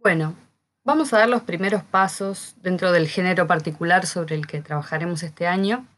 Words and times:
Bueno, 0.00 0.36
vamos 0.84 1.12
a 1.12 1.18
dar 1.18 1.28
los 1.28 1.42
primeros 1.42 1.82
pasos 1.82 2.54
dentro 2.62 2.92
del 2.92 3.08
género 3.08 3.48
particular 3.48 4.06
sobre 4.06 4.36
el 4.36 4.46
que 4.46 4.62
trabajaremos 4.62 5.24
este 5.24 5.48
año 5.48 5.88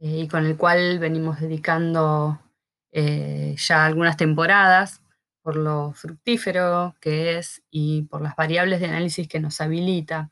eh, 0.00 0.20
y 0.20 0.28
con 0.28 0.46
el 0.46 0.56
cual 0.56 0.98
venimos 0.98 1.40
dedicando 1.40 2.40
eh, 2.90 3.54
ya 3.58 3.84
algunas 3.84 4.16
temporadas 4.16 5.02
por 5.42 5.56
lo 5.56 5.92
fructífero 5.92 6.96
que 7.00 7.36
es 7.36 7.62
y 7.70 8.02
por 8.04 8.22
las 8.22 8.34
variables 8.34 8.80
de 8.80 8.86
análisis 8.86 9.28
que 9.28 9.40
nos 9.40 9.60
habilita 9.60 10.30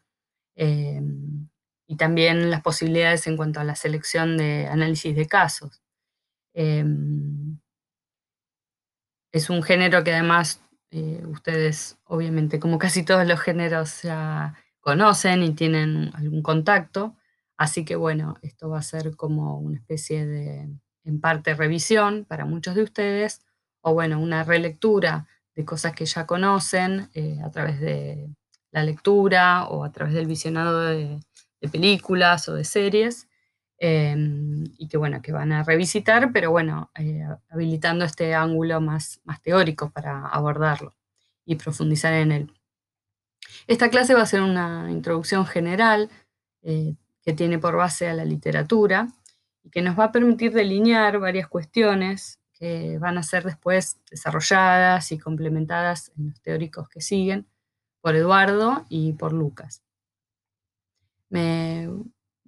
em, 0.55 1.49
y 1.87 1.97
también 1.97 2.51
las 2.51 2.63
posibilidades 2.63 3.27
en 3.27 3.37
cuanto 3.37 3.61
a 3.61 3.65
la 3.65 3.75
selección 3.77 4.39
de 4.39 4.69
análisis 4.69 5.15
de 5.15 5.27
casos. 5.27 5.83
Em, 6.55 7.59
es 9.33 9.51
un 9.51 9.63
género 9.63 10.03
que 10.03 10.13
además 10.13 10.63
eh, 10.93 11.25
ustedes, 11.27 11.99
obviamente, 12.05 12.61
como 12.61 12.79
casi 12.79 13.03
todos 13.03 13.27
los 13.27 13.41
géneros 13.41 14.03
ya 14.03 14.55
conocen 14.81 15.43
y 15.43 15.55
tienen 15.55 16.11
algún 16.15 16.43
contacto, 16.43 17.17
así 17.57 17.85
que 17.85 17.97
bueno, 17.97 18.37
esto 18.43 18.69
va 18.69 18.79
a 18.79 18.83
ser 18.83 19.17
como 19.17 19.59
una 19.59 19.79
especie 19.79 20.27
de, 20.27 20.69
en 21.05 21.21
parte, 21.21 21.55
revisión 21.55 22.27
para 22.27 22.45
muchos 22.45 22.75
de 22.75 22.83
ustedes, 22.83 23.41
o 23.81 23.95
bueno, 23.95 24.21
una 24.21 24.45
relectura 24.45 25.27
de 25.55 25.65
cosas 25.65 25.95
que 25.95 26.05
ya 26.05 26.27
conocen 26.27 27.09
eh, 27.15 27.39
a 27.43 27.51
través 27.51 27.81
de 27.81 28.29
la 28.71 28.85
lectura 28.85 29.65
o 29.69 29.85
a 29.85 29.93
través 29.93 30.15
del 30.15 30.27
visionado 30.27 30.81
de 30.83 31.21
películas 31.71 32.49
o 32.49 32.55
de 32.55 32.65
series. 32.65 33.29
Em, 33.85 34.63
y 34.79 34.87
que 34.87 34.97
bueno, 34.97 35.21
que 35.23 35.33
van 35.33 35.51
a 35.51 35.65
revisitar, 35.65 36.31
pero 36.33 36.53
bueno, 36.53 36.93
eh, 36.97 37.27
habilitando 37.51 38.05
este 38.05 38.33
ángulo 38.33 38.81
más, 38.81 39.21
más 39.25 39.43
teórico 39.43 39.91
para 39.91 40.29
abordarlo 40.29 40.95
y 41.45 41.57
profundizar 41.57 42.13
en 42.13 42.31
él. 42.31 42.55
Esta 43.67 43.91
clase 43.91 44.15
va 44.15 44.23
a 44.23 44.27
ser 44.27 44.41
una 44.43 44.89
introducción 44.89 45.47
general 45.47 46.11
eh, 46.63 46.95
que 47.23 47.33
tiene 47.33 47.59
por 47.59 47.75
base 47.75 48.07
a 48.07 48.15
la 48.15 48.25
literatura 48.25 49.09
y 49.65 49.71
que 49.71 49.83
nos 49.83 49.99
va 49.99 50.05
a 50.05 50.13
permitir 50.13 50.53
delinear 50.53 51.19
varias 51.19 51.49
cuestiones 51.49 52.39
que 52.53 52.99
van 52.99 53.19
a 53.19 53.25
ser 53.25 53.43
después 53.43 53.99
desarrolladas 54.09 55.11
y 55.11 55.19
complementadas 55.19 56.13
en 56.17 56.29
los 56.29 56.41
teóricos 56.41 56.89
que 56.89 57.01
siguen 57.01 57.49
por 58.01 58.15
Eduardo 58.15 58.87
y 58.89 59.15
por 59.15 59.33
Lucas. 59.33 59.83
Me 61.31 61.89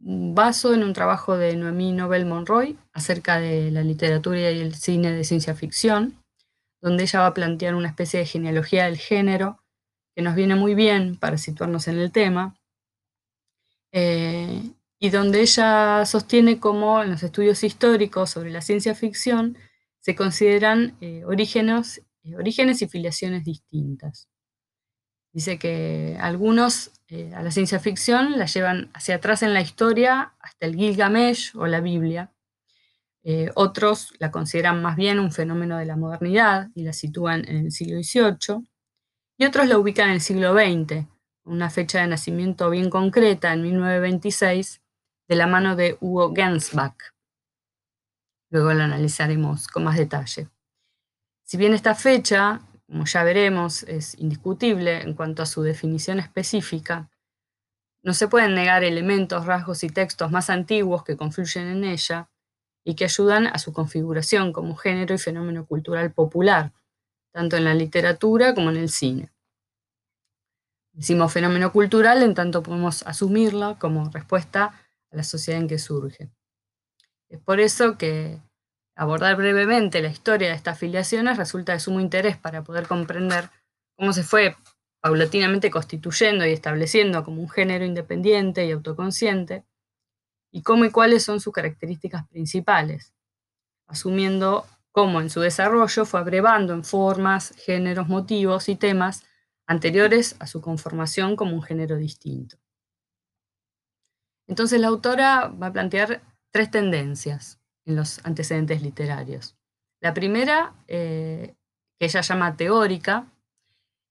baso 0.07 0.75
en 0.75 0.83
un 0.83 0.93
trabajo 0.93 1.39
de 1.39 1.57
Noemí 1.57 1.93
Nobel 1.93 2.27
Monroy 2.27 2.79
acerca 2.93 3.41
de 3.41 3.71
la 3.71 3.83
literatura 3.83 4.51
y 4.51 4.61
el 4.61 4.75
cine 4.75 5.11
de 5.13 5.25
ciencia 5.25 5.55
ficción, 5.55 6.23
donde 6.83 7.05
ella 7.05 7.21
va 7.21 7.29
a 7.29 7.35
plantear 7.35 7.75
una 7.75 7.89
especie 7.89 8.21
de 8.21 8.27
genealogía 8.27 8.85
del 8.85 8.99
género 8.99 9.61
que 10.15 10.23
nos 10.23 10.35
viene 10.35 10.57
muy 10.57 10.75
bien 10.75 11.17
para 11.17 11.39
situarnos 11.39 11.89
en 11.89 11.99
el 11.99 12.13
tema, 12.13 12.55
eh, 13.93 14.63
y 14.99 15.11
donde 15.11 15.41
ella 15.41 16.05
sostiene 16.05 16.61
cómo 16.61 17.03
en 17.03 17.11
los 17.11 17.23
estudios 17.23 17.65
históricos 17.65 18.31
sobre 18.31 18.51
la 18.51 18.61
ciencia 18.61 18.95
ficción 18.95 19.57
se 20.01 20.15
consideran 20.15 20.97
eh, 21.01 21.25
orígenes, 21.25 22.03
eh, 22.25 22.37
orígenes 22.37 22.83
y 22.83 22.89
filiaciones 22.89 23.45
distintas. 23.45 24.29
Dice 25.35 25.59
que 25.59 26.17
algunos 26.21 26.93
eh, 27.09 27.35
a 27.35 27.43
la 27.43 27.51
ciencia 27.51 27.81
ficción 27.81 28.39
la 28.39 28.47
llevan 28.47 28.89
hacia 28.95 29.17
atrás 29.17 29.43
en 29.43 29.53
la 29.53 29.61
historia, 29.61 30.33
hasta 30.39 30.67
el 30.67 30.77
Gilgamesh 30.77 31.57
o 31.57 31.67
la 31.67 31.81
Biblia. 31.81 32.33
Eh, 33.25 33.51
otros 33.57 34.15
la 34.21 34.31
consideran 34.31 34.81
más 34.81 34.95
bien 34.95 35.19
un 35.19 35.33
fenómeno 35.33 35.77
de 35.77 35.87
la 35.87 35.97
modernidad 35.97 36.71
y 36.77 36.85
la 36.85 36.93
sitúan 36.93 37.45
en 37.49 37.57
el 37.57 37.73
siglo 37.73 38.01
XVIII. 38.01 38.65
Y 39.37 39.45
otros 39.45 39.67
la 39.67 39.77
ubican 39.77 40.11
en 40.11 40.15
el 40.15 40.21
siglo 40.21 40.55
XX, 40.55 41.05
una 41.43 41.69
fecha 41.69 42.01
de 42.01 42.07
nacimiento 42.07 42.71
bien 42.71 42.89
concreta, 42.89 43.53
en 43.53 43.63
1926, 43.63 44.83
de 45.27 45.35
la 45.35 45.49
mano 45.49 45.75
de 45.75 45.99
Hugo 46.01 46.33
Gensbach. 46.33 46.95
Luego 48.51 48.73
la 48.73 48.85
analizaremos 48.85 49.67
con 49.67 49.83
más 49.83 49.97
detalle. 49.97 50.49
Si 51.43 51.57
bien 51.57 51.75
esta 51.75 51.97
fecha 51.97 52.61
como 52.87 53.07
ya 53.07 53.25
veremos, 53.25 53.83
es 53.85 54.19
indiscutible 54.19 55.03
en 55.03 55.15
cuanto 55.15 55.43
a 55.43 55.47
su 55.47 55.63
definición 55.63 56.19
específica, 56.19 57.11
no 58.03 58.13
se 58.13 58.29
pueden 58.29 58.55
negar 58.55 58.85
elementos, 58.85 59.47
rasgos 59.47 59.83
y 59.83 59.89
textos 59.89 60.31
más 60.31 60.51
antiguos 60.51 61.05
que 61.05 61.17
confluyen 61.17 61.69
en 61.69 61.85
ella 61.85 62.29
y 62.85 62.97
que 62.97 63.05
ayudan 63.05 63.47
a 63.47 63.59
su 63.59 63.73
configuración 63.73 64.53
como 64.53 64.77
género 64.77 65.15
y 65.15 65.19
fenómeno 65.19 65.65
cultural 65.65 66.13
popular, 66.13 66.75
tanto 67.33 67.57
en 67.57 67.65
la 67.65 67.73
literatura 67.73 68.55
como 68.55 68.69
en 68.69 68.77
el 68.77 68.91
cine. 68.91 69.33
Decimos 70.93 71.33
fenómeno 71.33 71.73
cultural 71.73 72.23
en 72.23 72.35
tanto 72.35 72.63
podemos 72.63 73.03
asumirlo 73.05 73.79
como 73.81 74.11
respuesta 74.11 74.79
a 75.11 75.17
la 75.17 75.25
sociedad 75.25 75.61
en 75.63 75.67
que 75.67 75.79
surge. 75.79 76.31
Es 77.31 77.41
por 77.41 77.59
eso 77.59 77.97
que 77.97 78.39
Abordar 78.97 79.37
brevemente 79.37 80.01
la 80.03 80.09
historia 80.09 80.49
de 80.49 80.55
estas 80.55 80.77
afiliaciones 80.77 81.37
resulta 81.37 81.73
de 81.73 81.81
sumo 81.81 82.01
interés 82.01 82.37
para 82.37 82.63
poder 82.63 82.87
comprender 82.87 83.51
cómo 83.97 84.13
se 84.13 84.23
fue 84.23 84.57
paulatinamente 85.01 85.71
constituyendo 85.71 86.47
y 86.47 86.53
estableciendo 86.53 87.25
como 87.25 87.43
un 87.43 87.51
género 87.51 87.85
independiente 87.85 88.65
y 88.65 88.73
autoconsciente, 88.73 89.65
y 90.53 90.63
cómo 90.63 90.85
y 90.85 90.91
cuáles 90.91 91.25
son 91.25 91.41
sus 91.41 91.53
características 91.53 92.27
principales, 92.29 93.13
asumiendo 93.89 94.65
cómo 94.93 95.21
en 95.21 95.29
su 95.29 95.41
desarrollo 95.41 96.05
fue 96.05 96.21
abrevando 96.21 96.73
en 96.73 96.85
formas, 96.85 97.53
géneros, 97.57 98.09
motivos 98.09 98.69
y 98.69 98.77
temas 98.77 99.25
anteriores 99.67 100.37
a 100.39 100.47
su 100.47 100.61
conformación 100.61 101.35
como 101.35 101.55
un 101.57 101.63
género 101.63 101.97
distinto. 101.97 102.57
Entonces 104.47 104.81
la 104.81 104.87
autora 104.87 105.49
va 105.49 105.67
a 105.67 105.73
plantear 105.73 106.23
tres 106.53 106.71
tendencias 106.71 107.59
en 107.85 107.97
los 107.97 108.25
antecedentes 108.25 108.83
literarios. 108.83 109.57
La 110.01 110.15
primera, 110.15 110.75
eh, 110.89 111.55
que 111.99 112.07
ella 112.07 112.21
llama 112.21 112.57
teórica, 112.57 113.27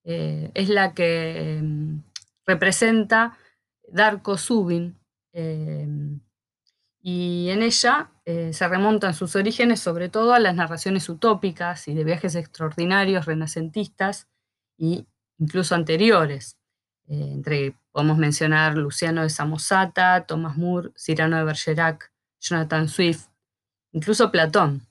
eh, 0.04 0.52
es 0.54 0.70
la 0.70 0.94
que 0.94 1.58
em, 1.58 2.02
representa 2.46 3.38
Darko 3.88 4.38
Subin, 4.38 4.98
em, 5.34 6.20
y 7.02 7.50
en 7.50 7.64
ella 7.64 8.12
eh, 8.26 8.54
se 8.54 8.68
remontan 8.68 9.14
sus 9.14 9.36
orígenes 9.36 9.82
sobre 9.82 10.08
todo 10.10 10.34
a 10.34 10.40
las 10.40 10.56
narraciones 10.56 11.10
utópicas 11.10 11.88
y 11.90 11.94
de 11.94 12.06
viajes 12.06 12.36
extraordinarios 12.36 13.26
renacentistas 13.26 14.30
e 14.80 15.06
incluso 15.38 15.76
anteriores. 15.76 16.58
entre, 17.08 17.76
podemos 17.92 18.18
mencionar 18.18 18.78
Luciano 18.78 19.24
de 19.24 19.30
Samosata, 19.30 20.26
Thomas 20.26 20.58
Moore, 20.58 20.92
Cyrano 20.98 21.38
de 21.38 21.44
Bergerac, 21.44 22.12
Jonathan 22.40 22.88
Swift, 22.88 23.28
incluso 23.94 24.31
Platón, 24.31 24.86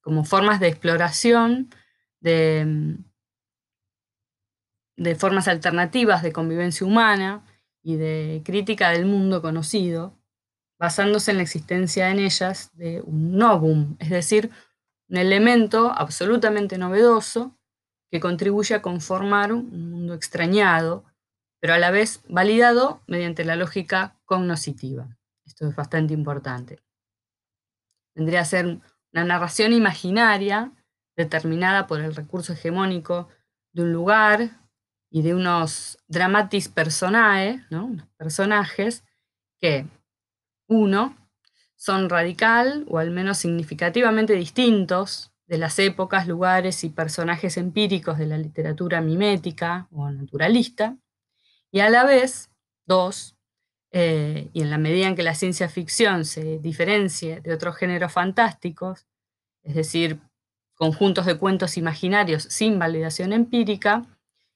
como 0.00 0.24
formas 0.24 0.60
de 0.60 0.68
exploración 0.68 1.70
de, 2.20 2.96
de 4.96 5.14
formas 5.14 5.48
alternativas 5.48 6.22
de 6.22 6.32
convivencia 6.32 6.86
humana 6.86 7.44
y 7.82 7.96
de 7.96 8.42
crítica 8.44 8.90
del 8.90 9.04
mundo 9.04 9.42
conocido, 9.42 10.18
basándose 10.78 11.30
en 11.30 11.38
la 11.38 11.42
existencia 11.42 12.10
en 12.10 12.18
ellas 12.18 12.70
de 12.74 13.02
un 13.02 13.36
novum, 13.36 13.96
es 13.98 14.10
decir, 14.10 14.50
un 15.08 15.18
elemento 15.18 15.92
absolutamente 15.94 16.78
novedoso 16.78 17.56
que 18.10 18.20
contribuye 18.20 18.74
a 18.74 18.82
conformar 18.82 19.52
un 19.52 19.90
mundo 19.90 20.14
extrañado, 20.14 21.04
pero 21.60 21.74
a 21.74 21.78
la 21.78 21.90
vez 21.90 22.22
validado 22.28 23.02
mediante 23.06 23.44
la 23.44 23.56
lógica 23.56 24.16
cognoscitiva. 24.24 25.08
Esto 25.44 25.68
es 25.68 25.76
bastante 25.76 26.14
importante. 26.14 26.80
Vendría 28.14 28.40
a 28.40 28.44
ser 28.44 28.80
una 29.12 29.24
narración 29.24 29.72
imaginaria 29.72 30.72
determinada 31.16 31.86
por 31.86 32.00
el 32.00 32.14
recurso 32.14 32.52
hegemónico 32.52 33.28
de 33.72 33.82
un 33.82 33.92
lugar 33.92 34.60
y 35.10 35.22
de 35.22 35.34
unos 35.34 35.98
dramatis 36.08 36.68
personae, 36.68 37.64
unos 37.70 38.06
personajes 38.16 39.04
que, 39.60 39.86
uno, 40.68 41.16
son 41.76 42.08
radical 42.08 42.84
o 42.88 42.98
al 42.98 43.10
menos 43.10 43.38
significativamente 43.38 44.32
distintos 44.34 45.32
de 45.46 45.58
las 45.58 45.78
épocas, 45.78 46.26
lugares 46.26 46.84
y 46.84 46.88
personajes 46.88 47.56
empíricos 47.56 48.18
de 48.18 48.26
la 48.26 48.38
literatura 48.38 49.00
mimética 49.00 49.88
o 49.90 50.10
naturalista, 50.10 50.96
y 51.70 51.80
a 51.80 51.90
la 51.90 52.04
vez, 52.04 52.50
dos, 52.86 53.33
eh, 53.96 54.50
y 54.52 54.62
en 54.62 54.70
la 54.70 54.78
medida 54.78 55.06
en 55.06 55.14
que 55.14 55.22
la 55.22 55.36
ciencia 55.36 55.68
ficción 55.68 56.24
se 56.24 56.58
diferencie 56.58 57.40
de 57.42 57.54
otros 57.54 57.76
géneros 57.76 58.12
fantásticos, 58.12 59.06
es 59.62 59.76
decir, 59.76 60.18
conjuntos 60.74 61.26
de 61.26 61.38
cuentos 61.38 61.76
imaginarios 61.76 62.42
sin 62.42 62.80
validación 62.80 63.32
empírica, 63.32 64.04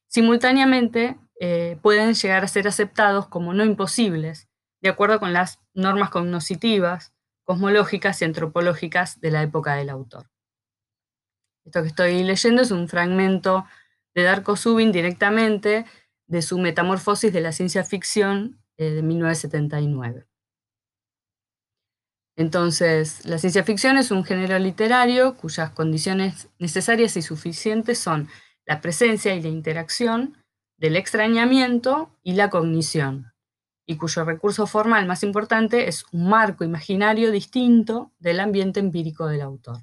simultáneamente 0.08 1.16
eh, 1.38 1.78
pueden 1.82 2.14
llegar 2.14 2.42
a 2.42 2.48
ser 2.48 2.66
aceptados 2.66 3.28
como 3.28 3.54
no 3.54 3.64
imposibles, 3.64 4.48
de 4.80 4.88
acuerdo 4.88 5.20
con 5.20 5.32
las 5.32 5.60
normas 5.72 6.10
cognoscitivas, 6.10 7.12
cosmológicas 7.44 8.20
y 8.20 8.24
antropológicas 8.24 9.20
de 9.20 9.30
la 9.30 9.44
época 9.44 9.76
del 9.76 9.90
autor. 9.90 10.28
Esto 11.64 11.82
que 11.82 11.88
estoy 11.88 12.24
leyendo 12.24 12.62
es 12.62 12.72
un 12.72 12.88
fragmento 12.88 13.66
de 14.16 14.24
Darko 14.24 14.56
Subin 14.56 14.90
directamente 14.90 15.84
de 16.26 16.42
su 16.42 16.58
Metamorfosis 16.58 17.32
de 17.32 17.40
la 17.40 17.52
ciencia 17.52 17.84
ficción 17.84 18.60
eh, 18.78 18.90
de 18.90 19.02
1979. 19.02 20.26
Entonces, 22.36 23.24
la 23.26 23.38
ciencia 23.38 23.64
ficción 23.64 23.98
es 23.98 24.12
un 24.12 24.24
género 24.24 24.58
literario 24.60 25.36
cuyas 25.36 25.70
condiciones 25.70 26.48
necesarias 26.60 27.16
y 27.16 27.22
suficientes 27.22 27.98
son 27.98 28.28
la 28.64 28.80
presencia 28.80 29.34
y 29.34 29.42
la 29.42 29.48
interacción 29.48 30.36
del 30.76 30.94
extrañamiento 30.94 32.16
y 32.22 32.34
la 32.34 32.48
cognición, 32.48 33.32
y 33.84 33.96
cuyo 33.96 34.24
recurso 34.24 34.66
formal 34.66 35.06
más 35.06 35.24
importante 35.24 35.88
es 35.88 36.04
un 36.12 36.28
marco 36.28 36.62
imaginario 36.62 37.32
distinto 37.32 38.12
del 38.20 38.38
ambiente 38.38 38.78
empírico 38.78 39.26
del 39.26 39.40
autor. 39.40 39.78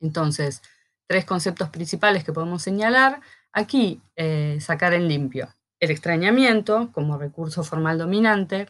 Entonces, 0.00 0.62
tres 1.08 1.24
conceptos 1.24 1.70
principales 1.70 2.22
que 2.22 2.32
podemos 2.32 2.62
señalar. 2.62 3.20
Aquí, 3.52 4.00
eh, 4.14 4.58
sacar 4.60 4.94
en 4.94 5.08
limpio. 5.08 5.48
El 5.80 5.90
extrañamiento 5.90 6.90
como 6.92 7.18
recurso 7.18 7.62
formal 7.62 7.98
dominante, 7.98 8.68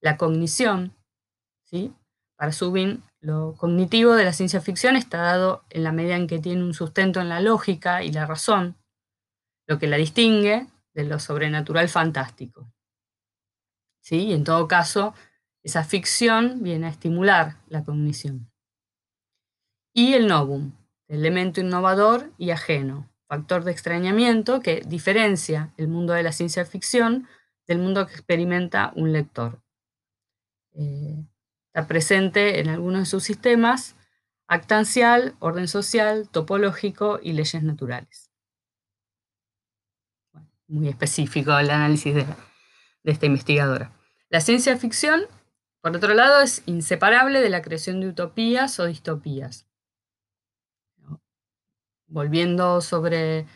la 0.00 0.16
cognición, 0.16 0.94
¿sí? 1.64 1.92
Para 2.36 2.52
Subin, 2.52 3.02
lo 3.20 3.54
cognitivo 3.56 4.14
de 4.14 4.24
la 4.24 4.32
ciencia 4.32 4.60
ficción 4.60 4.96
está 4.96 5.18
dado 5.18 5.64
en 5.70 5.84
la 5.84 5.92
medida 5.92 6.16
en 6.16 6.26
que 6.26 6.38
tiene 6.38 6.62
un 6.62 6.74
sustento 6.74 7.20
en 7.20 7.28
la 7.28 7.40
lógica 7.40 8.02
y 8.02 8.12
la 8.12 8.26
razón, 8.26 8.76
lo 9.66 9.78
que 9.78 9.86
la 9.86 9.96
distingue 9.96 10.66
de 10.94 11.04
lo 11.04 11.18
sobrenatural 11.18 11.88
fantástico. 11.88 12.68
¿Sí? 14.00 14.32
en 14.32 14.42
todo 14.42 14.66
caso, 14.66 15.14
esa 15.62 15.84
ficción 15.84 16.64
viene 16.64 16.86
a 16.86 16.90
estimular 16.90 17.58
la 17.68 17.84
cognición. 17.84 18.50
Y 19.94 20.14
el 20.14 20.26
novum, 20.26 20.72
elemento 21.06 21.60
innovador 21.60 22.32
y 22.38 22.50
ajeno, 22.50 23.08
factor 23.32 23.64
de 23.64 23.72
extrañamiento 23.72 24.60
que 24.60 24.82
diferencia 24.86 25.72
el 25.78 25.88
mundo 25.88 26.12
de 26.12 26.22
la 26.22 26.32
ciencia 26.32 26.66
ficción 26.66 27.26
del 27.66 27.78
mundo 27.78 28.06
que 28.06 28.12
experimenta 28.12 28.92
un 28.94 29.10
lector. 29.10 29.62
Eh, 30.74 31.24
está 31.68 31.86
presente 31.86 32.60
en 32.60 32.68
algunos 32.68 33.00
de 33.00 33.06
sus 33.06 33.24
sistemas, 33.24 33.96
actancial, 34.48 35.34
orden 35.38 35.66
social, 35.66 36.28
topológico 36.28 37.20
y 37.22 37.32
leyes 37.32 37.62
naturales. 37.62 38.30
muy 40.68 40.88
específico 40.88 41.58
el 41.58 41.70
análisis 41.70 42.14
de, 42.14 42.24
de 42.24 43.12
esta 43.12 43.24
investigadora. 43.24 43.92
La 44.28 44.42
ciencia 44.42 44.76
ficción, 44.76 45.22
por 45.80 45.96
otro 45.96 46.12
lado, 46.12 46.42
es 46.42 46.62
inseparable 46.66 47.40
de 47.40 47.48
la 47.48 47.62
creación 47.62 47.98
de 48.02 48.08
utopías 48.08 48.78
o 48.78 48.84
distopías. 48.84 49.66
Volviendo 52.12 52.82
sobre, 52.82 53.46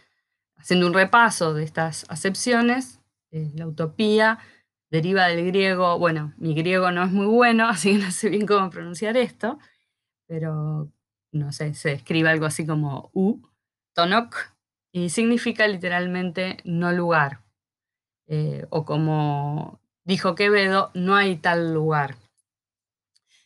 haciendo 0.56 0.86
un 0.86 0.94
repaso 0.94 1.52
de 1.52 1.62
estas 1.62 2.06
acepciones, 2.08 3.00
eh, 3.30 3.52
la 3.54 3.66
utopía 3.66 4.38
deriva 4.90 5.26
del 5.26 5.44
griego, 5.44 5.98
bueno, 5.98 6.32
mi 6.38 6.54
griego 6.54 6.90
no 6.90 7.04
es 7.04 7.12
muy 7.12 7.26
bueno, 7.26 7.68
así 7.68 7.92
que 7.92 8.04
no 8.04 8.10
sé 8.10 8.30
bien 8.30 8.46
cómo 8.46 8.70
pronunciar 8.70 9.18
esto, 9.18 9.58
pero 10.26 10.90
no 11.32 11.52
sé, 11.52 11.74
se 11.74 11.92
escribe 11.92 12.30
algo 12.30 12.46
así 12.46 12.66
como 12.66 13.10
u, 13.12 13.42
tonok, 13.92 14.36
y 14.90 15.10
significa 15.10 15.68
literalmente 15.68 16.56
no 16.64 16.92
lugar, 16.92 17.42
eh, 18.26 18.66
o 18.70 18.86
como 18.86 19.80
dijo 20.04 20.34
Quevedo, 20.34 20.90
no 20.94 21.14
hay 21.14 21.36
tal 21.36 21.74
lugar. 21.74 22.16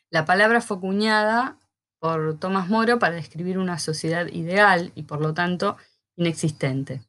La 0.09 0.25
palabra 0.25 0.61
fue 0.61 0.77
acuñada 0.77 1.60
por 2.01 2.39
Tomás 2.39 2.69
Moro 2.69 2.99
para 2.99 3.15
describir 3.15 3.59
una 3.59 3.79
sociedad 3.79 4.27
ideal 4.29 4.91
y 4.95 5.05
por 5.05 5.21
lo 5.21 5.35
tanto 5.35 5.77
inexistente. 6.17 7.03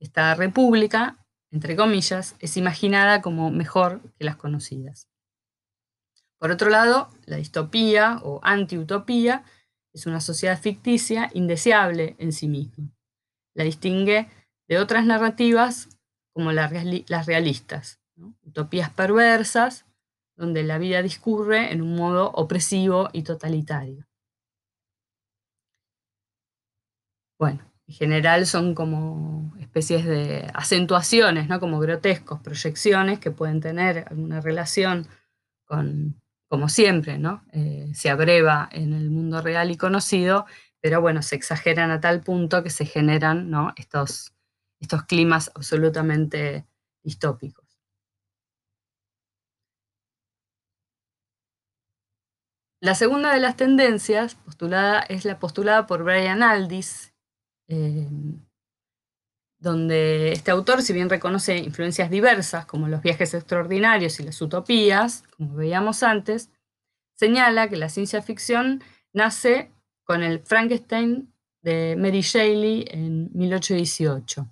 Esta 0.00 0.34
república, 0.34 1.26
entre 1.50 1.76
comillas, 1.76 2.36
es 2.38 2.56
imaginada 2.56 3.20
como 3.20 3.50
mejor 3.50 4.00
que 4.16 4.24
las 4.24 4.36
conocidas. 4.36 5.08
Por 6.38 6.52
otro 6.52 6.70
lado, 6.70 7.10
la 7.26 7.36
distopía 7.36 8.20
o 8.22 8.40
antiutopía 8.44 9.44
es 9.92 10.06
una 10.06 10.20
sociedad 10.20 10.60
ficticia 10.60 11.30
indeseable 11.34 12.14
en 12.18 12.32
sí 12.32 12.46
misma. 12.46 12.92
La 13.54 13.64
distingue 13.64 14.28
de 14.68 14.78
otras 14.78 15.04
narrativas 15.04 15.88
como 16.32 16.52
las 16.52 16.70
realistas, 17.26 17.98
utopías 18.42 18.90
perversas, 18.90 19.84
donde 20.36 20.62
la 20.62 20.78
vida 20.78 21.02
discurre 21.02 21.72
en 21.72 21.82
un 21.82 21.96
modo 21.96 22.30
opresivo 22.30 23.08
y 23.12 23.24
totalitario. 23.24 24.06
Bueno, 27.38 27.60
en 27.86 27.94
general 27.94 28.46
son 28.46 28.74
como 28.74 29.54
especies 29.60 30.04
de 30.04 30.50
acentuaciones, 30.54 31.48
¿no? 31.48 31.60
como 31.60 31.78
grotescos, 31.78 32.40
proyecciones 32.40 33.20
que 33.20 33.30
pueden 33.30 33.60
tener 33.60 34.06
alguna 34.10 34.40
relación 34.40 35.06
con, 35.64 36.20
como 36.48 36.68
siempre, 36.68 37.18
¿no? 37.18 37.44
Eh, 37.52 37.90
se 37.94 38.10
abreva 38.10 38.68
en 38.72 38.92
el 38.92 39.10
mundo 39.10 39.40
real 39.42 39.70
y 39.70 39.76
conocido, 39.76 40.46
pero 40.80 41.00
bueno, 41.00 41.22
se 41.22 41.36
exageran 41.36 41.90
a 41.90 42.00
tal 42.00 42.22
punto 42.22 42.62
que 42.62 42.70
se 42.70 42.86
generan 42.86 43.50
¿no? 43.50 43.72
estos, 43.76 44.32
estos 44.80 45.04
climas 45.04 45.52
absolutamente 45.54 46.66
distópicos. 47.04 47.68
La 52.80 52.94
segunda 52.94 53.32
de 53.34 53.40
las 53.40 53.56
tendencias 53.56 54.36
postulada 54.36 55.00
es 55.00 55.24
la 55.24 55.38
postulada 55.38 55.86
por 55.86 56.04
Brian 56.04 56.44
Aldiss, 56.44 57.07
eh, 57.68 58.08
donde 59.58 60.32
este 60.32 60.50
autor, 60.50 60.82
si 60.82 60.92
bien 60.92 61.08
reconoce 61.08 61.56
influencias 61.58 62.10
diversas 62.10 62.66
como 62.66 62.88
los 62.88 63.02
viajes 63.02 63.34
extraordinarios 63.34 64.20
y 64.20 64.22
las 64.22 64.40
utopías, 64.40 65.24
como 65.36 65.54
veíamos 65.54 66.02
antes, 66.02 66.50
señala 67.14 67.68
que 67.68 67.76
la 67.76 67.88
ciencia 67.88 68.22
ficción 68.22 68.82
nace 69.12 69.72
con 70.04 70.22
el 70.22 70.40
Frankenstein 70.40 71.32
de 71.62 71.96
Mary 71.98 72.20
Shelley 72.20 72.86
en 72.88 73.30
1818. 73.34 74.48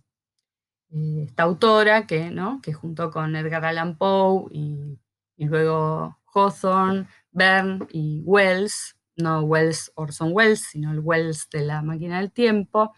Eh, 0.90 1.24
esta 1.26 1.44
autora 1.44 2.06
que, 2.06 2.30
¿no? 2.30 2.60
que 2.62 2.72
junto 2.72 3.10
con 3.10 3.36
Edgar 3.36 3.64
Allan 3.64 3.96
Poe 3.96 4.46
y, 4.50 4.98
luego 5.38 6.18
Hawthorne, 6.34 7.06
Bern 7.30 7.86
y 7.90 8.22
Wells, 8.24 8.96
no 9.16 9.40
Wells 9.42 9.92
Orson 9.94 10.30
Wells, 10.32 10.60
sino 10.60 10.92
el 10.92 11.00
Wells 11.00 11.48
de 11.50 11.62
la 11.62 11.82
máquina 11.82 12.18
del 12.18 12.32
tiempo, 12.32 12.92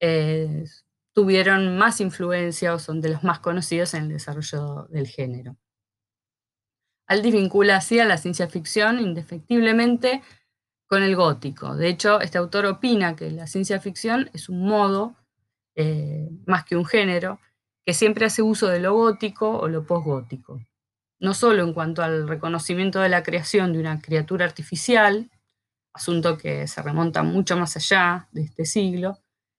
eh, 0.00 0.64
tuvieron 1.12 1.76
más 1.76 2.00
influencia 2.00 2.74
o 2.74 2.78
son 2.78 3.00
de 3.00 3.10
los 3.10 3.24
más 3.24 3.40
conocidos 3.40 3.94
en 3.94 4.04
el 4.04 4.08
desarrollo 4.10 4.86
del 4.90 5.06
género. 5.06 5.56
Aldis 7.06 7.32
vincula 7.32 7.76
así 7.76 7.98
a 7.98 8.04
la 8.04 8.18
ciencia 8.18 8.48
ficción 8.48 9.00
indefectiblemente 9.00 10.22
con 10.86 11.02
el 11.02 11.16
gótico. 11.16 11.74
De 11.74 11.88
hecho, 11.88 12.20
este 12.20 12.38
autor 12.38 12.66
opina 12.66 13.16
que 13.16 13.30
la 13.30 13.46
ciencia 13.46 13.80
ficción 13.80 14.30
es 14.32 14.48
un 14.48 14.66
modo, 14.66 15.16
eh, 15.74 16.28
más 16.46 16.64
que 16.64 16.76
un 16.76 16.84
género, 16.84 17.40
que 17.84 17.94
siempre 17.94 18.26
hace 18.26 18.42
uso 18.42 18.68
de 18.68 18.80
lo 18.80 18.94
gótico 18.94 19.58
o 19.58 19.68
lo 19.68 19.86
posgótico 19.86 20.60
no 21.20 21.34
solo 21.34 21.62
en 21.64 21.72
cuanto 21.72 22.02
al 22.02 22.28
reconocimiento 22.28 23.00
de 23.00 23.08
la 23.08 23.22
creación 23.22 23.72
de 23.72 23.80
una 23.80 24.00
criatura 24.00 24.44
artificial, 24.44 25.30
asunto 25.92 26.38
que 26.38 26.66
se 26.66 26.82
remonta 26.82 27.22
mucho 27.22 27.56
más 27.56 27.76
allá 27.76 28.28
de 28.32 28.42
este 28.42 28.64
siglo, 28.64 29.18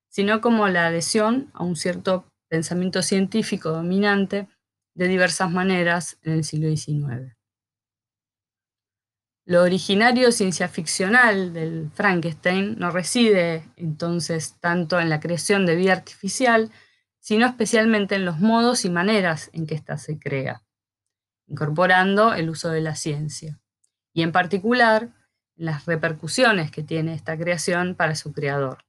sino 0.09 0.41
como 0.41 0.67
la 0.67 0.87
adhesión 0.87 1.49
a 1.53 1.63
un 1.63 1.75
cierto 1.75 2.25
pensamiento 2.49 3.01
científico 3.01 3.69
dominante 3.69 4.47
de 4.95 5.07
diversas 5.07 5.51
maneras 5.51 6.17
en 6.23 6.33
el 6.33 6.43
siglo 6.43 6.69
XIX. 6.69 7.35
Lo 9.45 9.63
originario 9.63 10.31
ciencia 10.31 10.67
ficcional 10.67 11.53
del 11.53 11.89
Frankenstein 11.93 12.77
no 12.77 12.91
reside 12.91 13.63
entonces 13.77 14.55
tanto 14.59 14.99
en 14.99 15.09
la 15.09 15.19
creación 15.19 15.65
de 15.65 15.75
vida 15.75 15.93
artificial, 15.93 16.71
sino 17.19 17.45
especialmente 17.45 18.15
en 18.15 18.25
los 18.25 18.39
modos 18.39 18.85
y 18.85 18.89
maneras 18.89 19.49
en 19.53 19.65
que 19.65 19.75
ésta 19.75 19.97
se 19.97 20.19
crea 20.19 20.63
incorporando 21.49 22.33
el 22.33 22.49
uso 22.49 22.69
de 22.69 22.81
la 22.81 22.95
ciencia, 22.95 23.59
y 24.13 24.21
en 24.21 24.31
particular 24.31 25.09
las 25.55 25.85
repercusiones 25.85 26.71
que 26.71 26.83
tiene 26.83 27.13
esta 27.13 27.37
creación 27.37 27.95
para 27.95 28.15
su 28.15 28.31
creador. 28.31 28.85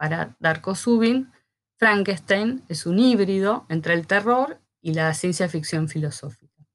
Para 0.00 0.34
Darko 0.40 0.74
Subin, 0.74 1.30
Frankenstein 1.76 2.64
es 2.70 2.86
un 2.86 2.98
híbrido 2.98 3.66
entre 3.68 3.92
el 3.92 4.06
terror 4.06 4.58
y 4.80 4.94
la 4.94 5.12
ciencia 5.12 5.46
ficción 5.46 5.90
filosófica. 5.90 6.66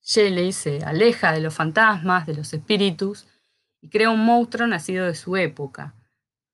Shelley 0.00 0.52
se 0.52 0.82
aleja 0.82 1.32
de 1.32 1.40
los 1.40 1.52
fantasmas, 1.52 2.26
de 2.26 2.32
los 2.32 2.54
espíritus, 2.54 3.28
y 3.82 3.90
crea 3.90 4.08
un 4.08 4.24
monstruo 4.24 4.66
nacido 4.66 5.04
de 5.04 5.14
su 5.14 5.36
época, 5.36 5.94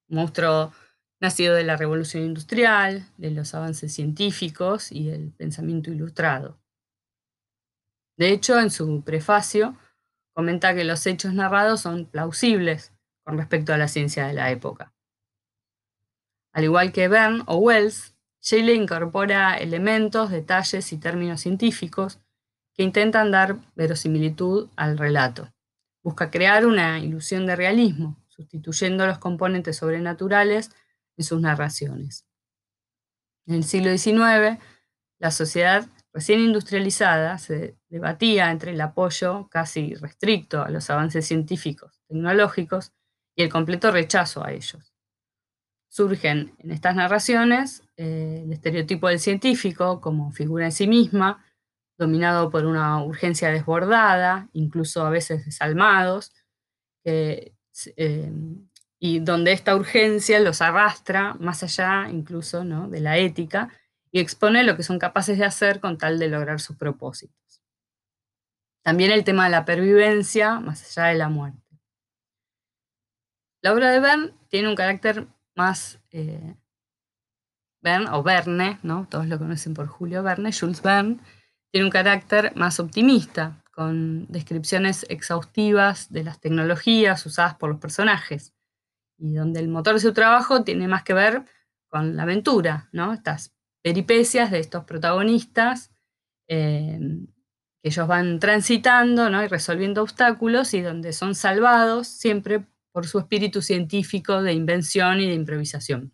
un 0.09 0.17
monstruo 0.17 0.73
nacido 1.21 1.55
de 1.55 1.63
la 1.63 1.77
revolución 1.77 2.25
industrial, 2.25 3.07
de 3.17 3.31
los 3.31 3.55
avances 3.55 3.95
científicos 3.95 4.91
y 4.91 5.07
del 5.07 5.31
pensamiento 5.31 5.93
ilustrado. 5.93 6.59
De 8.17 8.31
hecho, 8.31 8.59
en 8.59 8.73
su 8.73 9.05
prefacio, 9.05 9.77
comenta 10.33 10.75
que 10.75 10.83
los 10.83 11.07
hechos 11.07 11.33
narrados 11.33 11.83
son 11.83 12.07
plausibles 12.07 12.91
con 13.25 13.39
respecto 13.39 13.73
a 13.73 13.79
la 13.79 13.89
ciencia 13.89 14.27
de 14.27 14.35
la 14.35 14.51
época. 14.51 14.93
Al 16.53 16.65
igual 16.65 16.93
que 16.93 17.09
Verne 17.09 17.43
o 17.47 17.57
Wells, 17.57 18.15
Shelley 18.41 18.77
incorpora 18.77 19.57
elementos, 19.57 20.31
detalles 20.31 20.93
y 20.93 20.99
términos 20.99 21.41
científicos 21.41 22.21
que 22.75 22.83
intentan 22.83 23.31
dar 23.31 23.57
verosimilitud 23.75 24.69
al 24.77 24.99
relato. 24.99 25.53
Busca 26.03 26.31
crear 26.31 26.67
una 26.67 26.99
ilusión 26.99 27.47
de 27.47 27.57
realismo, 27.57 28.23
sustituyendo 28.29 29.07
los 29.07 29.19
componentes 29.19 29.79
sobrenaturales 29.79 30.71
en 31.17 31.25
sus 31.25 31.41
narraciones. 31.41 32.27
En 33.47 33.55
el 33.55 33.65
siglo 33.65 33.97
XIX, 33.97 34.61
la 35.19 35.31
sociedad 35.31 35.89
recién 36.13 36.41
industrializada 36.41 37.39
se 37.39 37.77
debatía 37.89 38.51
entre 38.51 38.73
el 38.73 38.81
apoyo 38.81 39.49
casi 39.49 39.95
restricto 39.95 40.63
a 40.63 40.71
los 40.71 40.91
avances 40.91 41.27
científicos, 41.27 42.03
tecnológicos 42.09 42.93
y 43.37 43.43
el 43.43 43.51
completo 43.51 43.91
rechazo 43.91 44.45
a 44.45 44.53
ellos. 44.53 44.95
Surgen 45.89 46.55
en 46.59 46.71
estas 46.71 46.97
narraciones 46.97 47.83
eh, 47.97 48.43
el 48.45 48.53
estereotipo 48.53 49.09
del 49.09 49.21
científico 49.21 50.01
como 50.01 50.33
figura 50.33 50.67
en 50.67 50.73
sí 50.73 50.87
misma, 50.87 51.45
dominado 51.97 52.51
por 52.51 52.67
una 52.67 53.03
urgencia 53.03 53.51
desbordada, 53.51 54.49
incluso 54.53 55.07
a 55.07 55.11
veces 55.11 55.45
desalmados, 55.45 56.33
eh, 57.05 57.53
y 58.99 59.19
donde 59.19 59.53
esta 59.53 59.77
urgencia 59.77 60.41
los 60.41 60.63
arrastra 60.63 61.35
más 61.35 61.63
allá 61.63 62.09
incluso 62.11 62.65
¿no? 62.65 62.89
de 62.89 63.01
la 63.01 63.19
ética 63.19 63.69
y 64.11 64.21
expone 64.21 64.65
lo 64.65 64.77
que 64.77 64.83
son 64.83 64.99
capaces 64.99 65.39
de 65.39 65.45
hacer 65.45 65.81
con 65.81 65.99
tal 65.99 66.19
de 66.19 66.29
lograr 66.29 66.61
sus 66.61 66.77
propósitos. 66.77 67.63
También 68.83 69.11
el 69.11 69.25
tema 69.25 69.45
de 69.45 69.51
la 69.51 69.65
pervivencia 69.65 70.61
más 70.61 70.97
allá 70.97 71.09
de 71.09 71.17
la 71.17 71.29
muerte. 71.29 71.64
La 73.65 73.73
obra 73.73 73.91
de 73.91 73.99
Verne 73.99 74.35
tiene 74.49 74.69
un 74.69 74.75
carácter 74.75 75.27
más 75.57 75.99
eh, 76.11 76.55
o 78.13 78.23
Verne, 78.23 78.79
¿no? 78.83 79.09
todos 79.09 79.27
lo 79.27 79.39
conocen 79.39 79.73
por 79.73 79.87
Julio 79.87 80.23
Verne, 80.23 80.53
Jules 80.53 80.83
Verne, 80.83 81.19
tiene 81.73 81.87
un 81.87 81.91
carácter 81.91 82.55
más 82.57 82.79
optimista, 82.79 83.65
con 83.73 84.27
descripciones 84.31 85.07
exhaustivas 85.09 86.13
de 86.13 86.25
las 86.25 86.41
tecnologías 86.41 87.25
usadas 87.25 87.55
por 87.55 87.71
los 87.71 87.81
personajes, 87.81 88.53
y 89.17 89.33
donde 89.33 89.61
el 89.61 89.69
motor 89.69 89.95
de 89.95 90.01
su 90.01 90.13
trabajo 90.13 90.63
tiene 90.63 90.87
más 90.87 91.03
que 91.03 91.15
ver 91.15 91.47
con 91.89 92.17
la 92.17 92.25
aventura, 92.25 92.91
¿no? 92.93 93.15
estas 93.15 93.55
peripecias 93.81 94.51
de 94.51 94.59
estos 94.59 94.85
protagonistas 94.85 95.91
eh, 96.49 97.01
que 97.83 97.89
ellos 97.89 98.07
van 98.07 98.41
transitando 98.41 99.31
¿no? 99.31 99.43
y 99.43 99.49
resolviendo 99.49 100.03
obstáculos 100.03 100.75
y 100.75 100.83
donde 100.83 101.15
son 101.15 101.35
salvados 101.35 102.09
siempre 102.09 102.67
por 102.95 103.09
su 103.09 103.19
espíritu 103.19 103.61
científico 103.61 104.41
de 104.41 104.53
invención 104.53 105.19
y 105.19 105.27
de 105.27 105.35
improvisación. 105.35 106.13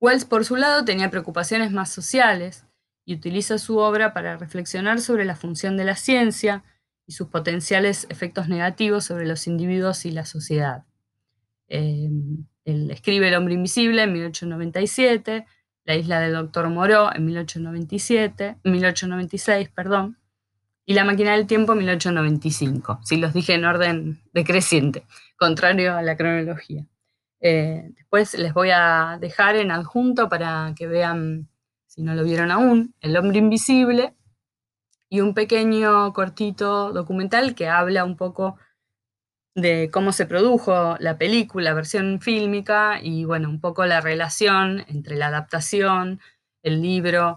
Wells, 0.00 0.24
por 0.24 0.44
su 0.44 0.54
lado, 0.54 0.84
tenía 0.84 1.10
preocupaciones 1.10 1.72
más 1.72 1.90
sociales 1.90 2.64
y 3.04 3.14
utiliza 3.14 3.58
su 3.58 3.78
obra 3.78 4.14
para 4.14 4.36
reflexionar 4.36 5.00
sobre 5.00 5.24
la 5.24 5.34
función 5.34 5.76
de 5.76 5.84
la 5.84 5.96
ciencia 5.96 6.62
y 7.08 7.12
sus 7.12 7.26
potenciales 7.26 8.06
efectos 8.08 8.48
negativos 8.48 9.04
sobre 9.04 9.26
los 9.26 9.48
individuos 9.48 10.06
y 10.06 10.12
la 10.12 10.24
sociedad. 10.24 10.84
Eh, 11.66 12.08
él 12.64 12.90
escribe 12.92 13.26
El 13.26 13.34
hombre 13.34 13.54
invisible 13.54 14.04
en 14.04 14.12
1897, 14.12 15.44
La 15.86 15.96
isla 15.96 16.20
del 16.20 16.34
doctor 16.34 16.68
Moreau 16.70 17.10
en 17.12 17.24
1897, 17.24 18.58
1896, 18.62 19.70
perdón, 19.70 20.17
y 20.88 20.94
La 20.94 21.04
máquina 21.04 21.32
del 21.32 21.46
tiempo 21.46 21.74
1895, 21.74 23.00
si 23.04 23.18
los 23.18 23.34
dije 23.34 23.52
en 23.52 23.66
orden 23.66 24.22
decreciente, 24.32 25.04
contrario 25.36 25.94
a 25.94 26.00
la 26.00 26.16
cronología. 26.16 26.86
Eh, 27.40 27.90
después 27.94 28.32
les 28.38 28.54
voy 28.54 28.70
a 28.70 29.18
dejar 29.20 29.56
en 29.56 29.70
adjunto 29.70 30.30
para 30.30 30.72
que 30.74 30.86
vean, 30.86 31.50
si 31.86 32.00
no 32.00 32.14
lo 32.14 32.24
vieron 32.24 32.50
aún, 32.50 32.94
El 33.02 33.18
hombre 33.18 33.36
invisible 33.36 34.14
y 35.10 35.20
un 35.20 35.34
pequeño 35.34 36.14
cortito 36.14 36.90
documental 36.94 37.54
que 37.54 37.68
habla 37.68 38.06
un 38.06 38.16
poco 38.16 38.56
de 39.54 39.90
cómo 39.92 40.12
se 40.12 40.24
produjo 40.24 40.96
la 41.00 41.18
película, 41.18 41.68
la 41.68 41.74
versión 41.74 42.18
fílmica 42.22 42.98
y 43.02 43.26
bueno, 43.26 43.50
un 43.50 43.60
poco 43.60 43.84
la 43.84 44.00
relación 44.00 44.86
entre 44.88 45.16
la 45.16 45.26
adaptación, 45.26 46.18
el 46.62 46.80
libro 46.80 47.36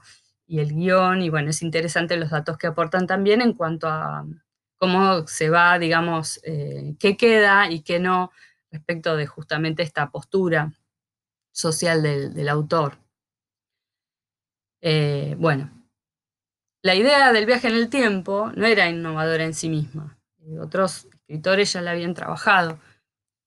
y 0.52 0.60
el 0.60 0.74
guion, 0.76 1.22
y 1.22 1.30
bueno, 1.30 1.50
es 1.50 1.62
interesante 1.62 2.18
los 2.18 2.30
datos 2.30 2.58
que 2.58 2.68
aportan 2.68 3.08
también 3.08 3.40
en 3.40 3.54
cuanto 3.54 3.88
a 3.88 4.26
cómo 4.76 5.26
se 5.26 5.50
va, 5.50 5.80
digamos, 5.80 6.42
eh, 6.44 6.94
qué 7.00 7.16
queda 7.16 7.72
y 7.72 7.84
qué 7.84 8.02
no 8.02 8.34
respecto 8.70 9.16
de 9.16 9.28
justamente 9.28 9.82
esta 9.82 10.10
postura 10.12 10.74
social 11.54 12.04
del, 12.04 12.50
autor. 12.50 12.98
Eh, 14.82 15.38
bueno, 15.40 15.72
la 16.82 16.96
idea 16.96 17.32
del 17.32 17.46
viaje 17.46 17.70
en 17.70 17.76
el 17.76 17.90
tiempo 17.90 18.52
no 18.54 18.66
era 18.66 18.90
innovadora 18.90 19.46
en 19.46 19.54
sí 19.54 19.70
misma. 19.70 20.20
Eh, 20.40 20.60
otros 20.60 21.06
escritores 21.06 21.72
ya 21.72 21.82
la 21.82 21.92
habían 21.92 22.14
trabajado, 22.14 22.78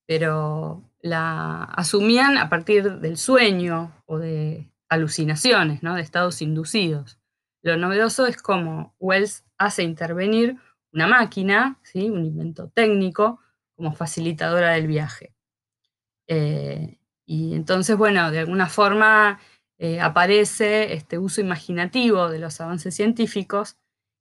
pero 0.06 0.82
la 1.02 1.64
asumían 1.64 2.38
a 2.38 2.48
partir 2.48 2.98
del 3.00 3.18
sueño 3.18 3.92
o 4.06 4.18
de 4.18 4.70
alucinaciones, 4.94 5.82
¿no? 5.82 5.94
de 5.94 6.02
estados 6.02 6.42
inducidos. 6.42 7.18
Lo 7.62 7.76
novedoso 7.76 8.26
es 8.26 8.40
cómo 8.40 8.94
Wells 8.98 9.44
hace 9.58 9.82
intervenir 9.82 10.58
una 10.92 11.06
máquina, 11.06 11.78
¿sí? 11.82 12.10
un 12.10 12.24
invento 12.24 12.68
técnico, 12.68 13.40
como 13.74 13.92
facilitadora 13.92 14.72
del 14.72 14.86
viaje. 14.86 15.34
Eh, 16.26 16.98
y 17.26 17.54
entonces, 17.54 17.96
bueno, 17.96 18.30
de 18.30 18.40
alguna 18.40 18.68
forma 18.68 19.40
eh, 19.78 20.00
aparece 20.00 20.94
este 20.94 21.18
uso 21.18 21.40
imaginativo 21.40 22.28
de 22.28 22.38
los 22.38 22.60
avances 22.60 22.94
científicos 22.94 23.76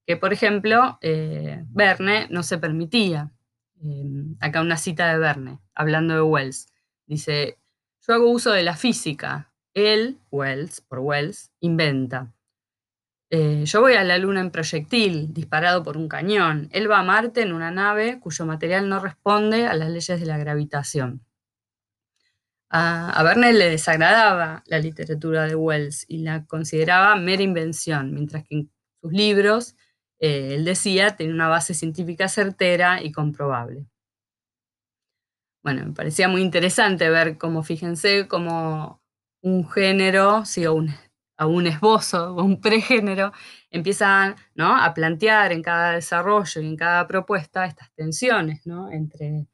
que, 0.05 0.17
por 0.17 0.33
ejemplo, 0.33 0.97
eh, 1.01 1.63
Verne 1.69 2.27
no 2.29 2.43
se 2.43 2.57
permitía. 2.57 3.31
acá 4.39 4.61
una 4.61 4.77
cita 4.77 5.11
de 5.11 5.19
Verne, 5.19 5.59
hablando 5.75 6.13
de 6.13 6.21
Wells. 6.21 6.67
Dice, 7.05 7.59
yo 8.07 8.13
hago 8.13 8.29
uso 8.31 8.51
de 8.51 8.63
la 8.63 8.75
física, 8.75 9.52
él, 9.73 10.19
Wells, 10.31 10.81
por 10.81 10.99
Wells, 10.99 11.51
inventa. 11.59 12.33
Eh, 13.29 13.65
yo 13.65 13.81
voy 13.81 13.93
a 13.93 14.03
la 14.03 14.17
Luna 14.19 14.41
en 14.41 14.51
proyectil, 14.51 15.33
disparado 15.33 15.81
por 15.83 15.97
un 15.97 16.07
cañón. 16.07 16.69
Él 16.71 16.89
va 16.89 16.99
a 16.99 17.03
Marte 17.03 17.41
en 17.41 17.51
una 17.51 17.71
nave 17.71 18.19
cuyo 18.19 18.45
material 18.45 18.87
no 18.87 18.99
responde 18.99 19.65
a 19.65 19.73
las 19.73 19.89
leyes 19.89 20.19
de 20.19 20.25
la 20.27 20.37
gravitación. 20.37 21.25
A, 22.69 23.09
a 23.11 23.23
Verne 23.23 23.53
le 23.53 23.69
desagradaba 23.69 24.63
la 24.67 24.79
literatura 24.79 25.47
de 25.47 25.55
Wells 25.55 26.05
y 26.07 26.19
la 26.19 26.45
consideraba 26.45 27.15
mera 27.15 27.43
invención, 27.43 28.13
mientras 28.13 28.43
que 28.43 28.55
en 28.55 28.71
sus 29.01 29.11
libros, 29.13 29.75
eh, 30.19 30.55
él 30.55 30.65
decía, 30.65 31.15
tenía 31.15 31.33
una 31.33 31.47
base 31.47 31.73
científica 31.73 32.27
certera 32.29 33.01
y 33.03 33.11
comprobable. 33.11 33.87
Bueno, 35.63 35.85
me 35.85 35.93
parecía 35.93 36.27
muy 36.27 36.41
interesante 36.41 37.09
ver 37.09 37.37
cómo, 37.37 37.63
fíjense, 37.63 38.27
cómo 38.27 39.02
un 39.43 39.69
género, 39.69 40.43
un, 40.71 40.89
a 41.37 41.45
un 41.45 41.67
esbozo, 41.67 42.35
o 42.35 42.43
un 42.43 42.59
pregénero, 42.61 43.31
empiezan 43.69 44.35
¿no? 44.55 44.75
a 44.75 44.93
plantear 44.93 45.51
en 45.51 45.61
cada 45.61 45.91
desarrollo 45.91 46.61
y 46.61 46.67
en 46.67 46.77
cada 46.77 47.07
propuesta 47.07 47.65
estas 47.65 47.91
tensiones 47.93 48.65
¿no? 48.65 48.91
entre 48.91 49.47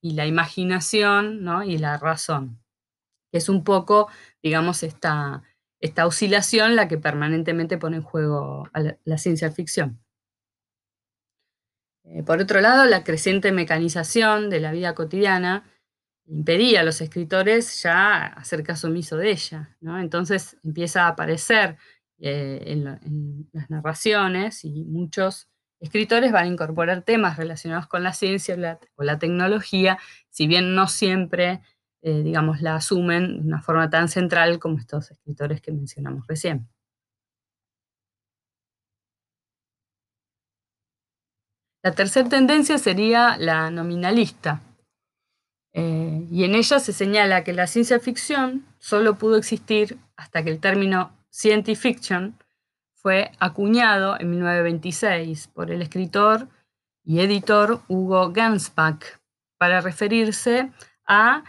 y 0.00 0.12
la 0.12 0.24
imaginación 0.26 1.42
¿no? 1.42 1.64
y 1.64 1.76
la 1.78 1.98
razón, 1.98 2.62
es 3.32 3.48
un 3.48 3.64
poco, 3.64 4.08
digamos, 4.42 4.82
esta, 4.84 5.42
esta 5.80 6.06
oscilación 6.06 6.76
la 6.76 6.86
que 6.86 6.98
permanentemente 6.98 7.78
pone 7.78 7.96
en 7.96 8.02
juego 8.02 8.68
a 8.72 8.80
la, 9.04 9.18
ciencia 9.18 9.50
ficción. 9.50 10.00
Eh, 12.04 12.22
por 12.22 12.40
otro 12.40 12.60
lado, 12.60 12.84
la 12.84 13.02
creciente 13.02 13.50
mecanización 13.52 14.50
de 14.50 14.60
la 14.60 14.70
vida 14.70 14.94
cotidiana 14.94 15.64
impedía 16.26 16.80
a 16.80 16.84
los 16.84 17.00
escritores 17.00 17.82
ya 17.82 18.26
hacer 18.26 18.62
caso 18.62 18.88
omiso 18.88 19.16
de 19.16 19.30
ella. 19.30 19.76
Entonces 19.80 20.56
empieza 20.62 21.04
a 21.04 21.08
aparecer 21.08 21.76
eh, 22.18 22.62
en, 22.66 22.84
las 23.52 23.70
narraciones 23.70 24.64
y 24.64 24.84
muchos 24.84 25.48
escritores 25.80 26.32
van 26.32 26.44
a 26.44 26.48
incorporar 26.48 27.02
temas 27.02 27.36
relacionados 27.36 27.88
con 27.88 28.04
la 28.04 28.12
ciencia 28.12 28.54
o 28.94 29.02
la, 29.04 29.18
tecnología, 29.18 29.98
si 30.30 30.46
bien 30.46 30.74
no 30.74 30.86
siempre, 30.86 31.60
eh, 32.02 32.22
digamos, 32.22 32.62
la 32.62 32.76
asumen 32.76 33.40
de 33.42 33.48
una 33.48 33.60
forma 33.60 33.90
tan 33.90 34.08
central 34.08 34.58
como 34.60 34.78
estos 34.78 35.10
escritores 35.10 35.60
que 35.60 35.72
mencionamos 35.72 36.26
recién. 36.28 36.68
La 41.84 41.90
tercera 41.90 42.28
tendencia 42.28 42.78
sería 42.78 43.36
la 43.38 43.68
nominalista, 43.72 44.62
eh, 45.74 46.26
y 46.30 46.44
en 46.44 46.54
ella 46.54 46.78
se 46.78 46.92
señala 46.92 47.44
que 47.44 47.52
la 47.52 47.66
ciencia 47.66 47.98
ficción 47.98 48.66
solo 48.78 49.16
pudo 49.16 49.36
existir 49.36 49.98
hasta 50.16 50.42
que 50.42 50.50
el 50.50 50.60
término 50.60 51.16
science 51.30 51.74
fiction 51.76 52.36
fue 52.94 53.32
acuñado 53.38 54.16
en 54.20 54.30
1926 54.30 55.48
por 55.48 55.70
el 55.70 55.82
escritor 55.82 56.48
y 57.04 57.20
editor 57.20 57.80
Hugo 57.88 58.32
Gansbach 58.32 59.02
para 59.58 59.80
referirse 59.80 60.70
a 61.06 61.42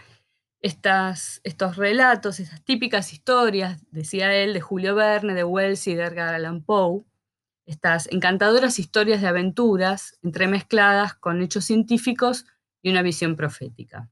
estas, 0.60 1.40
estos 1.44 1.76
relatos, 1.76 2.40
esas 2.40 2.64
típicas 2.64 3.12
historias, 3.12 3.84
decía 3.90 4.34
él, 4.34 4.54
de 4.54 4.60
Julio 4.60 4.94
Verne, 4.94 5.34
de 5.34 5.44
Wells 5.44 5.86
y 5.86 5.94
de 5.94 6.04
Edgar 6.04 6.34
Allan 6.34 6.62
Poe, 6.62 7.04
estas 7.66 8.08
encantadoras 8.10 8.78
historias 8.78 9.20
de 9.20 9.28
aventuras 9.28 10.18
entremezcladas 10.22 11.14
con 11.14 11.42
hechos 11.42 11.66
científicos 11.66 12.46
y 12.82 12.90
una 12.90 13.02
visión 13.02 13.36
profética. 13.36 14.10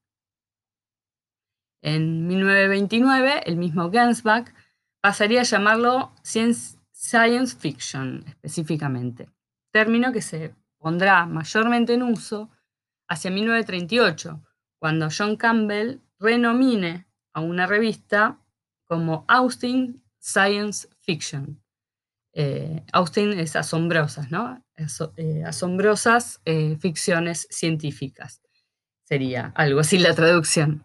En 1.82 2.28
1929, 2.28 3.42
el 3.44 3.56
mismo 3.56 3.90
Gensbach 3.90 4.54
pasaría 5.00 5.40
a 5.40 5.44
llamarlo 5.44 6.12
science, 6.22 7.56
fiction 7.58 8.24
específicamente, 8.28 9.28
término 9.72 10.12
que 10.12 10.22
se 10.22 10.54
pondrá 10.78 11.26
mayormente 11.26 11.94
en 11.94 12.04
uso 12.04 12.50
hacia 13.08 13.32
1938, 13.32 14.40
cuando 14.78 15.08
John 15.16 15.36
Campbell 15.36 16.00
renomine 16.20 17.08
a 17.32 17.40
una 17.40 17.66
revista 17.66 18.38
como 18.84 19.24
Austin 19.26 20.02
Science 20.20 20.88
Fiction. 21.00 21.60
Eh, 22.32 22.84
Austin 22.92 23.32
es 23.32 23.56
asombrosas, 23.56 24.30
¿no? 24.30 24.64
Eh, 25.16 25.42
asombrosas 25.44 26.40
eh, 26.44 26.76
ficciones 26.80 27.48
científicas. 27.50 28.40
Sería 29.04 29.52
algo 29.56 29.80
así 29.80 29.98
la 29.98 30.14
traducción. 30.14 30.84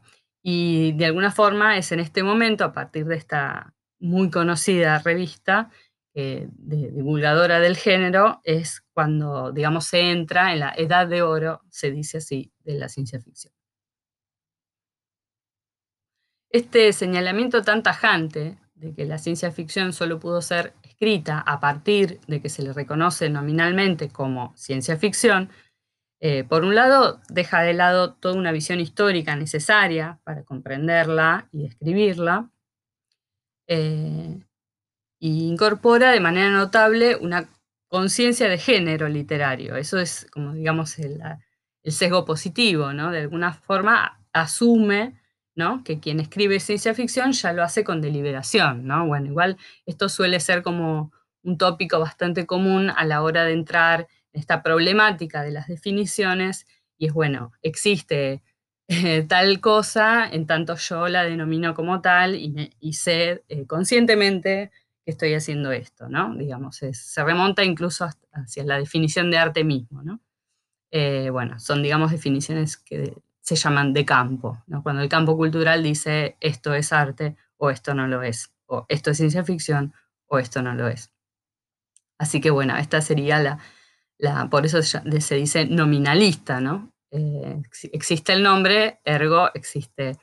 Y 0.50 0.94
de 0.94 1.08
alguna 1.08 1.30
forma 1.30 1.78
es 1.78 1.92
en 1.92 2.00
este 2.00 2.24
momento, 2.24 2.64
a 2.64 2.72
partir 2.72 3.06
de 3.06 3.18
esta 3.18 3.74
muy 4.00 4.32
conocida 4.32 4.98
revista 5.00 5.72
de, 6.14 6.48
divulgadora 6.56 7.60
del 7.60 7.76
género, 7.76 8.40
es 8.46 8.82
cuando, 8.94 9.52
digamos, 9.52 9.88
se 9.88 10.10
entra 10.10 10.54
en 10.54 10.62
la 10.62 10.74
edad 10.78 11.06
de 11.06 11.22
oro, 11.22 11.64
se 11.70 11.92
dice 11.92 12.20
así, 12.20 12.54
de 12.64 12.76
la 12.76 12.88
ciencia 12.88 13.20
ficción. 13.20 13.54
Este 16.50 16.94
señalamiento 16.94 17.62
tan 17.62 17.84
tajante 17.84 18.58
de 18.74 18.94
que 18.96 19.04
la 19.04 19.18
ciencia 19.18 19.52
ficción 19.52 19.92
solo 19.92 20.18
pudo 20.18 20.42
ser 20.42 20.76
escrita 20.82 21.40
a 21.40 21.60
partir 21.60 22.22
de 22.26 22.42
que 22.42 22.48
se 22.48 22.64
le 22.64 22.72
reconoce 22.72 23.30
nominalmente 23.30 24.08
como 24.08 24.56
ciencia 24.56 24.96
ficción, 24.96 25.50
eh, 26.20 26.44
por 26.44 26.64
un 26.64 26.76
lado, 26.76 27.22
deja 27.30 27.62
de 27.62 27.74
lado 27.74 28.14
toda 28.14 28.36
una 28.36 28.52
visión 28.52 28.80
histórica 28.80 29.36
necesaria 29.36 30.20
para 30.24 30.44
comprenderla 30.44 31.48
y 31.52 31.64
describirla, 31.64 32.50
e 33.68 34.40
incorpora 35.20 36.12
de 36.12 36.20
manera 36.20 36.50
notable 36.50 37.16
una 37.16 37.50
conciencia 37.88 38.48
de 38.48 38.58
género 38.58 39.10
literario. 39.10 39.76
Eso 39.76 40.00
es, 40.00 40.28
como 40.32 40.54
digamos, 40.54 41.00
el, 41.00 41.22
el 41.84 41.92
sesgo 41.92 42.24
positivo, 42.26 42.94
¿no? 42.94 43.12
De 43.12 43.20
alguna 43.20 43.54
forma 43.54 44.20
asume 44.32 45.20
que 45.84 46.00
quien 46.00 46.20
escribe 46.20 46.60
ciencia 46.60 46.94
ficción 46.94 47.32
ya 47.32 47.52
lo 47.52 47.64
hace 47.64 47.84
con 47.84 48.00
deliberación, 48.00 48.86
¿no? 48.86 49.08
Bueno, 49.08 49.26
igual 49.26 49.58
esto 49.88 50.08
suele 50.08 50.40
ser 50.40 50.62
como 50.62 51.12
un 51.42 51.58
tópico 51.58 52.00
bastante 52.00 52.46
común 52.46 52.92
a 52.96 53.06
la 53.06 53.24
hora 53.24 53.44
de 53.44 53.54
entrar 53.54 54.02
en 54.02 54.08
esta 54.38 54.64
problemática 54.64 55.44
de 55.44 55.52
las 55.52 55.68
definiciones, 55.68 56.68
y 56.98 57.08
es 57.08 57.14
bueno, 57.14 57.52
existe 57.62 58.44
eh, 58.88 59.24
tal 59.24 59.60
cosa, 59.60 60.30
en 60.30 60.48
tanto 60.48 60.76
yo 60.76 61.08
la 61.10 61.24
denomino 61.24 61.74
como 61.74 62.02
tal 62.02 62.36
y, 62.36 62.94
sé 62.94 63.44
eh, 63.50 63.66
conscientemente 63.66 64.72
que 65.04 65.12
estoy 65.12 65.34
haciendo 65.34 65.72
esto, 65.72 66.08
¿no? 66.08 66.36
Digamos, 66.36 66.78
se 66.78 67.24
remonta 67.24 67.64
incluso 67.64 68.08
hacia 68.32 68.64
la 68.64 68.78
definición 68.78 69.30
de 69.30 69.38
arte 69.38 69.64
mismo, 69.64 70.04
¿no? 70.04 70.22
Eh, 70.92 71.30
bueno, 71.32 71.60
son, 71.60 71.84
digamos, 71.84 72.12
definiciones 72.12 72.78
que 72.78 73.14
se 73.42 73.56
llaman 73.56 73.94
de 73.94 74.06
campo, 74.06 74.64
cuando 74.84 75.02
el 75.02 75.10
campo 75.10 75.36
cultural 75.38 75.84
dice 75.84 76.38
esto 76.40 76.74
es 76.74 76.92
arte 76.94 77.36
o 77.58 77.70
esto 77.70 77.94
no 77.94 78.08
lo 78.08 78.22
es, 78.24 78.52
o 78.66 78.86
esto 78.90 79.12
es 79.12 79.18
ciencia 79.18 79.44
ficción 79.44 79.94
o 80.28 80.40
esto 80.40 80.62
no 80.62 80.74
lo 80.74 80.88
es. 80.88 81.12
Así 82.18 82.42
que 82.42 82.52
bueno, 82.52 82.76
esta 82.78 83.02
sería 83.02 83.40
la, 83.40 83.60
la 84.20 84.50
por 84.50 84.66
eso 84.66 84.82
se 84.82 85.36
dice 85.36 85.66
nominalista, 85.66 86.60
¿no? 86.60 86.92
Eh, 87.12 87.62
existe 87.94 88.34
el 88.34 88.44
nombre, 88.44 89.00
ergo 89.04 89.50
existe 89.54 90.18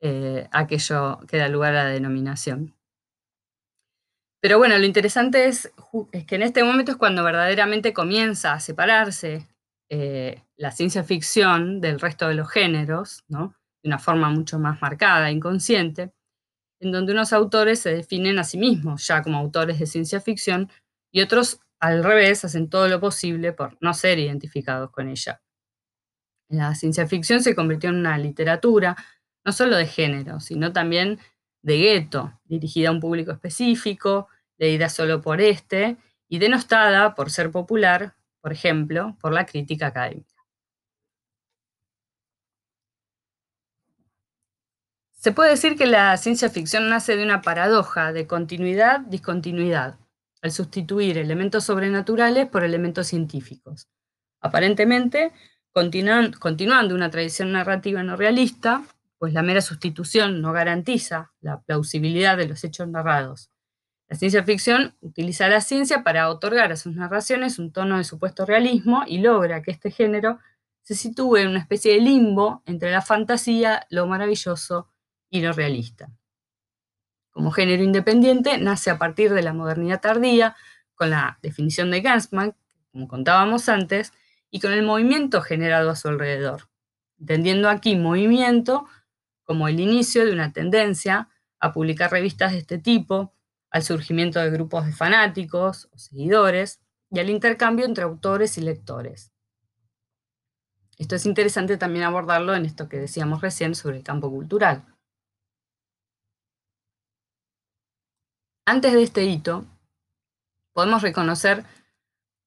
eh, 0.00 0.46
aquello 0.52 1.20
que 1.26 1.38
da 1.38 1.48
lugar 1.48 1.74
a 1.74 1.84
la 1.84 1.90
denominación. 1.90 2.74
Pero 4.40 4.58
bueno, 4.58 4.78
lo 4.78 4.84
interesante 4.84 5.46
es, 5.46 5.72
que 6.26 6.36
en 6.36 6.42
este 6.42 6.62
momento 6.62 6.92
es 6.92 6.96
cuando 6.96 7.24
verdaderamente 7.24 7.92
comienza 7.92 8.52
a 8.52 8.60
separarse 8.60 9.48
eh, 9.90 10.42
la 10.56 10.70
ciencia 10.70 11.02
ficción 11.02 11.80
del 11.80 11.98
resto 11.98 12.28
de 12.28 12.34
los 12.34 12.48
géneros, 12.48 13.24
¿no? 13.28 13.54
de 13.82 13.88
una 13.88 13.98
forma 13.98 14.30
mucho 14.30 14.58
más 14.58 14.80
marcada, 14.80 15.30
inconsciente, 15.30 16.12
en 16.80 16.92
donde 16.92 17.12
unos 17.12 17.32
autores 17.32 17.80
se 17.80 17.94
definen 17.94 18.38
a 18.38 18.44
sí 18.44 18.58
mismos 18.58 19.06
ya 19.06 19.22
como 19.22 19.38
autores 19.38 19.78
de 19.80 19.86
ciencia 19.86 20.20
ficción 20.20 20.70
y 21.12 21.22
otros 21.22 21.60
al 21.80 22.02
revés 22.02 22.44
hacen 22.44 22.68
todo 22.68 22.88
lo 22.88 23.00
posible 23.00 23.52
por 23.52 23.76
no 23.80 23.94
ser 23.94 24.18
identificados 24.18 24.90
con 24.90 25.08
ella. 25.08 25.40
La 26.48 26.74
ciencia 26.74 27.06
ficción 27.06 27.42
se 27.42 27.54
convirtió 27.54 27.90
en 27.90 27.96
una 27.96 28.18
literatura 28.18 28.96
no 29.44 29.52
solo 29.52 29.76
de 29.76 29.86
género, 29.86 30.40
sino 30.40 30.72
también 30.72 31.18
de 31.62 31.78
gueto, 31.78 32.40
dirigida 32.44 32.88
a 32.88 32.92
un 32.92 33.00
público 33.00 33.32
específico, 33.32 34.28
leída 34.58 34.88
solo 34.88 35.20
por 35.20 35.40
este 35.40 35.96
y 36.28 36.38
denostada 36.38 37.14
por 37.14 37.30
ser 37.30 37.50
popular 37.50 38.14
por 38.40 38.52
ejemplo, 38.52 39.16
por 39.20 39.32
la 39.32 39.46
crítica 39.46 39.88
académica. 39.88 40.34
Se 45.12 45.32
puede 45.32 45.50
decir 45.50 45.76
que 45.76 45.86
la 45.86 46.16
ciencia 46.16 46.48
ficción 46.48 46.88
nace 46.88 47.16
de 47.16 47.24
una 47.24 47.42
paradoja 47.42 48.12
de 48.12 48.26
continuidad-discontinuidad, 48.26 49.98
al 50.42 50.52
sustituir 50.52 51.18
elementos 51.18 51.64
sobrenaturales 51.64 52.48
por 52.48 52.64
elementos 52.64 53.06
científicos. 53.06 53.88
Aparentemente, 54.40 55.32
continuando 55.72 56.94
una 56.94 57.10
tradición 57.10 57.52
narrativa 57.52 58.02
no 58.02 58.16
realista, 58.16 58.84
pues 59.18 59.32
la 59.32 59.42
mera 59.42 59.60
sustitución 59.60 60.40
no 60.40 60.52
garantiza 60.52 61.32
la 61.40 61.60
plausibilidad 61.60 62.36
de 62.36 62.48
los 62.48 62.62
hechos 62.64 62.88
narrados, 62.88 63.50
la 64.10 64.16
ciencia 64.16 64.42
ficción 64.42 64.94
utiliza 65.02 65.48
la 65.48 65.60
ciencia 65.60 66.02
para 66.02 66.30
otorgar 66.30 66.72
a 66.72 66.76
sus 66.76 66.94
narraciones 66.94 67.58
un 67.58 67.72
tono 67.72 67.98
de 67.98 68.04
supuesto 68.04 68.46
realismo 68.46 69.02
y 69.06 69.18
logra 69.18 69.62
que 69.62 69.70
este 69.70 69.90
género 69.90 70.38
se 70.80 70.94
sitúe 70.94 71.36
en 71.36 71.48
una 71.48 71.58
especie 71.58 71.92
de 71.92 72.00
limbo 72.00 72.62
entre 72.64 72.90
la 72.90 73.02
fantasía, 73.02 73.86
lo 73.90 74.06
maravilloso 74.06 74.88
y 75.28 75.42
lo 75.42 75.52
realista. 75.52 76.10
Como 77.30 77.50
género 77.50 77.82
independiente, 77.82 78.58
nace 78.58 78.90
a 78.90 78.98
partir 78.98 79.32
de 79.32 79.42
la 79.42 79.52
modernidad 79.52 80.00
tardía, 80.00 80.56
con 80.94 81.10
la 81.10 81.38
definición 81.42 81.90
de 81.90 82.00
Gansman, 82.00 82.56
como 82.92 83.08
contábamos 83.08 83.68
antes, 83.68 84.12
y 84.50 84.60
con 84.60 84.72
el 84.72 84.82
movimiento 84.82 85.42
generado 85.42 85.90
a 85.90 85.96
su 85.96 86.08
alrededor, 86.08 86.68
entendiendo 87.20 87.68
aquí 87.68 87.96
movimiento 87.96 88.86
como 89.44 89.68
el 89.68 89.80
inicio 89.80 90.24
de 90.24 90.32
una 90.32 90.52
tendencia 90.52 91.28
a 91.60 91.72
publicar 91.72 92.10
revistas 92.10 92.52
de 92.52 92.58
este 92.58 92.78
tipo, 92.78 93.34
al 93.70 93.82
surgimiento 93.82 94.40
de 94.40 94.50
grupos 94.50 94.86
de 94.86 94.92
fanáticos 94.92 95.88
o 95.92 95.98
seguidores 95.98 96.80
y 97.10 97.18
al 97.18 97.30
intercambio 97.30 97.84
entre 97.86 98.04
autores 98.04 98.58
y 98.58 98.62
lectores. 98.62 99.32
Esto 100.98 101.14
es 101.14 101.26
interesante 101.26 101.76
también 101.76 102.04
abordarlo 102.04 102.54
en 102.54 102.66
esto 102.66 102.88
que 102.88 102.98
decíamos 102.98 103.40
recién 103.40 103.74
sobre 103.74 103.98
el 103.98 104.02
campo 104.02 104.30
cultural. 104.30 104.84
Antes 108.70 108.92
de 108.92 109.02
este 109.02 109.24
hito, 109.24 109.64
podemos 110.74 111.00
reconocer, 111.00 111.64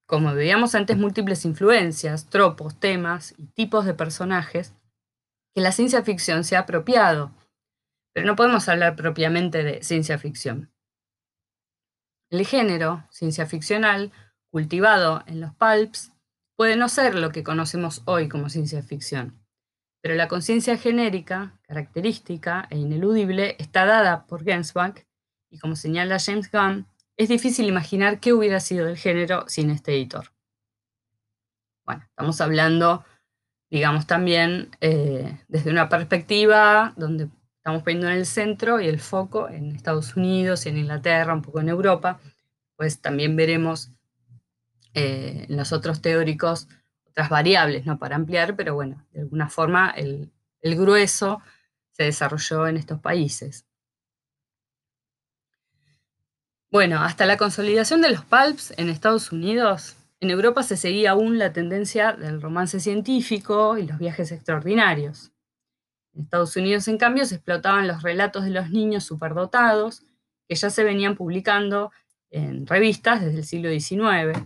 como 0.05 0.35
veíamos 0.35 0.75
antes, 0.75 0.95
múltiples 0.95 1.45
influencias, 1.45 2.27
tropos, 2.27 2.79
temas 2.79 3.33
y 3.39 3.47
tipos 3.47 3.85
de 3.85 3.95
personajes 3.95 4.75
que 5.55 5.61
la 5.61 5.71
ciencia 5.71 6.03
ficción 6.03 6.43
se 6.43 6.55
ha 6.55 6.59
apropiado, 6.59 7.31
pero 8.13 8.27
no 8.27 8.35
podemos 8.35 8.69
hablar 8.69 8.95
propiamente 8.95 9.63
de 9.63 9.81
ciencia 9.81 10.19
ficción. 10.19 10.71
El 12.29 12.45
género, 12.45 13.03
ciencia 13.09 13.47
ficcional, 13.47 14.11
cultivado 14.51 15.23
en 15.25 15.41
los 15.41 15.55
pulps, 15.55 16.11
puede 16.55 16.75
no 16.75 16.87
ser 16.87 17.15
lo 17.15 17.31
que 17.31 17.43
conocemos 17.43 18.03
hoy 18.05 18.29
como 18.29 18.49
ciencia 18.49 18.83
ficción, 18.83 19.43
pero 20.01 20.13
la 20.13 20.27
conciencia 20.27 20.77
genérica, 20.77 21.59
característica 21.63 22.67
e 22.69 22.77
ineludible 22.77 23.55
está 23.57 23.87
dada 23.87 24.27
por 24.27 24.43
Gensbach 24.43 25.03
y 25.51 25.59
como 25.59 25.75
señala 25.75 26.17
James 26.19 26.49
Gunn, 26.51 26.87
es 27.17 27.29
difícil 27.29 27.67
imaginar 27.67 28.19
qué 28.19 28.33
hubiera 28.33 28.59
sido 28.59 28.87
el 28.87 28.97
género 28.97 29.47
sin 29.47 29.69
este 29.69 29.93
editor. 29.93 30.31
Bueno, 31.85 32.03
estamos 32.07 32.41
hablando, 32.41 33.05
digamos, 33.69 34.07
también 34.07 34.69
eh, 34.81 35.39
desde 35.47 35.69
una 35.69 35.89
perspectiva 35.89 36.93
donde 36.97 37.29
Estamos 37.61 37.83
poniendo 37.83 38.07
en 38.07 38.13
el 38.13 38.25
centro 38.25 38.81
y 38.81 38.87
el 38.87 38.99
foco 38.99 39.47
en 39.47 39.75
Estados 39.75 40.15
Unidos 40.15 40.65
y 40.65 40.69
en 40.69 40.79
Inglaterra, 40.79 41.31
un 41.31 41.43
poco 41.43 41.59
en 41.59 41.69
Europa. 41.69 42.19
Pues 42.75 43.01
también 43.01 43.35
veremos 43.35 43.91
eh, 44.95 45.45
en 45.47 45.57
los 45.57 45.71
otros 45.71 46.01
teóricos 46.01 46.67
otras 47.05 47.29
variables, 47.29 47.85
¿no? 47.85 47.99
Para 47.99 48.15
ampliar, 48.15 48.55
pero 48.55 48.73
bueno, 48.73 49.05
de 49.11 49.21
alguna 49.21 49.47
forma 49.47 49.91
el, 49.91 50.31
grueso 50.63 51.43
se 51.91 52.05
desarrolló 52.05 52.65
en 52.65 52.77
estos 52.77 52.99
países. 52.99 53.67
Bueno, 56.71 57.01
hasta 57.01 57.25
la 57.25 57.35
consolidación 57.35 57.99
de 57.99 58.11
los 58.11 58.23
pulps 58.23 58.73
en 58.77 58.87
Estados 58.87 59.33
Unidos, 59.33 59.97
en 60.21 60.29
Europa 60.29 60.63
se 60.63 60.77
seguía 60.77 61.11
aún 61.11 61.37
la 61.37 61.51
tendencia 61.51 62.13
del 62.13 62.41
romance 62.41 62.79
científico 62.79 63.77
y 63.77 63.85
los 63.85 63.97
viajes 63.97 64.31
extraordinarios. 64.31 65.33
En 66.13 66.21
Estados 66.21 66.55
Unidos, 66.55 66.87
en 66.87 66.97
cambio, 66.97 67.25
se 67.25 67.35
explotaban 67.35 67.89
los 67.89 68.03
relatos 68.03 68.45
de 68.45 68.51
los 68.51 68.69
niños 68.69 69.03
superdotados, 69.03 70.05
que 70.47 70.55
ya 70.55 70.69
se 70.69 70.85
venían 70.85 71.17
publicando 71.17 71.91
en 72.29 72.65
revistas 72.65 73.19
desde 73.19 73.39
el 73.39 73.45
siglo 73.45 73.69
XIX, 73.69 74.39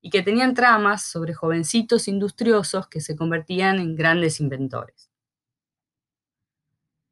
y 0.00 0.10
que 0.10 0.22
tenían 0.22 0.54
tramas 0.54 1.04
sobre 1.04 1.32
jovencitos 1.32 2.08
industriosos 2.08 2.88
que 2.88 3.00
se 3.00 3.14
convertían 3.14 3.78
en 3.78 3.94
grandes 3.94 4.40
inventores. 4.40 5.12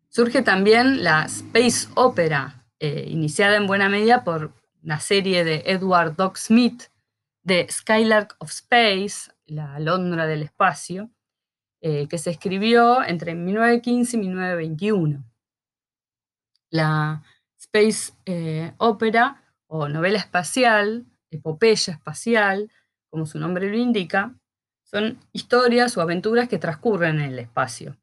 Surge 0.09 0.43
también 0.43 1.05
la 1.05 1.25
Space 1.27 1.89
Opera, 1.95 2.66
eh, 2.81 3.07
iniciada 3.09 3.57
en 3.57 3.67
buena 3.67 3.89
medida 3.89 4.25
por 4.25 4.53
una 4.83 5.01
serie 5.01 5.45
de 5.45 5.63
Edward 5.67 6.17
Doc 6.17 6.37
Smith 6.37 6.85
de 7.43 7.67
Skylark 7.71 8.37
of 8.39 8.51
Space, 8.51 9.31
la 9.47 9.79
Londra 9.79 10.27
del 10.27 10.43
espacio, 10.43 11.11
eh, 11.81 12.09
que 12.09 12.19
se 12.19 12.31
escribió 12.31 13.05
entre 13.05 13.35
1915 13.35 14.17
y 14.17 14.21
1921. 14.21 15.25
La 16.71 17.23
Space 17.59 18.13
eh, 18.25 18.73
Opera 18.79 19.45
o 19.69 19.89
novela 19.89 20.19
espacial, 20.19 21.07
epopeya 21.31 21.93
espacial, 21.93 22.71
como 23.11 23.27
su 23.27 23.39
nombre 23.39 23.71
lo 23.71 23.77
indica, 23.77 24.35
son 24.83 25.19
historias 25.33 25.97
o 25.97 26.01
aventuras 26.01 26.49
que 26.49 26.59
transcurren 26.59 27.21
en 27.21 27.33
el 27.33 27.39
espacio. 27.39 27.97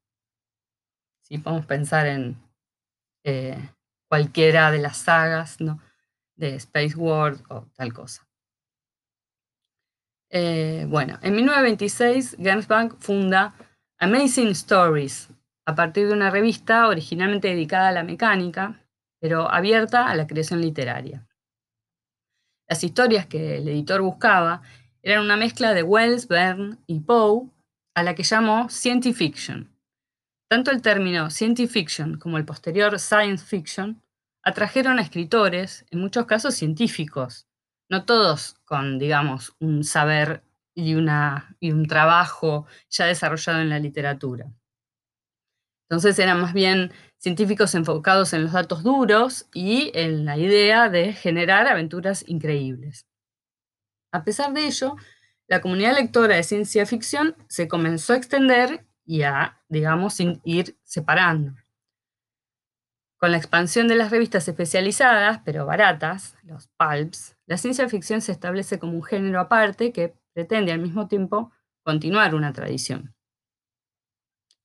Si 1.21 1.37
podemos 1.37 1.65
pensar 1.65 2.07
en 2.07 2.37
eh, 3.23 3.57
cualquiera 4.13 4.69
de 4.69 4.77
las 4.77 4.97
sagas 4.97 5.57
de 6.35 6.55
Space 6.57 6.95
World 6.95 7.41
o 7.49 7.65
tal 7.73 7.91
cosa. 7.93 8.21
Eh, 10.29 10.85
bueno, 10.87 11.17
en 11.23 11.33
1926 11.33 12.37
Gernsback 12.39 12.95
funda 12.99 13.55
Amazing 13.97 14.49
Stories, 14.49 15.29
a 15.65 15.73
partir 15.73 16.07
de 16.07 16.13
una 16.13 16.29
revista 16.29 16.89
originalmente 16.89 17.47
dedicada 17.47 17.87
a 17.87 17.91
la 17.91 18.03
mecánica, 18.03 18.85
pero 19.19 19.51
abierta 19.51 20.07
a 20.07 20.15
la 20.15 20.27
creación 20.27 20.61
literaria. 20.61 21.27
Las 22.69 22.83
historias 22.83 23.25
que 23.25 23.57
el 23.57 23.67
editor 23.67 24.01
buscaba 24.01 24.61
eran 25.01 25.23
una 25.25 25.37
mezcla 25.37 25.73
de 25.73 25.81
Wells, 25.81 26.27
Verne 26.27 26.77
y 26.85 26.99
Poe, 26.99 27.49
a 27.95 28.03
la 28.03 28.13
que 28.13 28.21
llamó 28.21 28.69
science 28.69 29.11
fiction. 29.11 29.75
Tanto 30.51 30.69
el 30.69 30.83
término 30.83 31.31
science 31.31 31.67
fiction 31.67 32.19
como 32.19 32.37
el 32.37 32.45
posterior 32.45 32.99
science 32.99 33.43
fiction 33.43 34.02
atrajeron 34.43 34.99
a 34.99 35.01
escritores, 35.01 35.85
en 35.89 35.99
muchos 35.99 36.25
casos 36.25 36.53
científicos, 36.53 37.47
no 37.89 38.05
todos 38.05 38.55
con, 38.65 38.99
digamos, 38.99 39.55
un 39.59 39.83
saber 39.83 40.43
y, 40.75 40.95
y 41.59 41.71
un 41.71 41.87
trabajo 41.87 42.65
ya 42.89 43.05
desarrollado 43.05 43.61
en 43.61 43.69
la 43.69 43.79
literatura. 43.79 44.51
Entonces 45.89 46.17
eran 46.19 46.41
más 46.41 46.53
bien 46.53 46.91
científicos 47.17 47.75
enfocados 47.75 48.33
en 48.33 48.43
los 48.43 48.53
datos 48.53 48.83
duros 48.83 49.47
y 49.53 49.91
en 49.93 50.25
la 50.25 50.37
idea 50.37 50.89
de 50.89 51.13
generar 51.13 51.67
aventuras 51.67 52.23
increíbles. 52.27 53.05
A 54.11 54.23
pesar 54.23 54.53
de 54.53 54.65
ello, 54.65 54.95
la 55.47 55.61
comunidad 55.61 55.95
lectora 55.95 56.35
de 56.35 56.43
ciencia 56.43 56.85
ficción 56.85 57.35
se 57.47 57.67
comenzó 57.67 58.13
a 58.13 58.17
extender 58.17 58.85
y 59.05 59.21
a, 59.23 59.61
digamos, 59.69 60.17
ir 60.19 60.77
separando. 60.83 61.53
Con 63.23 63.31
la 63.31 63.37
expansión 63.37 63.87
de 63.87 63.95
las 63.95 64.11
revistas 64.11 64.45
especializadas, 64.49 65.39
pero 65.45 65.65
baratas, 65.65 66.35
los 66.43 66.67
pulps, 66.77 67.37
la 67.45 67.55
ciencia 67.55 67.87
ficción 67.87 68.19
se 68.19 68.33
establece 68.33 68.79
como 68.79 68.97
un 68.97 69.03
género 69.03 69.39
aparte 69.39 69.93
que 69.93 70.13
pretende 70.33 70.73
al 70.73 70.81
mismo 70.81 71.07
tiempo 71.07 71.49
continuar 71.85 72.35
una 72.35 72.51
tradición. 72.51 73.15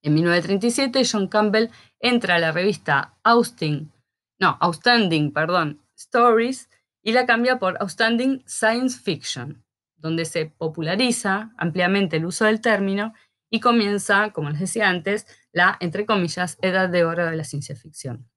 En 0.02 0.14
1937, 0.14 1.02
John 1.08 1.28
Campbell 1.28 1.70
entra 2.00 2.34
a 2.34 2.38
la 2.40 2.50
revista 2.50 3.16
Austin, 3.22 3.92
no, 4.40 4.58
Outstanding, 4.60 5.32
perdón, 5.32 5.80
Stories 5.96 6.68
y 7.00 7.12
la 7.12 7.26
cambia 7.26 7.60
por 7.60 7.76
Outstanding 7.80 8.42
Science 8.44 8.98
Fiction, 9.00 9.64
donde 9.94 10.24
se 10.24 10.46
populariza 10.46 11.52
ampliamente 11.58 12.16
el 12.16 12.26
uso 12.26 12.44
del 12.44 12.60
término 12.60 13.14
y 13.50 13.60
comienza, 13.60 14.32
como 14.32 14.50
les 14.50 14.58
decía 14.58 14.88
antes, 14.88 15.28
la, 15.52 15.76
entre 15.78 16.06
comillas, 16.06 16.58
edad 16.60 16.88
de 16.88 17.04
oro 17.04 17.24
de 17.24 17.36
la 17.36 17.44
ciencia 17.44 17.76
ficción. 17.76 18.28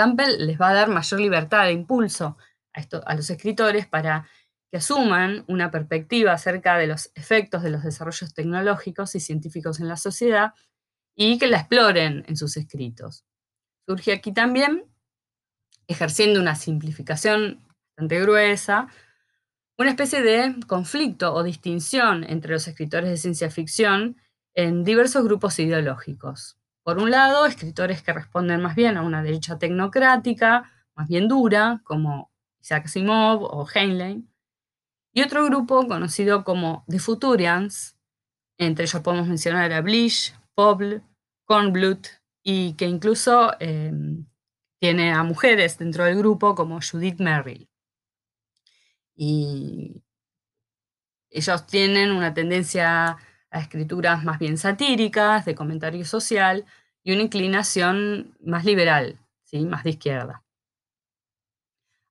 Campbell 0.00 0.46
les 0.46 0.58
va 0.58 0.70
a 0.70 0.74
dar 0.74 0.88
mayor 0.88 1.20
libertad 1.20 1.64
de 1.64 1.72
impulso 1.72 2.38
a, 2.72 2.80
a 3.04 3.14
los 3.14 3.28
escritores 3.28 3.86
para 3.86 4.26
que 4.70 4.78
asuman 4.78 5.44
una 5.46 5.70
perspectiva 5.70 6.32
acerca 6.32 6.78
de 6.78 6.86
los 6.86 7.10
efectos 7.14 7.62
de 7.62 7.68
los 7.68 7.82
desarrollos 7.82 8.32
tecnológicos 8.32 9.14
y 9.14 9.20
científicos 9.20 9.78
en 9.78 9.88
la 9.88 9.98
sociedad 9.98 10.54
y 11.14 11.38
que 11.38 11.48
la 11.48 11.58
exploren 11.58 12.24
en 12.28 12.36
sus 12.38 12.56
escritos. 12.56 13.26
Surge 13.86 14.14
aquí 14.14 14.32
también, 14.32 14.84
ejerciendo 15.86 16.40
una 16.40 16.54
simplificación 16.54 17.66
bastante 17.90 18.20
gruesa, 18.22 18.88
una 19.76 19.90
especie 19.90 20.22
de 20.22 20.54
conflicto 20.66 21.34
o 21.34 21.42
distinción 21.42 22.24
entre 22.24 22.52
los 22.52 22.66
escritores 22.68 23.10
de 23.10 23.18
ciencia 23.18 23.50
ficción 23.50 24.16
en 24.54 24.82
diversos 24.84 25.24
grupos 25.24 25.58
ideológicos. 25.58 26.59
Por 26.82 26.98
un 26.98 27.10
lado, 27.10 27.46
escritores 27.46 28.02
que 28.02 28.12
responden 28.12 28.62
más 28.62 28.74
bien 28.74 28.96
a 28.96 29.02
una 29.02 29.22
derecha 29.22 29.58
tecnocrática, 29.58 30.70
más 30.94 31.08
bien 31.08 31.28
dura, 31.28 31.80
como 31.84 32.30
Isaac 32.60 32.86
Asimov 32.86 33.42
o 33.42 33.66
Heinlein, 33.72 34.30
y 35.12 35.22
otro 35.22 35.44
grupo 35.44 35.86
conocido 35.86 36.44
como 36.44 36.84
The 36.88 36.98
Futurians, 36.98 37.96
entre 38.58 38.84
ellos 38.84 39.02
podemos 39.02 39.26
mencionar 39.26 39.72
a 39.72 39.80
Blish, 39.80 40.34
Poble, 40.54 41.02
Kornblut, 41.46 42.06
y 42.42 42.74
que 42.74 42.86
incluso 42.86 43.52
em, 43.60 44.26
tiene 44.80 45.12
a 45.12 45.22
mujeres 45.22 45.78
dentro 45.78 46.04
del 46.04 46.16
grupo 46.16 46.54
como 46.54 46.80
Judith 46.80 47.20
Merrill. 47.20 47.68
Y 49.14 50.02
ellos 51.30 51.66
tienen 51.66 52.12
una 52.12 52.34
tendencia 52.34 53.16
a 53.50 53.60
escrituras 53.60 54.24
más 54.24 54.38
bien 54.38 54.58
satíricas, 54.58 55.44
de 55.44 55.54
comentario 55.54 56.04
social, 56.04 56.64
y 57.02 57.12
una 57.12 57.22
inclinación 57.22 58.36
más 58.40 58.64
liberal, 58.64 59.18
¿sí? 59.44 59.64
más 59.64 59.84
de 59.84 59.90
izquierda. 59.90 60.42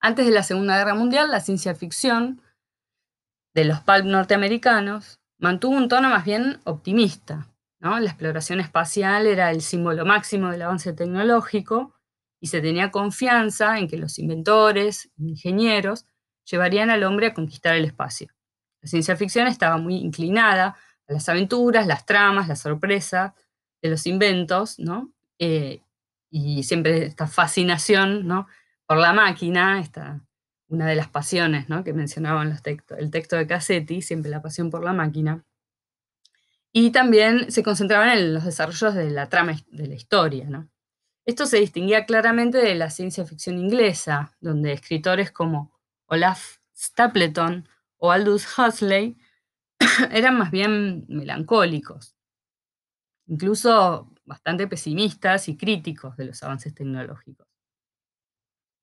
Antes 0.01 0.25
de 0.25 0.31
la 0.31 0.43
Segunda 0.43 0.77
Guerra 0.77 0.95
Mundial, 0.95 1.29
la 1.29 1.41
ciencia 1.41 1.75
ficción 1.75 2.41
de 3.53 3.65
los 3.65 3.81
pulp 3.81 4.05
norteamericanos 4.05 5.19
mantuvo 5.37 5.75
un 5.75 5.89
tono 5.89 6.09
más 6.09 6.25
bien 6.25 6.59
optimista. 6.63 7.47
¿no? 7.79 7.99
La 7.99 8.09
exploración 8.09 8.59
espacial 8.59 9.27
era 9.27 9.51
el 9.51 9.61
símbolo 9.61 10.05
máximo 10.05 10.49
del 10.49 10.61
avance 10.61 10.93
tecnológico 10.93 11.95
y 12.39 12.47
se 12.47 12.61
tenía 12.61 12.91
confianza 12.91 13.77
en 13.77 13.87
que 13.87 13.97
los 13.97 14.19
inventores, 14.19 15.09
ingenieros, 15.17 16.05
llevarían 16.45 16.89
al 16.89 17.03
hombre 17.03 17.27
a 17.27 17.33
conquistar 17.33 17.75
el 17.75 17.85
espacio. 17.85 18.29
La 18.81 18.89
ciencia 18.89 19.15
ficción 19.17 19.47
estaba 19.47 19.77
muy 19.77 19.95
inclinada 19.95 20.77
las 21.13 21.27
aventuras, 21.29 21.87
las 21.87 22.05
tramas, 22.05 22.47
la 22.47 22.55
sorpresa 22.55 23.35
de 23.81 23.89
los 23.89 24.05
inventos, 24.05 24.79
¿no? 24.79 25.11
Eh, 25.39 25.81
y 26.29 26.63
siempre 26.63 27.05
esta 27.05 27.27
fascinación 27.27 28.27
¿no? 28.27 28.47
por 28.85 28.97
la 28.97 29.13
máquina, 29.13 29.79
esta, 29.79 30.21
una 30.67 30.85
de 30.85 30.95
las 30.95 31.07
pasiones 31.07 31.69
¿no? 31.69 31.83
que 31.83 31.93
mencionaban 31.93 32.49
los 32.49 32.59
el 32.97 33.11
texto 33.11 33.35
de 33.35 33.47
Cassetti, 33.47 34.01
siempre 34.01 34.29
la 34.29 34.41
pasión 34.41 34.69
por 34.69 34.83
la 34.83 34.93
máquina. 34.93 35.43
Y 36.71 36.91
también 36.91 37.51
se 37.51 37.63
concentraban 37.63 38.09
en 38.09 38.33
los 38.33 38.45
desarrollos 38.45 38.93
de 38.93 39.09
la 39.09 39.27
trama 39.27 39.55
de 39.71 39.87
la 39.87 39.95
historia. 39.95 40.47
Esto 41.25 41.47
se 41.47 41.57
distinguía 41.57 42.05
claramente 42.05 42.59
de 42.59 42.75
la 42.75 42.91
ciencia 42.91 43.25
ficción 43.25 43.57
inglesa, 43.57 44.35
donde 44.39 44.73
escritores 44.73 45.31
como 45.31 45.71
Olaf 46.05 46.57
Stapleton 46.75 47.67
o 47.97 48.11
Aldous 48.11 48.45
Huxley 48.57 49.17
eran 50.11 50.37
más 50.37 50.51
bien 50.51 51.05
melancólicos, 51.07 52.15
incluso 53.27 54.11
bastante 54.25 54.67
pesimistas 54.67 55.49
y 55.49 55.57
críticos 55.57 56.17
de 56.17 56.25
los 56.25 56.43
avances 56.43 56.73
tecnológicos. 56.73 57.47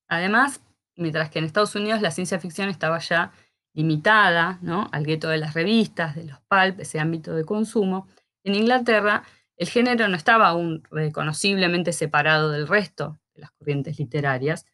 Además, 0.09 0.61
mientras 0.97 1.31
que 1.31 1.39
en 1.39 1.45
Estados 1.45 1.75
Unidos 1.75 2.01
la 2.01 2.11
ciencia 2.11 2.41
ficción 2.41 2.69
estaba 2.69 2.99
ya 2.99 3.33
limitada 3.75 4.59
al 4.91 5.05
gueto 5.05 5.29
de 5.29 5.39
las 5.39 5.55
revistas, 5.55 6.15
de 6.17 6.25
los 6.25 6.41
pulp, 6.49 6.81
ese 6.81 6.99
ámbito 6.99 7.35
de 7.35 7.45
consumo, 7.45 8.09
en 8.43 8.55
Inglaterra 8.55 9.23
el 9.57 9.69
género 9.69 10.09
no 10.09 10.17
estaba 10.17 10.49
aún 10.49 10.83
reconociblemente 10.91 11.93
separado 11.93 12.51
del 12.51 12.69
resto 12.69 13.19
de 13.35 13.43
las 13.43 13.51
corrientes 13.53 13.99
literarias, 13.99 14.67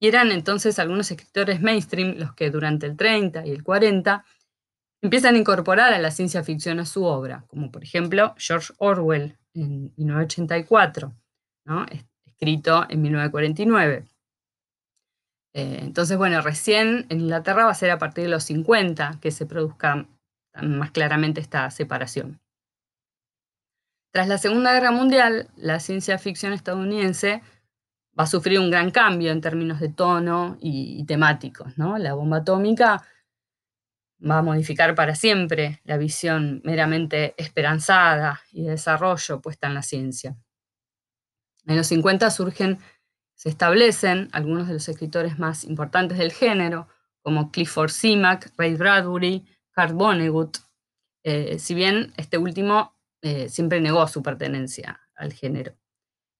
y 0.00 0.08
eran 0.08 0.32
entonces 0.32 0.78
algunos 0.78 1.10
escritores 1.10 1.60
mainstream 1.60 2.16
los 2.18 2.34
que 2.34 2.50
durante 2.50 2.86
el 2.86 2.96
30 2.96 3.46
y 3.46 3.50
el 3.50 3.62
40 3.62 4.24
empiezan 5.04 5.34
a 5.34 5.38
incorporar 5.38 5.92
a 5.92 5.98
la 5.98 6.10
ciencia 6.10 6.42
ficción 6.42 6.80
a 6.80 6.86
su 6.86 7.04
obra, 7.04 7.44
como 7.48 7.70
por 7.70 7.84
ejemplo 7.84 8.34
George 8.38 8.72
Orwell 8.78 9.36
en 9.52 9.92
1984, 9.98 11.12
escrito 12.26 12.86
en 12.88 13.02
1949. 13.02 14.04
Eh, 15.52 15.78
entonces, 15.82 16.16
bueno, 16.16 16.40
recién 16.40 17.04
en 17.10 17.20
Inglaterra 17.20 17.66
va 17.66 17.70
a 17.70 17.74
ser 17.74 17.90
a 17.90 17.98
partir 17.98 18.24
de 18.24 18.30
los 18.30 18.44
50 18.44 19.18
que 19.20 19.30
se 19.30 19.44
produzca 19.44 20.08
más 20.62 20.90
claramente 20.90 21.40
esta 21.40 21.70
separación. 21.70 22.40
Tras 24.10 24.26
la 24.26 24.38
Segunda 24.38 24.72
Guerra 24.72 24.90
Mundial, 24.90 25.48
la 25.56 25.80
ciencia 25.80 26.16
ficción 26.16 26.54
estadounidense 26.54 27.42
va 28.18 28.24
a 28.24 28.26
sufrir 28.26 28.58
un 28.58 28.70
gran 28.70 28.90
cambio 28.90 29.32
en 29.32 29.42
términos 29.42 29.80
de 29.80 29.90
tono 29.90 30.56
y, 30.60 31.04
temáticos. 31.04 31.76
¿no? 31.76 31.98
La 31.98 32.14
bomba 32.14 32.38
atómica 32.38 33.02
va 34.28 34.38
a 34.38 34.42
modificar 34.42 34.94
para 34.94 35.14
siempre 35.14 35.80
la 35.84 35.96
visión 35.96 36.60
meramente 36.64 37.34
esperanzada 37.36 38.40
y 38.52 38.64
de 38.64 38.70
desarrollo 38.70 39.40
puesta 39.40 39.66
en 39.66 39.74
la 39.74 39.82
ciencia. 39.82 40.36
En 41.66 41.76
los 41.76 41.86
50 41.88 42.30
surgen, 42.30 42.78
se 43.34 43.48
establecen 43.48 44.28
algunos 44.32 44.68
de 44.68 44.74
los 44.74 44.88
escritores 44.88 45.38
más 45.38 45.64
importantes 45.64 46.18
del 46.18 46.32
género, 46.32 46.88
como 47.22 47.50
Clifford 47.50 47.90
Simak, 47.90 48.52
Ray 48.56 48.74
Bradbury, 48.74 49.44
Carl 49.72 49.94
Vonnegut, 49.94 50.58
eh, 51.24 51.58
si 51.58 51.74
bien 51.74 52.12
este 52.16 52.38
último 52.38 52.94
eh, 53.22 53.48
siempre 53.48 53.80
negó 53.80 54.06
su 54.06 54.22
pertenencia 54.22 55.00
al 55.14 55.32
género. 55.32 55.74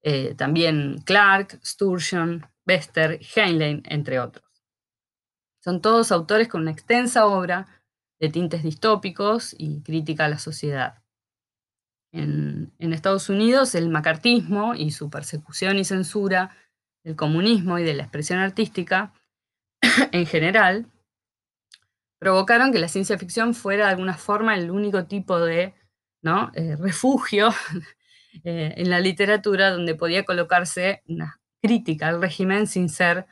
Eh, 0.02 0.34
también 0.34 0.98
Clark, 1.04 1.58
Sturgeon, 1.64 2.46
Bester, 2.66 3.18
Heinlein, 3.34 3.82
entre 3.86 4.20
otros. 4.20 4.43
Son 5.64 5.80
todos 5.80 6.12
autores 6.12 6.48
con 6.48 6.60
una 6.60 6.72
extensa 6.72 7.24
obra 7.24 7.66
de 8.20 8.28
tintes 8.28 8.62
distópicos 8.62 9.56
y 9.56 9.80
crítica 9.80 10.26
a 10.26 10.28
la 10.28 10.38
sociedad. 10.38 11.02
En, 12.12 12.74
Estados 12.78 13.30
Unidos, 13.30 13.74
el 13.74 13.88
macartismo 13.88 14.74
y 14.74 14.90
su 14.90 15.08
persecución 15.08 15.78
y 15.78 15.84
censura 15.84 16.54
del 17.02 17.16
comunismo 17.16 17.78
y 17.78 17.82
de 17.82 17.94
la 17.94 18.02
expresión 18.02 18.40
artística 18.40 19.14
en 20.12 20.26
general 20.26 20.86
provocaron 22.18 22.70
que 22.70 22.78
la 22.78 22.88
ciencia 22.88 23.18
ficción 23.18 23.54
fuera 23.54 23.86
de 23.86 23.92
alguna 23.92 24.18
forma 24.18 24.54
el 24.54 24.70
único 24.70 25.06
tipo 25.06 25.40
de 25.40 25.74
¿no? 26.22 26.52
Eh, 26.54 26.76
refugio 26.76 27.48
eh, 28.44 28.74
en 28.76 28.90
la 28.90 29.00
literatura 29.00 29.70
donde 29.70 29.94
podía 29.94 30.24
colocarse 30.24 31.02
una 31.06 31.40
crítica 31.62 32.08
al 32.08 32.20
régimen 32.20 32.66
sin 32.66 32.90
ser 32.90 33.26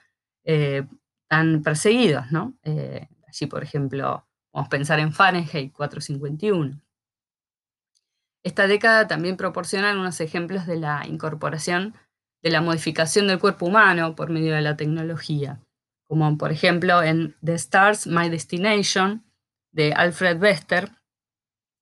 eh, 0.44 0.86
tan 1.32 1.62
perseguidos. 1.62 2.30
¿no? 2.30 2.54
allí, 2.64 3.46
por 3.46 3.62
ejemplo, 3.62 4.26
vamos 4.52 4.66
a 4.66 4.70
pensar 4.70 5.00
en 5.00 5.12
Fahrenheit 5.12 5.72
451. 5.72 6.78
Esta 8.44 8.66
década 8.66 9.06
también 9.06 9.38
proporciona 9.38 9.92
unos 9.92 10.20
ejemplos 10.20 10.66
de 10.66 10.76
la 10.76 11.06
incorporación 11.06 11.94
de 12.42 12.50
la 12.50 12.60
modificación 12.60 13.28
del 13.28 13.38
cuerpo 13.38 13.66
humano 13.66 14.14
por 14.14 14.28
medio 14.28 14.54
de 14.54 14.60
la 14.60 14.76
tecnología 14.76 15.60
como 16.12 16.36
por 16.36 16.52
ejemplo 16.52 17.02
en 17.02 17.34
The 17.42 17.54
Stars, 17.54 18.06
My 18.06 18.28
Destination, 18.28 19.24
de 19.70 19.94
Alfred 19.94 20.38
Bester, 20.38 20.90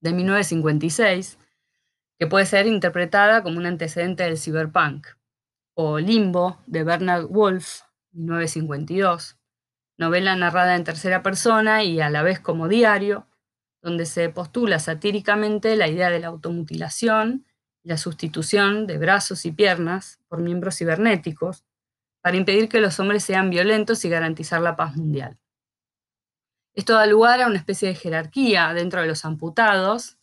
de 0.00 0.12
1956, 0.12 1.36
que 2.16 2.28
puede 2.28 2.46
ser 2.46 2.68
interpretada 2.68 3.42
como 3.42 3.58
un 3.58 3.66
antecedente 3.66 4.22
del 4.22 4.38
cyberpunk, 4.38 5.08
o 5.74 5.98
Limbo, 5.98 6.60
de 6.68 6.84
Bernard 6.84 7.26
Wolf, 7.26 7.80
1952, 8.12 9.36
novela 10.00 10.34
narrada 10.34 10.76
en 10.76 10.84
tercera 10.84 11.22
persona 11.22 11.84
y 11.84 12.00
a 12.00 12.08
la 12.08 12.22
vez 12.22 12.40
como 12.40 12.68
diario, 12.68 13.28
donde 13.82 14.06
se 14.06 14.30
postula 14.30 14.78
satíricamente 14.78 15.76
la 15.76 15.88
idea 15.88 16.08
de 16.08 16.20
la 16.20 16.28
automutilación 16.28 17.44
y 17.84 17.90
la 17.90 17.98
sustitución 17.98 18.86
de 18.86 18.96
brazos 18.96 19.44
y 19.44 19.52
piernas 19.52 20.18
por 20.26 20.40
miembros 20.40 20.78
cibernéticos, 20.78 21.66
para 22.22 22.38
impedir 22.38 22.70
que 22.70 22.80
los 22.80 22.98
hombres 22.98 23.24
sean 23.24 23.50
violentos 23.50 24.02
y 24.06 24.08
garantizar 24.08 24.62
la 24.62 24.74
paz 24.74 24.96
mundial. 24.96 25.38
Esto 26.74 26.94
da 26.94 27.04
lugar 27.04 27.42
a 27.42 27.46
una 27.46 27.58
especie 27.58 27.88
de 27.88 27.94
jerarquía 27.94 28.72
dentro 28.72 29.02
de 29.02 29.06
los 29.06 29.26
amputados, 29.26 30.16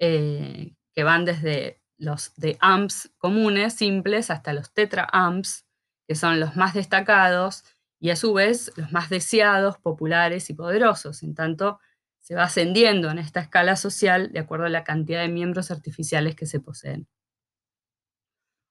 eh, 0.00 0.74
que 0.94 1.04
van 1.04 1.24
desde 1.24 1.80
los 1.96 2.34
de 2.34 2.56
amps 2.60 3.12
comunes, 3.18 3.74
simples, 3.74 4.30
hasta 4.30 4.52
los 4.52 4.72
tetra 4.72 5.06
amps, 5.12 5.64
que 6.08 6.16
son 6.16 6.40
los 6.40 6.56
más 6.56 6.74
destacados 6.74 7.64
y 8.02 8.10
a 8.10 8.16
su 8.16 8.34
vez 8.34 8.72
los 8.74 8.90
más 8.90 9.10
deseados, 9.10 9.78
populares 9.78 10.50
y 10.50 10.54
poderosos. 10.54 11.22
En 11.22 11.36
tanto, 11.36 11.78
se 12.18 12.34
va 12.34 12.42
ascendiendo 12.42 13.08
en 13.10 13.20
esta 13.20 13.38
escala 13.38 13.76
social 13.76 14.32
de 14.32 14.40
acuerdo 14.40 14.66
a 14.66 14.70
la 14.70 14.82
cantidad 14.82 15.20
de 15.20 15.28
miembros 15.28 15.70
artificiales 15.70 16.34
que 16.34 16.46
se 16.46 16.58
poseen. 16.58 17.06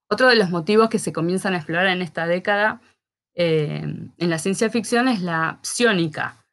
Otro 0.10 0.28
de 0.28 0.36
los 0.36 0.50
motivos 0.50 0.90
que 0.90 1.00
se 1.00 1.14
comienzan 1.14 1.54
a 1.54 1.58
explorar 1.58 1.88
en 1.88 2.02
esta 2.02 2.28
década 2.28 2.82
eh, 3.34 3.80
en 4.18 4.30
la 4.30 4.38
ciencia 4.38 4.70
ficción 4.70 5.08
es 5.08 5.22
la 5.22 5.60
psiónica. 5.62 6.46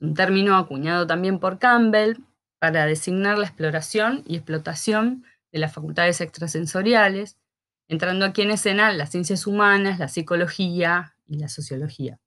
Un 0.00 0.14
término 0.14 0.56
acuñado 0.56 1.06
también 1.06 1.38
por 1.38 1.60
Campbell 1.60 2.16
para 2.58 2.86
designar 2.86 3.38
la 3.38 3.46
exploración 3.46 4.24
y 4.26 4.34
explotación 4.34 5.24
de 5.52 5.60
las 5.60 5.72
facultades 5.72 6.20
extrasensoriales, 6.20 7.38
entrando 7.86 8.24
aquí 8.24 8.42
en 8.42 8.50
escena 8.50 8.92
las 8.92 9.10
ciencias 9.10 9.46
humanas, 9.46 10.00
la 10.00 10.08
psicología 10.08 11.14
y 11.28 11.38
la 11.38 11.48
sociología. 11.48 12.18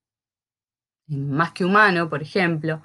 En 1.07 1.29
Más 1.31 1.51
que 1.51 1.65
humano, 1.65 2.09
por 2.09 2.21
ejemplo, 2.21 2.81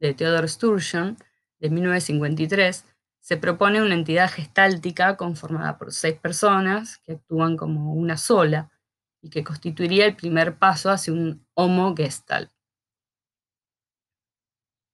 de 0.00 0.14
Theodore 0.14 0.48
Sturgeon, 0.48 1.16
de 1.60 1.70
1953, 1.70 2.84
se 3.20 3.36
propone 3.36 3.82
una 3.82 3.94
entidad 3.94 4.30
gestáltica 4.30 5.16
conformada 5.16 5.78
por 5.78 5.92
seis 5.92 6.18
personas 6.18 6.98
que 6.98 7.12
actúan 7.12 7.56
como 7.56 7.92
una 7.92 8.16
sola 8.16 8.70
y 9.20 9.30
que 9.30 9.44
constituiría 9.44 10.06
el 10.06 10.16
primer 10.16 10.56
paso 10.56 10.90
hacia 10.90 11.12
un 11.12 11.46
homo 11.54 11.94
gestal. 11.94 12.50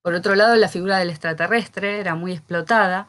Por 0.03 0.13
otro 0.13 0.35
lado, 0.35 0.55
la 0.55 0.67
figura 0.67 0.97
del 0.99 1.09
extraterrestre 1.09 1.99
era 1.99 2.13
muy 2.13 2.31
explotada, 2.31 3.07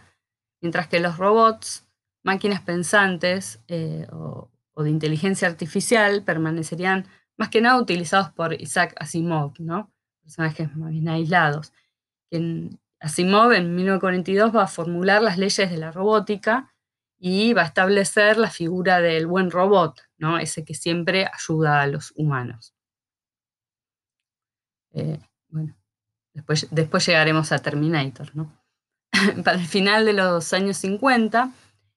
mientras 0.62 0.88
que 0.88 1.00
los 1.00 1.18
robots, 1.18 1.87
máquinas 2.22 2.61
pensantes 2.61 3.61
eh, 3.68 4.07
o, 4.12 4.50
de 4.76 4.90
inteligencia 4.90 5.48
artificial 5.48 6.22
permanecerían 6.22 7.07
más 7.37 7.49
que 7.51 7.61
nada 7.61 7.81
utilizados 7.81 8.31
por 8.31 8.53
Isaac 8.61 8.94
Asimov, 8.99 9.55
¿no? 9.59 9.92
personajes 10.22 10.75
más 10.77 10.90
bien 10.90 11.09
aislados, 11.09 11.72
Asimov 13.01 13.53
en 13.53 13.75
1942 13.77 14.55
va 14.55 14.64
a 14.64 14.68
formular 14.68 15.22
las 15.22 15.38
leyes 15.38 15.70
de 15.70 15.77
la 15.77 15.92
robótica 15.92 16.75
y 17.18 17.53
va 17.53 17.62
a 17.62 17.66
establecer 17.66 18.37
la 18.37 18.51
figura 18.51 19.01
del 19.01 19.27
buen 19.27 19.51
robot, 19.51 20.01
¿no? 20.18 20.38
ese 20.38 20.64
que 20.64 20.75
siempre 20.75 21.27
ayuda 21.33 21.83
a 21.83 21.87
los 21.87 22.12
humanos. 22.16 22.75
Eh, 24.92 25.20
bueno, 25.49 25.77
después, 26.33 26.68
después, 26.70 27.07
llegaremos 27.07 27.53
a 27.53 27.59
Terminator. 27.59 28.35
¿no? 28.35 28.53
Para 29.44 29.59
el 29.59 29.66
final 29.66 30.05
de 30.05 30.14
los 30.14 30.53
años 30.53 30.79
50 30.79 31.53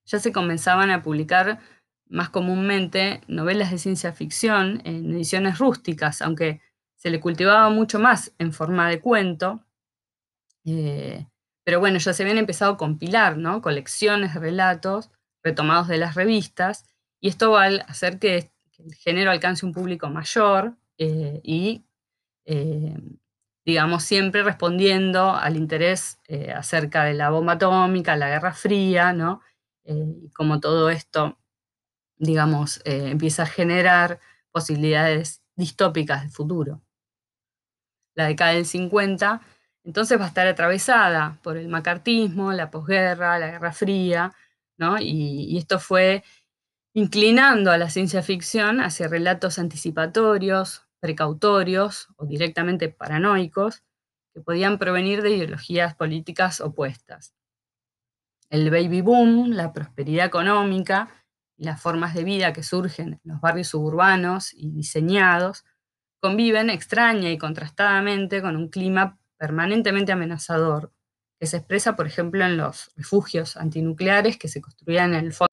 ya 0.05 0.19
se 0.19 0.31
comenzaban 0.31 0.91
a 0.91 1.01
publicar 1.01 1.59
más 2.09 2.29
comúnmente 2.29 3.21
novelas 3.27 3.71
de 3.71 3.77
ciencia 3.77 4.13
ficción 4.13 4.81
en 4.85 5.13
ediciones 5.13 5.59
rústicas, 5.59 6.21
aunque 6.21 6.61
se 6.95 7.09
le 7.09 7.19
cultivaba 7.19 7.69
mucho 7.69 7.99
más 7.99 8.33
en 8.39 8.51
forma 8.51 8.89
de 8.89 8.99
cuento 8.99 9.63
eh, 10.65 11.27
pero 11.63 11.79
bueno, 11.79 11.99
ya 11.99 12.13
se 12.13 12.23
habían 12.23 12.37
empezado 12.37 12.73
a 12.73 12.77
compilar 12.77 13.37
¿no? 13.37 13.61
colecciones 13.61 14.33
de 14.33 14.39
relatos 14.39 15.11
retomados 15.43 15.87
de 15.87 15.97
las 15.97 16.15
revistas, 16.15 16.85
y 17.21 17.29
esto 17.29 17.51
va 17.51 17.65
a 17.65 17.75
hacer 17.87 18.19
que, 18.19 18.51
el 18.77 18.95
género 18.95 19.31
alcance 19.31 19.65
un 19.65 19.73
público 19.73 20.09
mayor 20.09 20.77
eh, 20.97 21.41
y, 21.43 21.83
eh, 22.45 22.97
digamos, 23.65 24.03
siempre 24.03 24.41
respondiendo 24.41 25.33
al 25.33 25.57
interés 25.57 26.17
acerca 26.55 27.03
de 27.03 27.13
la 27.13 27.29
bomba 27.29 27.53
atómica, 27.53 28.15
la 28.15 28.29
Guerra 28.29 28.53
Fría, 28.53 29.11
¿no? 29.11 29.41
y 29.83 30.29
como 30.29 30.61
todo 30.61 30.89
esto, 30.89 31.38
digamos, 32.19 32.81
empieza 32.85 33.43
a 33.43 33.47
generar 33.47 34.19
posibilidades 34.51 35.41
distópicas 35.55 36.23
de 36.23 36.29
futuro. 36.29 36.81
La 38.15 38.27
década 38.27 38.53
del 38.53 38.65
50 38.65 39.41
entonces 39.83 40.19
va 40.19 40.25
a 40.25 40.27
estar 40.27 40.45
atravesada 40.45 41.39
por 41.41 41.57
el 41.57 41.67
macartismo, 41.67 42.51
la 42.51 42.69
posguerra, 42.69 43.39
la 43.39 43.47
Guerra 43.47 43.71
Fría, 43.71 44.33
¿no? 44.77 44.97
y, 44.99 45.57
esto 45.57 45.79
fue 45.79 46.23
inclinando 46.93 47.71
a 47.71 47.77
la 47.77 47.89
ciencia 47.89 48.21
ficción 48.21 48.81
hacia 48.81 49.07
relatos 49.07 49.57
anticipatorios, 49.57 50.83
precautorios 50.99 52.09
o 52.17 52.25
directamente 52.25 52.89
paranoicos 52.89 53.83
que 54.33 54.41
podían 54.41 54.77
provenir 54.77 55.21
de 55.21 55.31
ideologías 55.31 55.95
políticas 55.95 56.61
opuestas. 56.61 57.33
El 58.49 58.69
baby 58.71 59.01
boom, 59.01 59.51
la 59.51 59.73
prosperidad 59.73 60.25
económica 60.25 61.18
las 61.59 61.81
formas 61.81 62.13
de 62.13 62.23
vida 62.23 62.53
que 62.53 62.63
surgen 62.63 63.13
en 63.13 63.31
los 63.31 63.41
barrios 63.41 63.67
suburbanos 63.67 64.53
y 64.53 64.71
diseñados 64.71 65.65
conviven 66.21 66.69
extraña 66.69 67.29
y 67.29 67.37
contrastadamente 67.37 68.41
con 68.41 68.55
un 68.55 68.69
clima 68.69 69.17
permanentemente 69.37 70.11
amenazador, 70.11 70.91
que 71.39 71.47
se 71.47 71.57
expresa, 71.57 71.95
por 71.95 72.07
ejemplo, 72.07 72.43
en 72.43 72.57
los 72.57 72.91
refugios 72.97 73.55
antinucleares 73.55 74.37
que 74.37 74.49
se 74.49 74.61
construían 74.61 75.13
en 75.13 75.25
el 75.25 75.33
fondo. 75.33 75.49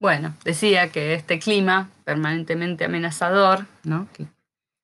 Bueno, 0.00 0.34
decía 0.44 0.90
que 0.90 1.14
este 1.14 1.38
clima 1.38 1.90
permanentemente 2.04 2.84
amenazador, 2.84 3.66
¿no? 3.84 4.08
que 4.12 4.26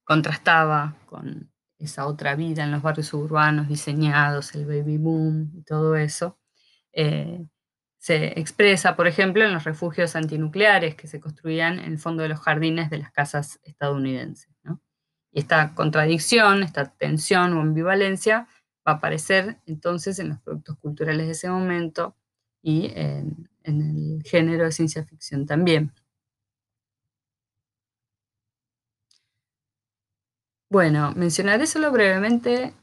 contrastaba 0.05 0.95
con 1.07 1.51
esa 1.79 2.07
otra 2.07 2.35
vida 2.35 2.65
en 2.65 2.73
los 2.73 2.83
barrios 2.83 3.13
urbanos 3.15 3.69
diseñados, 3.69 4.55
el 4.55 4.67
baby 4.67 4.99
boom 4.99 5.53
y 5.55 5.63
todo 5.63 5.97
eso, 5.97 6.39
eh, 6.93 7.45
se 7.99 8.39
expresa, 8.39 8.97
por 8.97 9.07
ejemplo, 9.07 9.45
en 9.45 9.53
los 9.53 9.65
refugios 9.65 10.17
antinucleares 10.17 10.95
que 10.95 11.09
se 11.09 11.21
construían 11.21 11.79
en 11.81 11.93
el 11.93 11.99
fondo 11.99 12.23
de 12.23 12.29
los 12.31 12.41
jardines 12.41 12.91
de 12.91 12.99
las 12.99 13.13
casas 13.13 13.61
estadounidenses. 13.65 14.49
Y 15.33 15.41
esta 15.41 15.75
contradicción, 15.75 16.63
esta 16.63 16.91
tensión 16.97 17.53
o 17.55 17.61
ambivalencia 17.61 18.49
va 18.87 18.93
a 18.93 18.97
aparecer 18.97 19.59
entonces 19.67 20.19
en 20.19 20.31
los 20.31 20.41
productos 20.41 20.79
culturales 20.79 21.27
de 21.27 21.33
ese 21.33 21.51
momento 21.51 22.17
y 22.63 22.93
en, 22.95 23.49
el 23.65 24.23
género 24.25 24.65
de 24.65 24.73
ciencia 24.73 25.05
ficción 25.05 25.45
también. 25.45 25.93
Bueno, 30.71 31.13
mencionaré 31.17 31.67
solo 31.67 31.91
brevemente, 31.91 32.75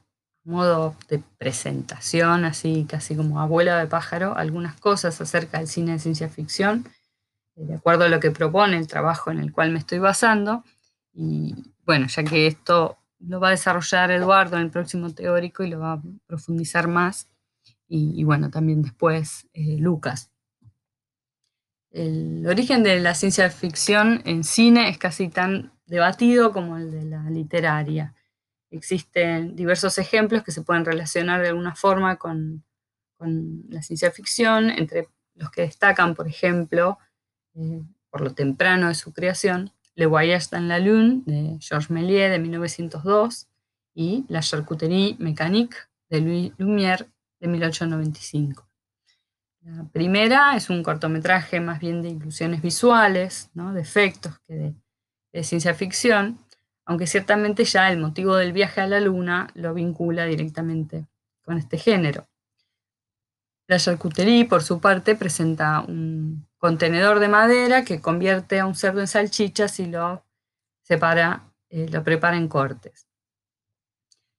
modo 0.45 0.95
de 1.09 1.21
presentación, 1.37 2.45
así 2.45 2.85
casi 2.87 3.15
como 3.15 3.41
abuela 3.41 3.77
de 3.79 3.87
pájaro, 3.87 4.37
algunas 4.37 4.79
cosas 4.79 5.19
acerca 5.19 5.57
del 5.57 5.67
cine 5.67 5.93
de 5.93 5.99
ciencia 5.99 6.29
ficción, 6.29 6.87
eh, 7.55 7.65
de 7.65 7.75
acuerdo 7.75 8.05
a 8.05 8.09
lo 8.09 8.19
que 8.19 8.31
propone 8.31 8.77
el 8.77 8.87
trabajo 8.87 9.31
en 9.31 9.39
el 9.39 9.51
cual 9.51 9.71
me 9.71 9.79
estoy 9.79 9.99
basando. 9.99 10.63
Y 11.13 11.55
bueno, 11.85 12.07
ya 12.07 12.23
que 12.23 12.47
esto 12.47 12.97
lo 13.19 13.39
va 13.39 13.49
a 13.49 13.51
desarrollar 13.51 14.11
Eduardo 14.11 14.57
en 14.57 14.63
el 14.63 14.71
próximo 14.71 15.13
teórico 15.13 15.63
y 15.63 15.69
lo 15.69 15.79
va 15.79 15.93
a 15.93 16.01
profundizar 16.27 16.87
más, 16.87 17.27
y, 17.87 18.23
bueno, 18.23 18.49
también 18.49 18.81
después 18.81 19.47
eh, 19.53 19.77
Lucas. 19.77 20.31
El 21.91 22.45
origen 22.47 22.83
de 22.83 22.99
la 22.99 23.13
ciencia 23.13 23.49
ficción 23.49 24.21
en 24.25 24.43
cine 24.43 24.89
es 24.89 24.97
casi 24.97 25.29
tan 25.29 25.71
debatido 25.85 26.51
como 26.51 26.77
el 26.77 26.91
de 26.91 27.05
la 27.05 27.29
literaria. 27.29 28.13
Existen 28.77 29.55
diversos 29.55 29.97
ejemplos 29.97 30.43
que 30.43 30.51
se 30.51 30.61
pueden 30.61 30.85
relacionar 30.85 31.41
de 31.41 31.49
alguna 31.49 31.75
forma 31.75 32.17
con, 32.17 32.63
la 33.17 33.81
ciencia 33.81 34.11
ficción, 34.11 34.69
entre 34.69 35.07
los 35.35 35.49
que 35.49 35.61
destacan, 35.61 36.13
por 36.13 36.27
ejemplo, 36.27 36.99
eh, 37.55 37.81
por 38.09 38.21
lo 38.21 38.33
temprano 38.33 38.89
de 38.89 38.95
su 38.95 39.13
creación, 39.13 39.71
Le 39.95 40.05
Voyage 40.05 40.47
dans 40.51 40.67
la 40.67 40.79
Lune 40.79 41.23
de 41.25 41.57
Georges 41.59 41.89
Méliès 41.89 42.29
de 42.29 42.39
1902 42.39 43.47
y 43.95 44.25
La 44.27 44.41
charcuterie 44.41 45.15
mécanique 45.19 45.75
de 46.09 46.21
Louis 46.21 46.53
Lumière 46.57 47.07
de 47.39 47.47
1895. 47.47 48.67
La 49.61 49.83
primera 49.85 50.55
es 50.55 50.69
un 50.69 50.83
cortometraje 50.83 51.59
más 51.59 51.79
bien 51.79 52.03
de 52.03 52.09
ilusiones 52.09 52.61
visuales, 52.61 53.49
de 53.53 53.81
efectos 53.81 54.37
que 54.47 54.75
de, 55.33 55.43
ciencia 55.43 55.73
ficción, 55.73 56.39
aunque 56.85 57.07
ciertamente 57.07 57.65
ya 57.65 57.91
el 57.91 57.99
motivo 57.99 58.35
del 58.35 58.53
viaje 58.53 58.81
a 58.81 58.87
la 58.87 58.99
luna 58.99 59.49
lo 59.55 59.73
vincula 59.73 60.25
directamente 60.25 61.07
con 61.43 61.57
este 61.57 61.77
género. 61.77 62.27
La 63.67 63.79
charcuterie, 63.79 64.45
por 64.45 64.61
su 64.61 64.79
parte, 64.79 65.15
presenta 65.15 65.81
un 65.81 66.47
contenedor 66.57 67.19
de 67.19 67.27
madera 67.27 67.83
que 67.83 67.99
convierte 67.99 68.59
a 68.59 68.67
un 68.67 68.75
cerdo 68.75 69.01
en 69.01 69.07
salchichas 69.07 69.79
y 69.79 69.87
lo 69.87 70.23
separa, 70.83 71.51
eh, 71.69 71.89
lo 71.89 72.03
prepara 72.03 72.37
en 72.37 72.47
cortes. 72.47 73.07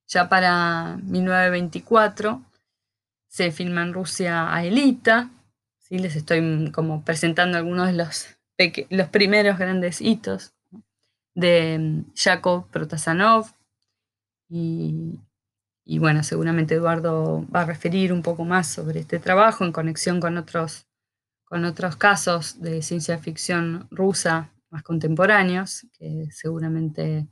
Ya 0.06 0.28
para 0.28 0.98
1924 1.02 2.42
se 3.26 3.50
filma 3.50 3.82
en 3.82 3.92
Rusia 3.92 4.54
a 4.54 4.64
Elita, 4.64 5.30
les 5.90 6.16
estoy 6.16 6.70
como 6.72 7.04
presentando 7.04 7.59
algunos 7.59 7.88
de 7.88 7.92
los, 7.92 8.38
los 8.90 9.09
primeros 9.09 9.59
grandes 9.59 10.00
hitos 10.00 10.56
de 11.37 11.79
mm, 11.79 12.14
Yakov 12.14 12.68
Protasanov 12.70 13.46
y, 14.49 15.20
y, 15.85 15.99
bueno, 16.01 16.25
seguramente 16.25 16.75
Eduardo 16.75 17.46
va 17.55 17.61
a 17.61 17.66
referir 17.66 18.12
un 18.12 18.22
poco 18.22 18.44
más 18.44 18.66
sobre 18.66 19.01
este 19.01 19.20
trabajo 19.20 19.64
en 19.64 19.72
conexión 19.72 20.20
con 20.20 20.37
otros, 20.38 20.87
con 21.44 21.64
otros 21.64 21.96
casos 21.96 22.61
de 22.61 22.83
ciencia 22.83 23.18
ficción 23.18 23.87
rusa 23.90 24.51
más 24.70 24.83
contemporáneos, 24.83 25.87
que 25.99 26.29
seguramente 26.33 27.29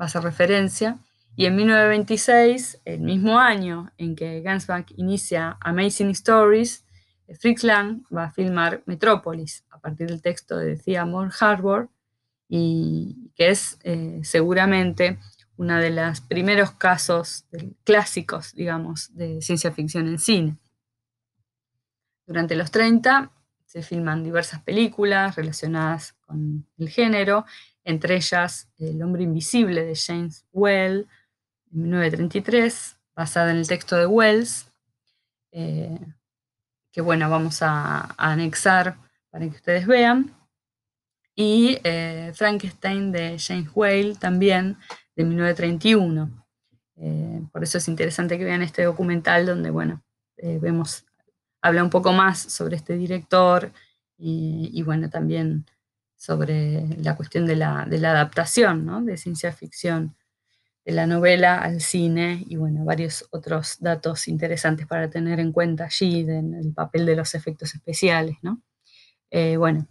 va 0.00 0.04
a 0.04 0.06
hacer 0.06 0.22
referencia. 0.22 0.98
Y 1.36 1.46
en 1.46 1.56
1926, 1.56 2.80
el 2.84 3.00
mismo 3.00 3.38
año 3.38 3.92
en 3.98 4.16
que 4.16 4.40
Gansback 4.40 4.92
inicia 4.96 5.56
Amazing 5.60 6.10
Stories, 6.10 6.84
Fritz 7.38 7.62
Lang 7.62 8.02
va 8.14 8.24
a 8.24 8.30
filmar 8.30 8.82
Metrópolis 8.86 9.64
a 9.70 9.78
partir 9.78 10.08
del 10.08 10.22
texto 10.22 10.56
de 10.56 10.76
Theodore 10.76 11.30
Harbour, 11.38 11.90
y 12.48 13.30
que 13.34 13.50
es 13.50 13.78
eh, 13.82 14.20
seguramente 14.24 15.18
uno 15.56 15.76
de 15.78 15.90
los 15.90 16.20
primeros 16.20 16.72
casos 16.72 17.44
clásicos, 17.84 18.54
digamos, 18.54 19.14
de 19.14 19.42
ciencia 19.42 19.72
ficción 19.72 20.06
en 20.06 20.18
cine. 20.18 20.56
Durante 22.26 22.56
los 22.56 22.70
30 22.70 23.32
se 23.66 23.82
filman 23.82 24.22
diversas 24.22 24.62
películas 24.62 25.36
relacionadas 25.36 26.14
con 26.26 26.66
el 26.78 26.88
género, 26.88 27.44
entre 27.84 28.16
ellas 28.16 28.68
El 28.78 29.02
hombre 29.02 29.22
invisible 29.22 29.84
de 29.84 29.96
James 29.96 30.44
Well, 30.52 31.06
1933, 31.70 32.96
basada 33.14 33.50
en 33.50 33.58
el 33.58 33.66
texto 33.66 33.96
de 33.96 34.06
Wells, 34.06 34.70
eh, 35.52 35.98
que 36.92 37.00
bueno, 37.00 37.28
vamos 37.28 37.62
a, 37.62 38.14
anexar 38.16 38.96
para 39.30 39.48
que 39.48 39.56
ustedes 39.56 39.86
vean. 39.86 40.34
Y 41.40 41.78
eh, 41.84 42.32
Frankenstein 42.34 43.12
de 43.12 43.38
James 43.38 43.70
Whale, 43.72 44.16
también 44.16 44.76
de 45.14 45.24
1931. 45.24 46.44
Eh, 46.96 47.42
por 47.52 47.62
eso 47.62 47.78
es 47.78 47.86
interesante 47.86 48.38
que 48.38 48.44
vean 48.44 48.62
este 48.62 48.82
documental 48.82 49.46
donde, 49.46 49.70
bueno, 49.70 50.02
vemos, 50.36 51.04
habla 51.62 51.84
un 51.84 51.90
poco 51.90 52.12
más 52.12 52.38
sobre 52.40 52.74
este 52.74 52.96
director 52.96 53.70
y, 54.16 54.82
bueno, 54.82 55.10
también 55.10 55.64
sobre 56.16 56.88
la 56.98 57.14
cuestión 57.14 57.46
de 57.46 57.54
la, 57.54 57.86
de 57.88 57.98
la 57.98 58.10
adaptación 58.10 58.84
¿no? 58.84 59.00
de 59.02 59.16
ciencia 59.16 59.52
ficción 59.52 60.16
de 60.88 60.94
la 60.94 61.06
novela 61.06 61.58
al 61.58 61.82
cine 61.82 62.46
y 62.48 62.56
bueno, 62.56 62.82
varios 62.82 63.26
otros 63.30 63.76
datos 63.78 64.26
interesantes 64.26 64.86
para 64.86 65.10
tener 65.10 65.38
en 65.38 65.52
cuenta 65.52 65.84
allí 65.84 66.20
en 66.20 66.54
el 66.54 66.72
papel 66.72 67.04
de 67.04 67.14
los 67.14 67.34
efectos 67.34 67.74
especiales, 67.74 68.38
¿no? 68.40 68.62
Eh, 69.30 69.58
bueno, 69.58 69.86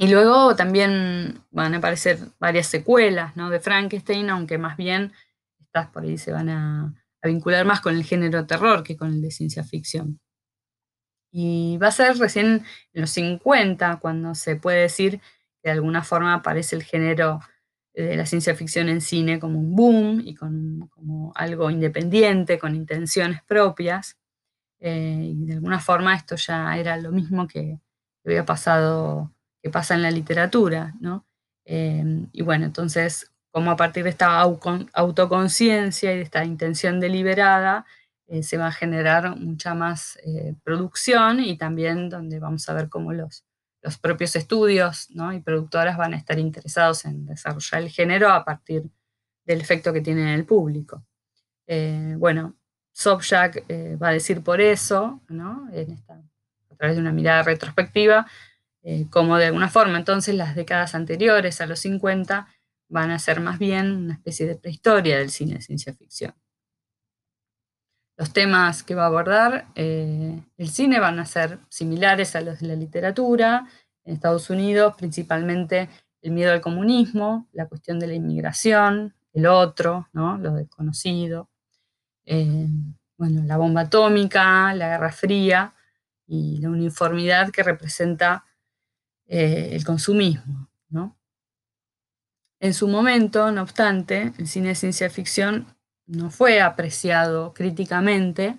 y 0.00 0.08
luego 0.08 0.56
también 0.56 1.42
van 1.50 1.74
a 1.74 1.76
aparecer 1.76 2.18
varias 2.38 2.68
secuelas, 2.68 3.36
¿no? 3.36 3.50
De 3.50 3.60
Frankenstein, 3.60 4.30
aunque 4.30 4.56
más 4.56 4.78
bien 4.78 5.12
estas 5.58 5.88
por 5.88 6.04
ahí 6.04 6.16
se 6.16 6.32
van 6.32 6.48
a, 6.48 6.94
vincular 7.22 7.66
más 7.66 7.82
con 7.82 7.94
el 7.94 8.02
género 8.02 8.46
terror 8.46 8.82
que 8.82 8.96
con 8.96 9.10
el 9.12 9.20
de 9.20 9.30
ciencia 9.30 9.62
ficción. 9.62 10.18
Y 11.30 11.76
va 11.76 11.88
a 11.88 11.92
ser 11.92 12.16
recién 12.16 12.64
en 12.94 13.00
los 13.02 13.10
50 13.10 13.98
cuando 14.00 14.34
se 14.34 14.56
puede 14.56 14.80
decir 14.80 15.20
que 15.62 15.68
de 15.68 15.72
alguna 15.72 16.02
forma 16.02 16.32
aparece 16.32 16.76
el 16.76 16.82
género 16.82 17.40
de 17.92 18.16
la 18.16 18.24
ciencia 18.24 18.54
ficción 18.54 18.88
en 18.88 19.02
cine 19.02 19.38
como 19.38 19.58
un 19.58 19.76
boom 19.76 20.22
y 20.24 20.34
como 20.34 21.32
algo 21.34 21.68
independiente, 21.68 22.58
con 22.58 22.74
intenciones 22.74 23.42
propias. 23.42 24.16
Eh, 24.78 25.34
y 25.34 25.44
de 25.44 25.54
alguna 25.56 25.78
forma 25.78 26.16
esto 26.16 26.36
ya 26.36 26.78
era 26.78 26.96
lo 26.96 27.12
mismo 27.12 27.46
que 27.46 27.78
había 28.24 28.46
pasado, 28.46 29.34
que 29.62 29.70
pasa 29.70 29.94
en 29.94 30.02
la 30.02 30.10
literatura, 30.10 30.94
¿no? 31.00 31.26
Eh, 31.64 32.26
y 32.32 32.42
bueno, 32.42 32.66
entonces, 32.66 33.30
como 33.50 33.70
a 33.70 33.76
partir 33.76 34.04
de 34.04 34.10
esta 34.10 34.40
autoconciencia 34.40 36.12
y 36.12 36.16
de 36.16 36.22
esta 36.22 36.44
intención 36.44 37.00
deliberada, 37.00 37.84
eh, 38.26 38.42
se 38.42 38.56
va 38.56 38.68
a 38.68 38.72
generar 38.72 39.36
mucha 39.36 39.74
más 39.74 40.18
producción 40.62 41.40
y 41.40 41.56
también 41.56 42.08
donde 42.08 42.38
vamos 42.38 42.68
a 42.68 42.74
ver 42.74 42.88
cómo 42.88 43.12
los, 43.12 43.44
los 43.82 43.98
propios 43.98 44.36
estudios 44.36 45.08
y 45.10 45.40
productoras 45.40 45.96
van 45.96 46.14
a 46.14 46.16
estar 46.16 46.38
interesados 46.38 47.04
en 47.04 47.26
desarrollar 47.26 47.82
el 47.82 47.90
género 47.90 48.30
a 48.30 48.44
partir 48.44 48.84
del 49.44 49.60
efecto 49.60 49.92
que 49.92 50.00
tiene 50.00 50.22
en 50.22 50.28
el 50.28 50.44
público. 50.44 51.04
Eh, 51.66 52.14
bueno, 52.18 52.56
Sobchak 52.92 53.64
eh, 53.68 53.96
va 53.96 54.08
a 54.08 54.12
decir 54.12 54.42
por 54.42 54.60
eso, 54.60 55.22
a 55.28 56.76
través 56.76 56.96
de 56.96 57.00
una 57.00 57.12
mirada 57.12 57.42
retrospectiva, 57.42 58.26
eh, 58.82 59.06
como 59.10 59.36
de 59.36 59.46
alguna 59.46 59.68
forma 59.68 59.98
entonces 59.98 60.34
las 60.34 60.54
décadas 60.54 60.94
anteriores 60.94 61.60
a 61.60 61.66
los 61.66 61.80
50 61.80 62.48
van 62.88 63.10
a 63.10 63.18
ser 63.18 63.40
más 63.40 63.58
bien 63.58 63.92
una 63.92 64.14
especie 64.14 64.46
de 64.46 64.56
prehistoria 64.56 65.18
del 65.18 65.30
cine 65.30 65.54
de 65.54 65.62
ciencia 65.62 65.92
ficción. 65.94 66.34
Los 68.16 68.32
temas 68.32 68.82
que 68.82 68.94
va 68.94 69.04
a 69.04 69.06
abordar 69.06 69.68
eh, 69.74 70.42
el 70.58 70.68
cine 70.68 71.00
van 71.00 71.18
a 71.18 71.24
ser 71.24 71.58
similares 71.68 72.36
a 72.36 72.42
los 72.42 72.60
de 72.60 72.68
la 72.68 72.74
literatura. 72.74 73.66
En 74.04 74.14
Estados 74.14 74.50
Unidos, 74.50 74.94
principalmente 74.96 75.88
el 76.20 76.32
miedo 76.32 76.52
al 76.52 76.60
comunismo, 76.60 77.48
la 77.52 77.66
cuestión 77.66 77.98
de 77.98 78.08
la 78.08 78.14
inmigración, 78.14 79.14
el 79.32 79.46
otro, 79.46 80.08
¿no? 80.12 80.36
lo 80.36 80.52
desconocido, 80.54 81.48
eh, 82.26 82.66
bueno, 83.16 83.42
la 83.44 83.56
bomba 83.56 83.82
atómica, 83.82 84.74
la 84.74 84.88
Guerra 84.88 85.12
Fría 85.12 85.72
y 86.26 86.58
la 86.58 86.70
uniformidad 86.70 87.50
que 87.50 87.62
representa 87.62 88.44
eh, 89.32 89.76
el 89.76 89.84
consumismo. 89.84 90.68
En 92.62 92.74
su 92.74 92.88
momento, 92.88 93.52
no 93.52 93.62
obstante, 93.62 94.32
el 94.36 94.48
cine 94.48 94.70
de 94.70 94.74
ciencia 94.74 95.08
ficción 95.08 95.68
no 96.06 96.30
fue 96.30 96.60
apreciado 96.60 97.54
críticamente 97.54 98.58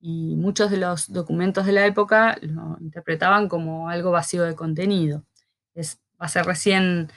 y 0.00 0.34
muchos 0.34 0.72
de 0.72 0.78
los 0.78 1.12
documentos 1.12 1.66
de 1.66 1.72
la 1.72 1.86
época 1.86 2.36
lo 2.42 2.76
interpretaban 2.80 3.48
como 3.48 3.88
algo 3.88 4.10
vacío 4.10 4.42
de 4.42 4.56
contenido. 4.56 5.24
Es, 5.72 6.00
va 6.20 6.26
a 6.26 6.28
ser 6.28 6.46
recién 6.46 7.08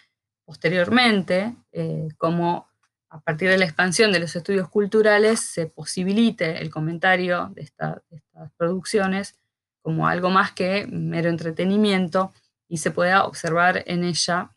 posteriormente 0.45 1.55
eh, 1.71 2.09
como 2.19 2.67
a 3.09 3.19
partir 3.19 3.49
de 3.49 3.57
la 3.57 3.65
expansión 3.65 4.11
de 4.11 4.19
los 4.19 4.35
estudios 4.35 4.69
culturales 4.69 5.39
se 5.39 5.65
posibilite 5.65 6.61
el 6.61 6.69
comentario 6.69 7.51
de, 7.55 7.63
estas 7.63 8.03
producciones 8.57 9.39
como 9.81 10.07
algo 10.07 10.29
más 10.29 10.51
que 10.51 10.85
mero 10.87 11.29
entretenimiento 11.29 12.31
y 12.67 12.77
se 12.77 12.91
pueda 12.91 13.25
observar 13.25 13.83
en 13.85 14.03
ella 14.03 14.55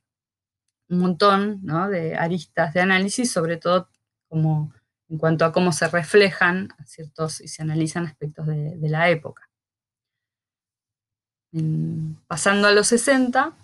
un 0.89 0.99
montón 1.01 1.67
de 1.91 2.17
aristas 2.17 2.73
de 2.75 2.81
análisis, 2.81 3.31
sobre 3.31 3.57
todo 3.57 3.89
como 4.29 4.73
en 5.09 5.19
cuanto 5.19 5.45
a 5.45 5.53
cómo 5.53 5.73
se 5.73 5.89
reflejan 5.89 6.69
ciertos 6.85 7.41
y 7.41 7.49
se 7.49 7.63
analizan 7.63 8.07
aspectos 8.07 8.47
de, 8.47 8.77
la 8.89 9.09
época. 9.09 9.49
pasando 12.27 12.69
a 12.69 12.73
los 12.73 12.87
60, 12.89 13.57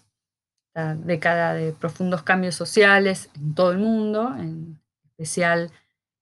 la 0.74 0.94
década 0.94 1.54
de 1.54 1.72
profundos 1.72 2.22
cambios 2.22 2.54
sociales 2.54 3.30
en 3.36 3.54
todo 3.54 3.72
el 3.72 3.78
mundo, 3.78 4.34
en 4.38 4.80
especial 5.04 5.70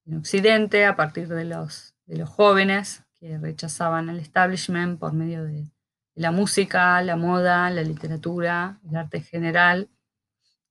en 0.05 0.17
Occidente, 0.17 0.85
a 0.85 0.95
partir 0.95 1.27
de 1.27 1.45
los, 1.45 1.95
de 2.05 2.17
los 2.17 2.29
jóvenes 2.29 3.03
que 3.19 3.37
rechazaban 3.37 4.09
el 4.09 4.19
establishment 4.19 4.99
por 4.99 5.13
medio 5.13 5.45
de, 5.45 5.72
la 6.15 6.31
música, 6.31 7.01
la 7.01 7.15
moda, 7.15 7.69
la 7.69 7.81
literatura, 7.81 8.79
el 8.89 8.95
arte 8.95 9.17
en 9.17 9.23
general, 9.23 9.89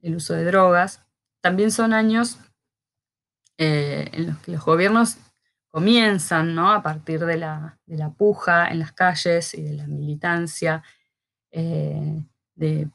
el 0.01 0.17
uso 0.17 0.35
de 0.35 0.45
drogas. 0.45 1.03
También 1.41 1.71
son 1.71 1.93
años 1.93 2.39
eh, 3.59 4.09
en 4.13 4.29
los 4.29 4.39
que 4.39 4.53
los 4.53 4.65
gobiernos 4.65 5.19
comienzan, 5.69 6.55
¿no? 6.55 6.73
a 6.73 6.83
partir 6.83 7.25
de 7.25 7.39
la, 7.39 7.79
puja 8.17 8.69
en 8.69 8.79
las 8.79 8.93
calles 8.93 9.55
y 9.55 9.63
de 9.63 9.73
la 9.75 9.87
militancia 9.87 10.83
eh, 11.51 12.23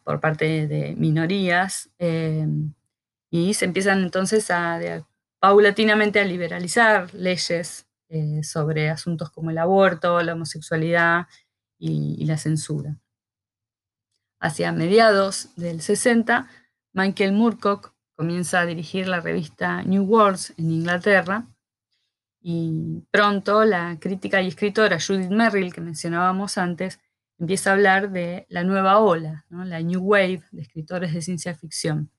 por 0.03 0.21
parte 0.21 0.67
de 0.67 0.95
minorías, 0.95 1.89
eh, 1.99 2.47
y 3.29 3.53
se 3.55 3.65
empiezan 3.65 4.03
entonces 4.03 4.49
a, 4.51 4.79
paulatinamente 5.39 6.19
a 6.19 6.23
liberalizar 6.23 7.13
leyes 7.13 7.85
sobre 8.41 8.89
asuntos 8.89 9.29
como 9.31 9.51
el 9.51 9.57
aborto, 9.57 10.21
la 10.21 10.33
homosexualidad 10.33 11.27
y, 11.79 12.25
la 12.25 12.37
censura. 12.37 12.97
Hacia 14.39 14.71
mediados 14.71 15.49
del 15.55 15.81
60, 15.81 16.47
Michael 16.93 17.33
Moorcock 17.33 17.93
comienza 18.15 18.61
a 18.61 18.65
dirigir 18.65 19.07
la 19.07 19.19
revista 19.19 19.83
New 19.83 20.03
Worlds 20.03 20.53
en 20.57 20.71
Inglaterra 20.71 21.47
y 22.41 23.03
pronto 23.11 23.65
la 23.65 23.97
crítica 23.99 24.41
y 24.41 24.47
escritora 24.47 24.99
Judith 24.99 25.29
Merrill, 25.29 25.73
que 25.73 25.81
mencionábamos 25.81 26.57
antes, 26.57 26.99
empieza 27.39 27.69
a 27.69 27.73
hablar 27.73 28.11
de 28.11 28.45
la 28.49 28.63
nueva 28.63 28.99
ola, 28.99 29.45
la 29.49 29.81
New 29.81 30.01
Wave 30.01 30.43
de 30.51 30.61
escritores 30.61 31.13
de 31.13 31.21
ciencia 31.21 31.55
ficción. 31.55 32.11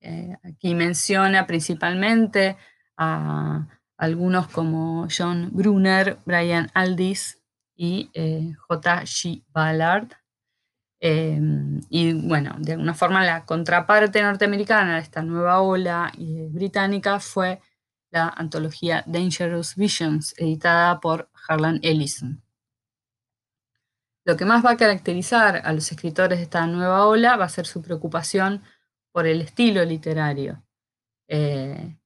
Eh, 0.00 0.36
aquí 0.42 0.74
menciona 0.74 1.46
principalmente 1.46 2.56
a 2.96 3.68
algunos 3.96 4.48
como 4.48 5.06
John 5.16 5.50
Brunner, 5.52 6.18
Brian 6.24 6.70
Aldiss 6.74 7.41
y 7.74 8.10
eh, 8.14 8.52
J. 8.68 9.02
G. 9.02 9.44
Ballard. 9.48 10.08
Em, 11.00 11.80
y 11.90 12.12
bueno, 12.12 12.54
de 12.58 12.72
alguna 12.72 12.94
forma 12.94 13.24
la 13.24 13.44
contraparte 13.44 14.22
norteamericana 14.22 14.96
de 14.96 15.00
esta 15.02 15.22
nueva 15.22 15.60
ola 15.60 16.12
eh, 16.16 16.48
británica 16.50 17.18
fue 17.18 17.60
la 18.10 18.28
antología 18.28 19.02
Dangerous 19.06 19.74
Visions, 19.74 20.34
editada 20.38 21.00
por 21.00 21.28
Harlan 21.48 21.80
Ellison. 21.82 22.42
Lo 24.24 24.36
que 24.36 24.44
más 24.44 24.64
va 24.64 24.72
a 24.72 24.76
caracterizar 24.76 25.62
a 25.64 25.72
los 25.72 25.90
escritores 25.90 26.38
de 26.38 26.44
esta 26.44 26.66
nueva 26.66 27.06
ola 27.06 27.36
va 27.36 27.46
a 27.46 27.48
ser 27.48 27.66
su 27.66 27.82
preocupación 27.82 28.62
por 29.10 29.26
el 29.26 29.40
estilo 29.40 29.84
literario. 29.84 30.62
Eh, 31.28 31.96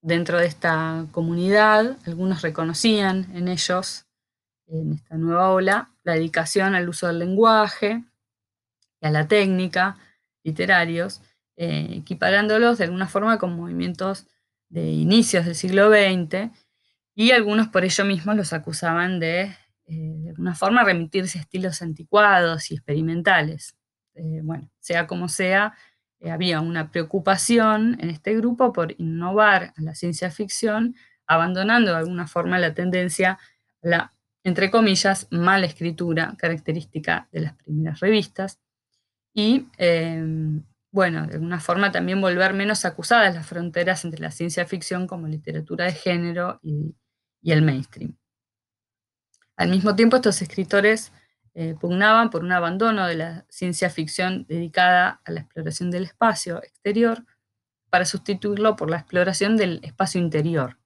dentro 0.00 0.38
de 0.38 0.46
esta 0.46 1.06
comunidad, 1.10 1.96
algunos 2.06 2.42
reconocían 2.42 3.28
en 3.34 3.48
ellos, 3.48 4.06
en 4.72 4.94
esta 4.94 5.16
nueva 5.16 5.50
ola, 5.50 5.90
la 6.02 6.14
dedicación 6.14 6.74
al 6.74 6.88
uso 6.88 7.06
del 7.06 7.18
lenguaje 7.18 8.02
y 9.00 9.06
a 9.06 9.10
la 9.10 9.28
técnica 9.28 9.98
literarios, 10.42 11.20
eh, 11.56 11.88
equiparándolos 11.98 12.78
de 12.78 12.84
alguna 12.84 13.06
forma 13.06 13.38
con 13.38 13.54
movimientos 13.54 14.26
de 14.68 14.90
inicios 14.90 15.44
del 15.44 15.54
siglo 15.54 15.90
XX, 15.90 16.50
y 17.14 17.32
algunos 17.32 17.68
por 17.68 17.84
ello 17.84 18.04
mismos 18.04 18.36
los 18.36 18.52
acusaban 18.52 19.20
de, 19.20 19.42
eh, 19.42 19.54
de 19.86 20.30
alguna 20.30 20.54
forma, 20.54 20.82
remitirse 20.82 21.38
a 21.38 21.42
estilos 21.42 21.82
anticuados 21.82 22.70
y 22.70 22.74
experimentales. 22.74 23.76
Eh, 24.14 24.40
bueno, 24.42 24.70
sea 24.80 25.06
como 25.06 25.28
sea, 25.28 25.74
había 26.30 26.60
una 26.60 26.90
preocupación 26.90 27.96
en 28.00 28.08
este 28.08 28.34
grupo 28.36 28.72
por 28.72 28.94
innovar 28.98 29.74
a 29.76 29.82
la 29.82 29.94
ciencia 29.94 30.30
ficción, 30.30 30.94
abandonando 31.26 31.90
de 31.90 31.96
alguna 31.98 32.28
forma 32.28 32.60
la 32.60 32.74
tendencia 32.74 33.38
a 33.82 33.88
la, 33.88 34.12
entre 34.44 34.70
comillas, 34.70 35.28
mala 35.30 35.66
escritura 35.66 36.34
característica 36.38 37.28
de 37.32 37.40
las 37.40 37.54
primeras 37.54 38.00
revistas. 38.00 38.60
Y, 39.34 39.68
em, 39.78 40.64
bueno, 40.90 41.26
de 41.26 41.34
alguna 41.34 41.60
forma 41.60 41.92
también 41.92 42.20
volver 42.20 42.52
menos 42.54 42.84
acusadas 42.84 43.34
las 43.34 43.46
fronteras 43.46 44.04
entre 44.04 44.20
la 44.20 44.30
ciencia 44.30 44.66
ficción 44.66 45.06
como 45.06 45.26
literatura 45.28 45.86
de 45.86 45.92
género 45.92 46.60
y 46.62 46.94
el 47.52 47.62
mainstream. 47.62 48.16
Al 49.56 49.70
mismo 49.70 49.94
tiempo, 49.94 50.16
estos 50.16 50.42
escritores 50.42 51.12
eh, 51.54 51.74
pugnaban 51.78 52.30
por 52.30 52.42
un 52.42 52.52
abandono 52.52 53.06
de 53.06 53.14
la 53.14 53.46
ciencia 53.50 53.90
ficción 53.90 54.46
dedicada 54.48 55.20
a 55.24 55.30
la 55.30 55.40
exploración 55.40 55.90
del 55.90 56.04
espacio 56.04 56.62
exterior 56.62 57.26
para 57.90 58.06
sustituirlo 58.06 58.74
por 58.74 58.88
la 58.88 58.96
exploración 58.96 59.58
del 59.58 59.80
espacio 59.82 60.20
interior. 60.20 60.78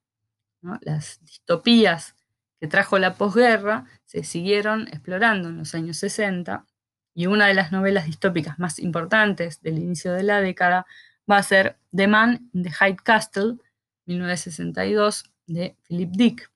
Las 0.81 1.21
distopías 1.23 2.17
que 2.61 2.67
trajo 2.67 2.99
la 2.99 3.15
posguerra 3.15 3.85
se 4.05 4.25
siguieron 4.25 4.89
explorando 4.89 5.49
en 5.49 5.59
los 5.59 5.75
años 5.75 5.99
60 5.99 6.65
y 7.15 7.27
una 7.27 7.47
de 7.47 7.55
las 7.55 7.73
novelas 7.73 8.07
distópicas 8.07 8.59
más 8.59 8.79
importantes 8.79 9.61
del 9.63 9.79
inicio 9.79 10.13
de 10.13 10.23
la 10.23 10.41
década 10.41 10.87
va 11.31 11.39
a 11.39 11.43
ser 11.43 11.79
The 11.95 12.07
Man 12.07 12.51
in 12.53 12.63
the 12.63 12.71
High 12.71 12.97
Castle, 12.97 13.57
1962, 14.07 15.25
de 15.47 15.77
Philip 15.89 16.11
Dick, 16.13 16.51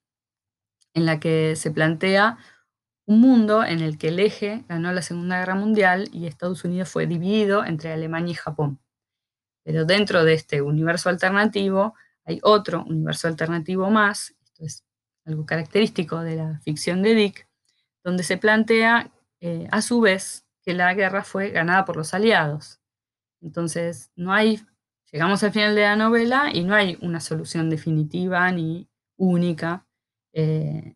en 0.94 1.06
la 1.06 1.18
que 1.20 1.56
se 1.56 1.70
plantea 1.70 2.38
un 3.06 3.20
mundo 3.20 3.64
en 3.64 3.80
el 3.80 3.98
que 3.98 4.08
el 4.08 4.20
eje 4.20 4.64
ganó 4.68 4.92
la 4.92 5.02
Segunda 5.02 5.38
Guerra 5.38 5.54
Mundial 5.54 6.08
y 6.12 6.26
Estados 6.26 6.64
Unidos 6.64 6.88
fue 6.88 7.06
dividido 7.06 7.64
entre 7.64 7.92
Alemania 7.92 8.32
y 8.32 8.36
Japón. 8.36 8.80
Pero 9.64 9.84
dentro 9.84 10.24
de 10.24 10.34
este 10.34 10.62
universo 10.62 11.08
alternativo 11.08 11.94
hay 12.24 12.38
otro 12.42 12.84
universo 12.84 13.28
alternativo 13.28 13.90
más, 13.90 14.34
esto 14.44 14.64
es 14.64 14.84
algo 15.30 15.46
característico 15.46 16.20
de 16.20 16.36
la 16.36 16.60
ficción 16.60 17.02
de 17.02 17.14
Dick, 17.14 17.48
donde 18.04 18.22
se 18.22 18.36
plantea 18.36 19.10
eh, 19.40 19.68
a 19.70 19.80
su 19.80 20.00
vez 20.00 20.44
que 20.62 20.74
la 20.74 20.92
guerra 20.94 21.24
fue 21.24 21.50
ganada 21.50 21.84
por 21.84 21.96
los 21.96 22.12
aliados. 22.12 22.80
Entonces, 23.40 24.10
no 24.16 24.32
hay, 24.32 24.60
llegamos 25.10 25.42
al 25.42 25.52
final 25.52 25.74
de 25.74 25.82
la 25.82 25.96
novela 25.96 26.50
y 26.52 26.64
no 26.64 26.74
hay 26.74 26.98
una 27.00 27.20
solución 27.20 27.70
definitiva 27.70 28.50
ni 28.52 28.88
única. 29.16 29.86
Eh, 30.32 30.94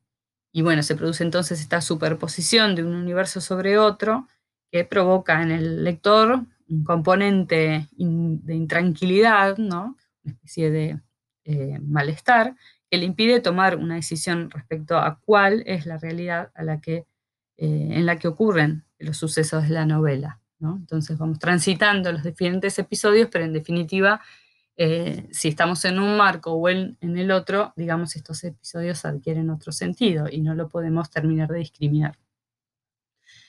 y 0.53 0.63
bueno, 0.63 0.83
se 0.83 0.95
produce 0.95 1.25
entonces 1.25 1.61
esta 1.61 1.81
superposición 1.81 2.75
de 2.75 2.85
un 2.85 2.95
universo 2.95 3.41
sobre 3.41 3.79
otro 3.79 4.29
que 4.71 4.85
provoca 4.85 5.43
en 5.43 5.51
el 5.51 5.85
lector 5.85 6.45
un 6.69 6.85
componente 6.85 7.89
de 7.97 8.55
intranquilidad, 8.55 9.59
¿no? 9.59 9.97
una 10.25 10.35
especie 10.35 10.71
de 10.71 11.01
eh, 11.45 11.79
malestar, 11.81 12.57
que 12.95 12.99
le 12.99 13.07
impide 13.07 13.41
tomar 13.41 13.77
una 13.77 13.97
decisión 13.97 14.53
respecto 14.53 14.97
a 14.97 15.19
cuál 15.19 15.65
es 15.67 15.85
la 15.85 15.99
realidad 15.99 16.53
a 16.55 16.63
la 16.63 16.81
que, 16.81 17.09
eh, 17.57 17.89
en 17.91 18.07
la 18.07 18.21
que 18.21 18.29
ocurren 18.29 18.85
los 19.01 19.17
sucesos 19.17 19.65
de 19.65 19.71
la 19.71 19.85
novela. 19.85 20.41
¿no? 20.61 20.77
Entonces 20.77 21.19
vamos 21.19 21.41
transitando 21.41 22.13
los 22.13 22.23
diferentes 22.23 22.79
episodios, 22.79 23.29
pero 23.33 23.47
en 23.47 23.53
definitiva 23.53 24.21
eh, 24.77 25.27
si 25.33 25.49
estamos 25.49 25.85
en 25.85 25.99
un 25.99 26.17
marco 26.17 26.53
o 26.53 26.69
en, 26.69 26.97
el 27.01 27.33
otro, 27.33 27.73
digamos, 27.75 28.15
estos 28.15 28.45
episodios 28.45 29.05
adquieren 29.05 29.51
otro 29.51 29.73
sentido 29.73 30.29
y 30.31 30.41
no 30.41 30.55
lo 30.55 30.69
podemos 30.69 31.11
terminar 31.11 31.49
de 31.49 31.59
discriminar. 31.59 32.17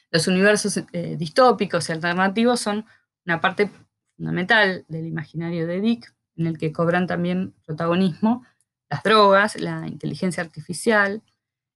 Los 0.10 0.28
universos 0.28 0.78
eh, 0.92 1.18
distópicos 1.20 1.88
y 1.90 1.92
alternativos 1.92 2.62
son 2.62 2.84
una 3.28 3.40
parte 3.40 3.70
fundamental 4.18 4.86
del 4.88 5.06
imaginario 5.06 5.68
de 5.68 5.82
Dick, 5.82 6.16
en 6.36 6.48
el 6.48 6.58
que 6.58 6.72
cobran 6.72 7.06
también 7.06 7.54
protagonismo 7.64 8.44
las 8.90 9.04
drogas, 9.04 9.60
la 9.60 9.88
inteligencia 9.88 10.44
artificial 10.44 11.22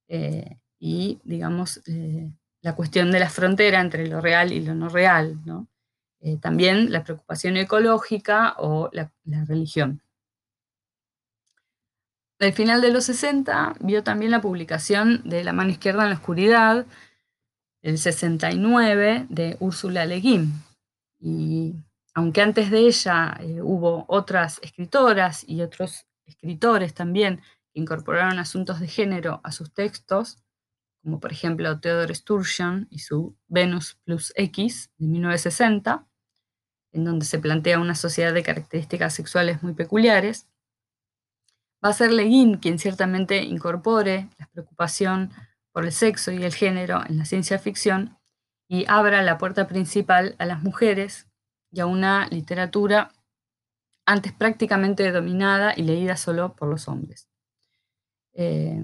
eh, 0.07 0.57
y, 0.79 1.19
digamos, 1.23 1.81
la 2.61 2.75
cuestión 2.75 3.11
de 3.11 3.19
la 3.19 3.29
frontera 3.29 3.79
entre 3.79 4.07
lo 4.07 4.21
real 4.21 4.51
y 4.51 4.59
lo 4.59 4.75
no 4.75 4.89
real, 4.89 5.39
eh, 6.21 6.37
también 6.37 6.91
la 6.91 7.03
preocupación 7.03 7.55
ecológica 7.57 8.55
o 8.57 8.89
la, 8.91 9.11
religión. 9.47 10.01
El 12.39 12.53
final 12.53 12.81
de 12.81 12.91
los 12.91 13.05
60 13.05 13.75
vio 13.79 14.03
también 14.03 14.31
la 14.31 14.41
publicación 14.41 15.21
de 15.25 15.43
La 15.43 15.53
mano 15.53 15.71
izquierda 15.71 16.03
en 16.03 16.09
la 16.09 16.15
oscuridad, 16.15 16.85
el 17.81 17.97
69, 17.97 19.27
de 19.29 19.57
Úrsula 19.59 20.05
Le 20.05 20.19
Guin. 20.19 20.53
Y 21.19 21.75
aunque 22.13 22.41
antes 22.41 22.71
de 22.71 22.79
ella 22.79 23.37
eh, 23.41 23.61
hubo 23.61 24.05
otras 24.07 24.59
escritoras 24.61 25.45
y 25.47 25.61
otros 25.61 26.05
escritores 26.29 26.93
también 26.93 27.41
incorporaron 27.73 28.39
asuntos 28.39 28.79
de 28.79 28.87
género 28.87 29.41
a 29.43 29.51
sus 29.51 29.73
textos, 29.73 30.37
como 31.03 31.19
por 31.19 31.31
ejemplo 31.31 31.79
Theodore 31.79 32.13
Sturgeon 32.13 32.87
y 32.89 32.99
su 32.99 33.35
Venus 33.47 33.99
plus 34.03 34.33
X 34.35 34.91
de 34.97 35.07
1960, 35.07 36.07
en 36.91 37.05
donde 37.05 37.25
se 37.25 37.39
plantea 37.39 37.79
una 37.79 37.95
sociedad 37.95 38.33
de 38.33 38.43
características 38.43 39.13
sexuales 39.13 39.63
muy 39.63 39.73
peculiares, 39.73 40.47
va 41.83 41.89
a 41.89 41.93
ser 41.93 42.11
Le 42.11 42.23
Guin 42.23 42.57
quien 42.57 42.79
ciertamente 42.79 43.43
incorpore 43.43 44.29
la 44.37 44.47
preocupación 44.47 45.31
por 45.71 45.85
el 45.85 45.91
sexo 45.91 46.31
y 46.31 46.43
el 46.43 46.53
género 46.53 47.03
en 47.07 47.17
la 47.17 47.25
ciencia 47.25 47.59
ficción 47.59 48.17
y 48.67 48.85
abra 48.87 49.23
la 49.23 49.37
puerta 49.37 49.67
principal 49.67 50.35
a 50.39 50.45
las 50.45 50.61
mujeres 50.61 51.27
y 51.71 51.79
a 51.79 51.85
una 51.85 52.27
literatura 52.27 53.11
antes 54.09 54.33
prácticamente 54.33 55.11
dominada 55.11 55.75
y 55.77 55.83
leída 55.83 56.17
solo 56.17 56.55
por 56.55 56.67
los 56.67 56.87
hombres. 56.87 57.29
Eh, 58.33 58.83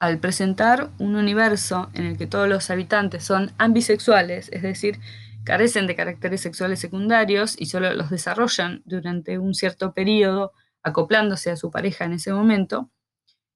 al 0.00 0.18
presentar 0.18 0.90
un 0.98 1.14
universo 1.14 1.90
en 1.94 2.06
el 2.06 2.18
que 2.18 2.26
todos 2.26 2.48
los 2.48 2.70
habitantes 2.70 3.22
son 3.22 3.52
ambisexuales, 3.56 4.48
es 4.50 4.62
decir, 4.62 4.98
carecen 5.44 5.86
de 5.86 5.94
caracteres 5.94 6.40
sexuales 6.40 6.80
secundarios 6.80 7.54
y 7.56 7.66
solo 7.66 7.94
los 7.94 8.10
desarrollan 8.10 8.82
durante 8.84 9.38
un 9.38 9.54
cierto 9.54 9.94
periodo 9.94 10.50
acoplándose 10.82 11.52
a 11.52 11.56
su 11.56 11.70
pareja 11.70 12.04
en 12.04 12.14
ese 12.14 12.32
momento, 12.32 12.90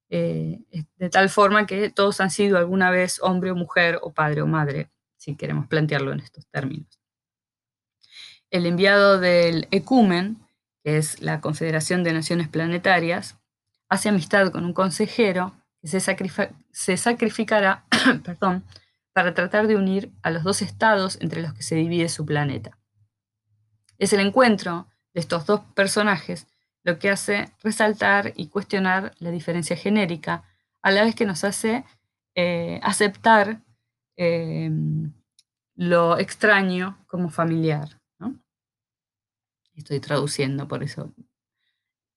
eh, 0.09 0.61
de 0.71 1.11
tal 1.11 1.31
forma 1.31 1.67
que 1.67 1.91
todos 1.91 2.21
han 2.21 2.31
sido 2.31 2.59
alguna 2.59 2.93
vez 2.93 3.19
hombre 3.23 3.51
o 3.51 3.57
mujer 3.57 3.99
o 4.03 4.13
padre 4.13 4.43
o 4.43 4.47
madre, 4.47 4.93
si 5.17 5.35
queremos 5.35 5.67
plantearlo 5.67 6.13
en 6.13 6.21
estos 6.21 6.47
términos. 6.47 7.01
El 8.51 8.67
enviado 8.67 9.19
del 9.19 9.67
ECUMEN, 9.73 10.44
que 10.85 10.99
es 10.99 11.21
la 11.21 11.41
Confederación 11.41 12.05
de 12.05 12.13
Naciones 12.13 12.49
Planetarias, 12.49 13.37
hace 13.89 14.11
amistad 14.11 14.53
con 14.53 14.65
un 14.65 14.73
consejero 14.73 15.53
se, 15.83 16.01
se 16.71 16.97
sacrificará 16.97 17.85
perdón, 18.25 18.65
para 19.13 19.35
tratar 19.35 19.67
de 19.67 19.77
unir 19.77 20.13
a 20.23 20.31
los 20.31 20.43
dos 20.43 20.63
estados 20.63 21.19
entre 21.21 21.43
los 21.43 21.55
que 21.55 21.63
se 21.63 21.75
divide 21.75 22.09
su 22.09 22.25
planeta. 22.25 22.79
Es 23.99 24.13
el 24.13 24.21
encuentro 24.21 24.89
de 25.13 25.21
estos 25.21 25.47
dos 25.47 25.61
personajes 25.75 26.47
lo 26.83 26.99
que 26.99 27.11
hace 27.11 27.51
resaltar 27.63 28.33
y 28.37 28.49
cuestionar 28.49 29.15
la 29.19 29.31
diferencia 29.31 29.77
genérica, 29.77 30.45
a 30.83 30.91
la 30.91 31.03
vez 31.03 31.15
que 31.15 31.25
nos 31.25 31.43
hace 31.43 31.85
eh, 32.35 32.79
aceptar 32.83 33.63
em, 34.17 35.13
lo 35.77 36.19
extraño 36.19 36.99
como 37.07 37.31
familiar. 37.31 38.03
Estoy 39.75 40.01
traduciendo, 40.01 40.69
por 40.69 40.83
eso 40.83 41.13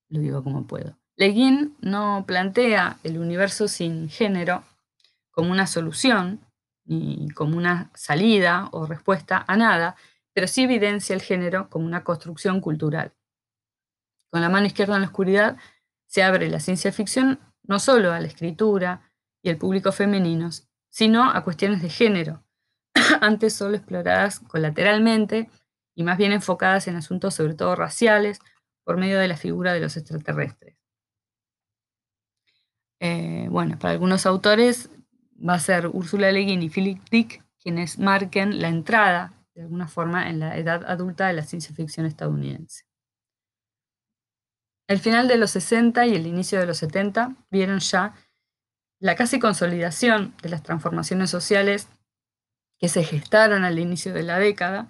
lo 0.10 0.20
digo 0.20 0.44
como 0.44 0.68
puedo. 0.68 0.98
Le 1.16 1.30
Guin 1.30 1.76
no 1.82 2.26
plantea 2.28 3.00
el 3.04 3.18
universo 3.18 3.68
sin 3.68 4.10
género 4.10 4.64
como 5.32 5.52
una 5.52 5.68
solución 5.68 6.42
ni 6.86 7.30
como 7.32 7.58
una 7.58 7.92
salida 7.94 8.70
o 8.72 8.86
respuesta 8.86 9.44
a 9.48 9.58
nada, 9.58 9.96
pero 10.34 10.48
sí 10.48 10.64
evidencia 10.64 11.14
el 11.16 11.22
género 11.22 11.70
como 11.70 11.86
una 11.86 12.04
construcción 12.04 12.62
cultural. 12.62 13.12
Con 14.30 14.42
la 14.42 14.50
mano 14.50 14.68
izquierda 14.68 14.96
en 14.96 15.02
la 15.02 15.08
oscuridad 15.08 15.58
se 16.06 16.24
abre 16.24 16.50
la 16.50 16.60
ciencia 16.60 16.92
ficción 16.92 17.40
no 17.64 17.80
solo 17.80 18.14
a 18.14 18.20
la 18.20 18.28
escritura 18.28 19.02
y 19.42 19.50
el 19.50 19.58
público 19.58 19.92
femenino, 19.92 20.50
sino 20.90 21.30
a 21.30 21.44
cuestiones 21.44 21.82
de 21.82 21.90
género, 21.90 22.44
antes 23.22 23.54
solo 23.54 23.76
exploradas 23.76 24.40
colateralmente 24.40 25.50
y 25.98 26.04
más 26.04 26.20
bien 26.20 26.32
enfocadas 26.32 26.88
en 26.88 26.96
asuntos 26.96 27.34
sobre 27.34 27.56
todo 27.56 27.76
raciales 27.76 28.40
por 28.84 28.98
medio 28.98 29.18
de 29.18 29.28
la 29.28 29.36
figura 29.36 29.74
de 29.74 29.80
los 29.80 29.98
extraterrestres. 29.98 30.78
Eh, 33.00 33.48
bueno, 33.50 33.80
para 33.80 33.94
algunos 33.94 34.28
autores 34.28 34.92
va 35.38 35.56
a 35.56 35.60
ser 35.60 35.88
Ursula 35.88 36.32
Le 36.32 36.42
Guin 36.42 36.62
y 36.62 36.70
Philip 36.70 37.02
Dick 37.10 37.44
quienes 37.60 37.98
marquen 37.98 38.62
la 38.62 38.70
entrada, 38.70 39.34
de 39.56 39.64
alguna 39.64 39.88
forma, 39.88 40.30
en 40.30 40.40
la 40.40 40.56
edad 40.56 40.86
adulta 40.86 41.28
de 41.28 41.34
la 41.34 41.42
ciencia 41.42 41.76
ficción 41.76 42.06
estadounidense. 42.06 42.86
El 44.88 45.00
final 45.00 45.28
de 45.28 45.38
los 45.38 45.50
60 45.52 46.06
y 46.06 46.16
el 46.16 46.28
inicio 46.28 46.60
de 46.60 46.68
los 46.68 46.78
70 46.78 47.36
vieron 47.50 47.80
ya 47.80 48.14
la 49.00 49.16
casi 49.16 49.40
consolidación 49.40 50.36
de 50.44 50.50
las 50.50 50.62
transformaciones 50.62 51.32
sociales 51.32 51.90
que 52.78 52.88
se 52.88 53.04
gestaron 53.04 53.66
al 53.66 53.80
inicio 53.80 54.14
de 54.14 54.24
la 54.24 54.38
década, 54.38 54.88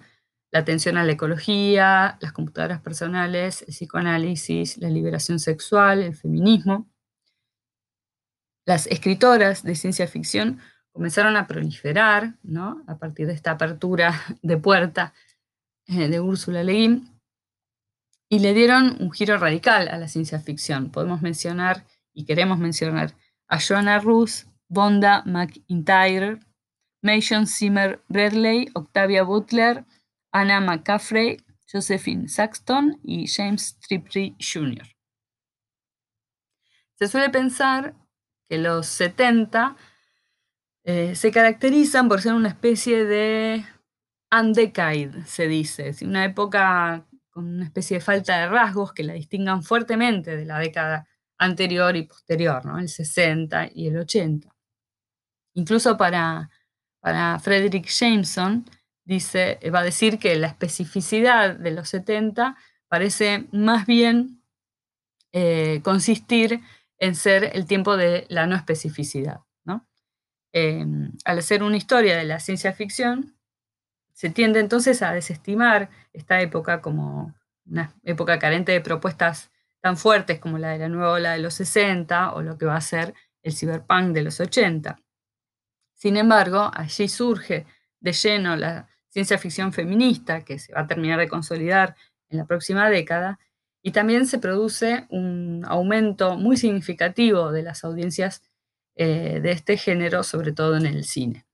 la 0.50 0.60
atención 0.60 0.96
a 0.96 1.04
la 1.04 1.12
ecología, 1.12 2.18
las 2.20 2.32
computadoras 2.32 2.80
personales, 2.80 3.62
el 3.62 3.68
psicoanálisis, 3.68 4.78
la 4.78 4.88
liberación 4.88 5.38
sexual, 5.38 6.02
el 6.02 6.14
feminismo, 6.14 6.88
las 8.68 8.86
escritoras 8.86 9.62
de 9.62 9.74
ciencia 9.74 10.06
ficción 10.06 10.60
comenzaron 10.92 11.36
a 11.36 11.46
proliferar, 11.46 12.34
¿no? 12.42 12.82
a 12.86 12.98
partir 12.98 13.26
de 13.26 13.32
esta 13.32 13.52
apertura 13.52 14.20
de 14.42 14.58
puerta 14.58 15.14
eh, 15.86 16.08
de 16.08 16.20
Úrsula 16.20 16.62
Le 16.62 16.72
Guin, 16.72 17.20
y 18.30 18.40
le 18.40 18.52
dieron 18.52 18.98
un 19.00 19.10
giro 19.10 19.38
radical 19.38 19.88
a 19.88 19.96
la 19.96 20.06
ciencia 20.06 20.38
ficción. 20.38 20.90
Podemos 20.90 21.22
mencionar, 21.22 21.86
y 22.12 22.26
queremos 22.26 22.58
mencionar, 22.58 23.14
a 23.48 23.58
Joanna 23.58 24.00
Russ, 24.00 24.46
Bonda 24.68 25.22
McIntyre, 25.24 26.38
Mason 27.00 27.46
Zimmer 27.46 28.02
Bradley, 28.08 28.68
Octavia 28.74 29.22
Butler, 29.22 29.86
Anna 30.32 30.60
McCaffrey, 30.60 31.38
Josephine 31.70 32.28
Saxton 32.28 32.98
y 33.02 33.26
James 33.26 33.78
Tripri 33.80 34.36
Jr. 34.40 34.86
Se 36.94 37.08
suele 37.08 37.30
pensar 37.30 37.94
que 38.48 38.58
los 38.58 38.86
70 38.86 39.76
eh, 40.84 41.14
se 41.14 41.30
caracterizan 41.30 42.08
por 42.08 42.20
ser 42.22 42.34
una 42.34 42.48
especie 42.48 43.04
de 43.04 43.64
undecade, 44.32 45.24
se 45.26 45.46
dice, 45.46 45.94
una 46.02 46.24
época 46.24 47.06
con 47.30 47.46
una 47.46 47.64
especie 47.64 47.98
de 47.98 48.04
falta 48.04 48.38
de 48.38 48.48
rasgos 48.48 48.92
que 48.92 49.04
la 49.04 49.12
distingan 49.12 49.62
fuertemente 49.62 50.36
de 50.36 50.44
la 50.44 50.58
década 50.58 51.06
anterior 51.38 51.94
y 51.96 52.02
posterior, 52.02 52.64
¿no? 52.64 52.78
el 52.78 52.88
60 52.88 53.70
y 53.74 53.88
el 53.88 53.98
80. 53.98 54.48
Incluso 55.54 55.96
para, 55.96 56.50
para 57.00 57.38
Frederick 57.38 57.86
Jameson, 57.86 58.64
dice, 59.08 59.58
va 59.74 59.80
a 59.80 59.84
decir 59.84 60.18
que 60.18 60.36
la 60.36 60.48
especificidad 60.48 61.56
de 61.56 61.70
los 61.70 61.88
70 61.88 62.56
parece 62.88 63.48
más 63.52 63.86
bien 63.86 64.42
eh, 65.32 65.80
consistir 65.82 66.60
en 66.98 67.14
ser 67.14 67.50
el 67.54 67.66
tiempo 67.66 67.96
de 67.96 68.26
la 68.28 68.46
no 68.46 68.54
especificidad. 68.54 69.40
Em, 70.50 71.12
al 71.26 71.38
hacer 71.38 71.62
una 71.62 71.76
historia 71.76 72.16
de 72.16 72.24
la 72.24 72.40
ciencia 72.40 72.72
ficción, 72.72 73.36
se 74.14 74.30
tiende 74.30 74.60
entonces 74.60 75.02
a 75.02 75.12
desestimar 75.12 75.90
esta 76.14 76.40
época 76.40 76.80
como 76.80 77.34
una 77.66 77.94
época 78.02 78.38
carente 78.38 78.72
de 78.72 78.80
propuestas 78.80 79.50
tan 79.82 79.98
fuertes 79.98 80.40
como 80.40 80.56
la 80.56 80.70
de 80.70 80.78
la 80.78 80.88
nueva 80.88 81.12
ola 81.12 81.32
de 81.32 81.38
los 81.38 81.54
60 81.54 82.32
o 82.32 82.42
lo 82.42 82.56
que 82.56 82.64
va 82.64 82.76
a 82.76 82.80
ser 82.80 83.14
el 83.42 83.52
cyberpunk 83.52 84.14
de 84.14 84.22
los 84.22 84.40
80. 84.40 84.98
Sin 85.92 86.16
embargo, 86.16 86.70
allí 86.74 87.08
surge 87.08 87.66
de 88.00 88.12
lleno 88.12 88.56
la 88.56 88.88
ciencia 89.18 89.38
ficción 89.38 89.72
feminista, 89.72 90.44
que 90.44 90.60
se 90.60 90.72
va 90.72 90.82
a 90.82 90.86
terminar 90.86 91.18
de 91.18 91.26
consolidar 91.26 91.96
en 92.28 92.38
la 92.38 92.46
próxima 92.46 92.88
década, 92.88 93.40
y 93.82 93.90
también 93.90 94.28
se 94.28 94.38
produce 94.38 95.06
un 95.10 95.64
aumento 95.66 96.36
muy 96.36 96.56
significativo 96.56 97.50
de 97.50 97.64
las 97.64 97.82
audiencias 97.82 98.42
eh, 98.94 99.40
de 99.42 99.50
este 99.50 99.76
género, 99.76 100.22
sobre 100.22 100.52
todo 100.52 100.76
en 100.76 100.86
el 100.86 101.04
cine. 101.04 101.46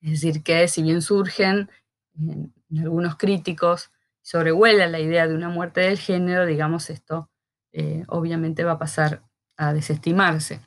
Es 0.00 0.20
decir, 0.20 0.42
que 0.42 0.66
si 0.66 0.82
bien 0.82 1.00
surgen 1.00 1.70
en, 2.18 2.52
algunos 2.76 3.16
críticos, 3.16 3.92
sobrevuela 4.20 4.88
la 4.88 4.98
idea 4.98 5.28
de 5.28 5.34
una 5.34 5.50
muerte 5.50 5.82
del 5.82 5.98
género, 5.98 6.44
digamos, 6.44 6.90
esto 6.90 7.30
eh, 7.72 8.02
obviamente 8.08 8.64
va 8.64 8.72
a 8.72 8.78
pasar 8.78 9.22
a 9.56 9.72
desestimarse. 9.72 10.60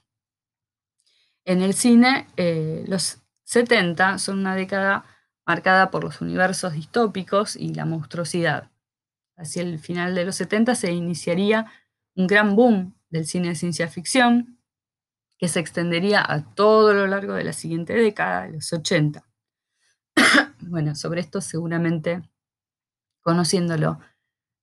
En 1.44 1.62
el 1.62 1.74
cine, 1.74 2.28
eh, 2.38 2.86
los 2.88 3.18
70 3.44 4.20
son 4.20 4.40
una 4.40 4.56
década 4.56 5.04
marcada 5.52 5.92
por 5.92 6.06
los 6.06 6.22
universos 6.22 6.72
distópicos 6.72 7.58
y 7.58 7.74
la 7.74 7.84
monstruosidad 7.84 8.72
hacia 9.36 9.64
el 9.64 9.80
final 9.80 10.16
de 10.16 10.24
los 10.24 10.36
70 10.36 10.76
se 10.76 10.94
iniciaría 10.94 11.66
un 12.16 12.26
gran 12.26 12.56
boom 12.56 12.96
del 13.10 13.26
cine 13.26 13.50
de 13.50 13.56
ciencia 13.56 13.90
ficción, 13.90 14.58
que 15.38 15.50
se 15.50 15.60
extendería 15.60 16.24
a 16.26 16.56
todo 16.56 16.94
lo 16.94 17.06
largo 17.06 17.34
de 17.34 17.44
la 17.44 17.52
siguiente 17.52 17.94
década, 17.94 18.48
los 18.48 18.72
80. 18.72 19.28
bueno, 20.62 20.96
sobre 20.96 21.20
esto 21.20 21.42
seguramente, 21.42 22.22
conociéndolo, 23.22 24.00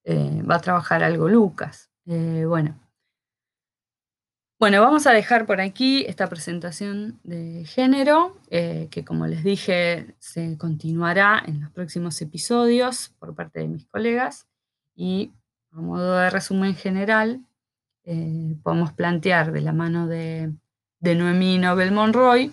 eh, 0.04 0.42
va 0.42 0.54
a 0.54 0.60
trabajar 0.60 1.04
algo 1.04 1.28
Lucas. 1.28 1.90
Eh, 2.06 2.46
bueno. 2.46 2.87
Bueno, 4.58 4.80
vamos 4.80 5.06
a 5.06 5.12
dejar 5.12 5.46
por 5.46 5.60
aquí 5.60 6.04
esta 6.08 6.28
presentación 6.28 7.20
de 7.22 7.64
género, 7.64 8.36
eh, 8.50 8.88
que 8.90 9.04
como 9.04 9.26
les 9.26 9.44
dije, 9.44 10.16
se 10.18 10.58
continuará 10.58 11.40
en 11.46 11.60
los 11.60 11.70
próximos 11.70 12.20
episodios 12.20 13.10
por 13.20 13.36
parte 13.36 13.60
de 13.60 13.68
mis 13.68 13.86
colegas. 13.86 14.48
Y 14.96 15.32
a 15.70 15.76
modo 15.76 16.16
de 16.16 16.30
resumen 16.30 16.74
general, 16.74 17.44
podemos 18.62 18.92
plantear 18.94 19.52
de 19.52 19.60
la 19.60 19.72
mano 19.72 20.06
de, 20.06 20.52
de 20.98 21.14
Noemí 21.14 21.58
Nobel 21.58 21.92
Monroy 21.92 22.52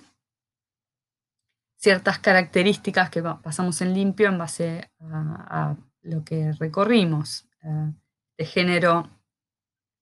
ciertas 1.77 2.17
características 2.17 3.11
que 3.11 3.21
pasamos 3.21 3.79
en 3.81 3.93
limpio 3.93 4.29
en 4.29 4.37
base 4.39 4.89
a, 4.99 5.75
lo 6.01 6.23
que 6.23 6.51
recorrimos 6.53 7.47
eh, 7.63 7.91
de 8.37 8.45
género 8.45 9.09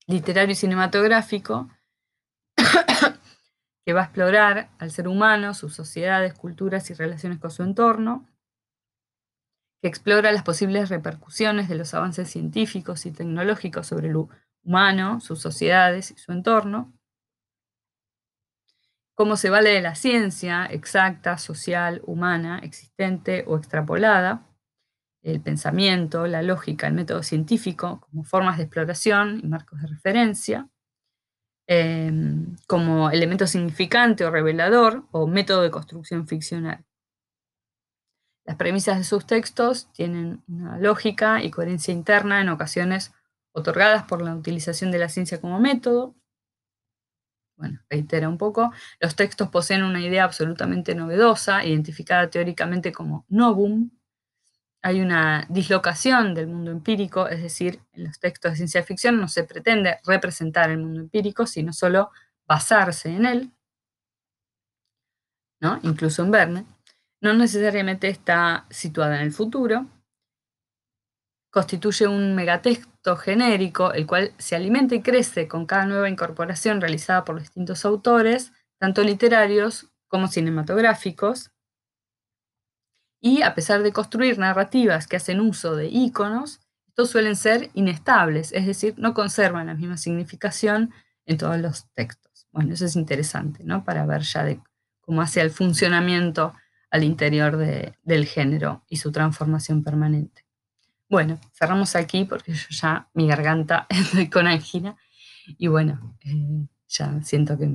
literario 0.07 0.51
y 0.51 0.55
cinematográfico, 0.55 1.69
que 3.85 3.93
va 3.93 4.01
a 4.01 4.03
explorar 4.05 4.69
al 4.79 4.91
ser 4.91 5.07
humano, 5.07 5.53
sus 5.53 5.73
sociedades, 5.73 6.33
culturas 6.33 6.89
y 6.89 6.93
relaciones 6.93 7.39
con 7.39 7.51
su 7.51 7.63
entorno, 7.63 8.27
que 9.81 9.89
explora 9.89 10.31
las 10.31 10.43
posibles 10.43 10.89
repercusiones 10.89 11.67
de 11.67 11.75
los 11.75 11.93
avances 11.93 12.29
científicos 12.29 13.05
y 13.05 13.11
tecnológicos 13.11 13.87
sobre 13.87 14.07
el 14.07 14.17
humano, 14.63 15.19
sus 15.19 15.41
sociedades 15.41 16.11
y 16.11 16.17
su 16.17 16.31
entorno, 16.31 16.93
cómo 19.13 19.35
se 19.35 19.49
vale 19.49 19.71
de 19.71 19.81
la 19.81 19.95
ciencia 19.95 20.65
exacta, 20.65 21.37
social, 21.37 22.01
humana, 22.05 22.59
existente 22.59 23.43
o 23.47 23.57
extrapolada, 23.57 24.47
el 25.21 25.41
pensamiento, 25.41 26.27
la 26.27 26.41
lógica, 26.41 26.87
el 26.87 26.93
método 26.93 27.23
científico 27.23 28.01
como 28.01 28.23
formas 28.23 28.57
de 28.57 28.63
exploración 28.63 29.39
y 29.43 29.47
marcos 29.47 29.81
de 29.81 29.87
referencia, 29.87 30.69
em, 31.73 32.55
como 32.67 33.09
elemento 33.09 33.47
significante 33.47 34.25
o 34.25 34.31
revelador 34.31 35.05
o 35.11 35.27
método 35.27 35.61
de 35.63 35.71
construcción 35.71 36.27
ficcional. 36.27 36.85
Las 38.45 38.57
premisas 38.57 38.97
de 38.97 39.05
sus 39.05 39.25
textos 39.25 39.89
tienen 39.93 40.43
una 40.47 40.77
lógica 40.77 41.41
y 41.43 41.49
coherencia 41.49 41.93
interna 41.93 42.41
en 42.41 42.49
ocasiones 42.49 43.13
otorgadas 43.53 44.03
por 44.03 44.21
la 44.21 44.35
utilización 44.35 44.91
de 44.91 44.99
la 44.99 45.09
ciencia 45.09 45.39
como 45.39 45.59
método, 45.59 46.15
bueno, 47.55 47.79
reitera 47.89 48.27
un 48.29 48.37
poco, 48.37 48.71
los 48.99 49.15
textos 49.15 49.49
poseen 49.49 49.83
una 49.83 50.01
idea 50.01 50.23
absolutamente 50.23 50.95
novedosa, 50.95 51.63
identificada 51.63 52.29
teóricamente 52.29 52.91
como 52.91 53.25
novum. 53.29 53.91
Hay 54.83 55.01
una 55.01 55.47
dislocación 55.49 56.35
del 56.35 56.47
mundo 56.47 56.69
empírico, 56.71 57.27
es 57.27 57.41
decir, 57.41 57.79
en 57.93 58.03
los 58.03 58.19
textos 58.19 58.51
de 58.51 58.57
ciencia 58.57 58.83
ficción 58.83 59.19
no 59.19 59.29
se 59.29 59.45
pretende 59.45 59.99
representar 60.05 60.69
el 60.69 60.79
mundo 60.79 60.99
empírico, 60.99 61.47
sino 61.47 61.71
solo 61.71 62.11
basarse 62.45 63.09
en 63.09 63.25
él, 63.25 63.51
¿no? 65.61 65.79
incluso 65.83 66.21
en 66.23 66.31
Verne. 66.31 66.65
No 67.21 67.33
necesariamente 67.33 68.09
está 68.09 68.65
situada 68.69 69.15
en 69.15 69.21
el 69.21 69.31
futuro, 69.31 69.87
constituye 71.49 72.07
un 72.07 72.35
megatexto 72.35 73.15
genérico, 73.15 73.93
el 73.93 74.05
cual 74.05 74.33
se 74.37 74.57
alimenta 74.57 74.95
y 74.95 75.01
crece 75.01 75.47
con 75.47 75.65
cada 75.65 75.85
nueva 75.85 76.09
incorporación 76.09 76.81
realizada 76.81 77.23
por 77.23 77.39
distintos 77.39 77.85
autores, 77.85 78.51
tanto 78.79 79.03
literarios 79.03 79.87
como 80.09 80.27
cinematográficos. 80.27 81.52
Y 83.25 83.41
a 83.41 83.55
pesar 83.55 83.83
de 83.83 83.93
construir 83.93 84.37
narrativas 84.37 85.07
que 85.07 85.15
hacen 85.15 85.39
uso 85.39 85.77
de 85.77 85.87
íconos, 85.87 86.59
estos 86.89 87.09
suelen 87.09 87.37
ser 87.37 87.69
inestables, 87.73 88.51
es 88.51 88.65
decir, 88.65 88.95
no 88.97 89.13
conservan 89.13 89.67
la 89.67 89.75
misma 89.75 89.95
significación 89.95 90.91
en 91.25 91.37
todos 91.37 91.57
los 91.57 91.89
textos. 91.93 92.49
Bueno, 92.51 92.73
eso 92.73 92.85
es 92.85 92.97
interesante, 92.97 93.63
¿no? 93.63 93.85
Para 93.85 94.05
ver 94.05 94.23
ya 94.23 94.43
de 94.43 94.59
cómo 94.99 95.21
hace 95.21 95.39
el 95.39 95.51
funcionamiento 95.51 96.53
al 96.91 97.05
interior 97.05 97.55
del 97.55 98.25
género 98.25 98.83
y 98.89 98.97
su 98.97 99.13
transformación 99.13 99.85
permanente. 99.85 100.45
Bueno, 101.09 101.39
cerramos 101.53 101.95
aquí 101.95 102.25
porque 102.25 102.51
yo 102.51 102.67
ya 102.71 103.07
mi 103.13 103.25
garganta 103.25 103.87
estoy 103.89 104.29
con 104.29 104.47
angina 104.47 104.97
y 105.45 105.67
bueno, 105.67 106.17
eh, 106.25 106.67
ya 106.89 107.21
siento 107.21 107.57
que 107.57 107.71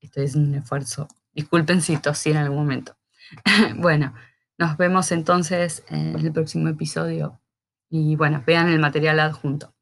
estoy 0.00 0.24
haciendo 0.24 0.50
un 0.50 0.56
esfuerzo. 0.56 1.06
Disculpen 1.32 1.80
si 1.80 1.96
tosí 1.98 2.32
en 2.32 2.38
algún 2.38 2.58
momento. 2.58 2.96
bueno, 3.76 4.12
nos 4.60 4.76
vemos 4.76 5.10
entonces 5.10 5.84
en 5.88 6.14
el 6.14 6.32
próximo 6.32 6.68
episodio 6.68 7.40
y 7.88 8.14
bueno, 8.14 8.44
vean 8.46 8.68
el 8.68 8.78
material 8.78 9.18
adjunto. 9.18 9.74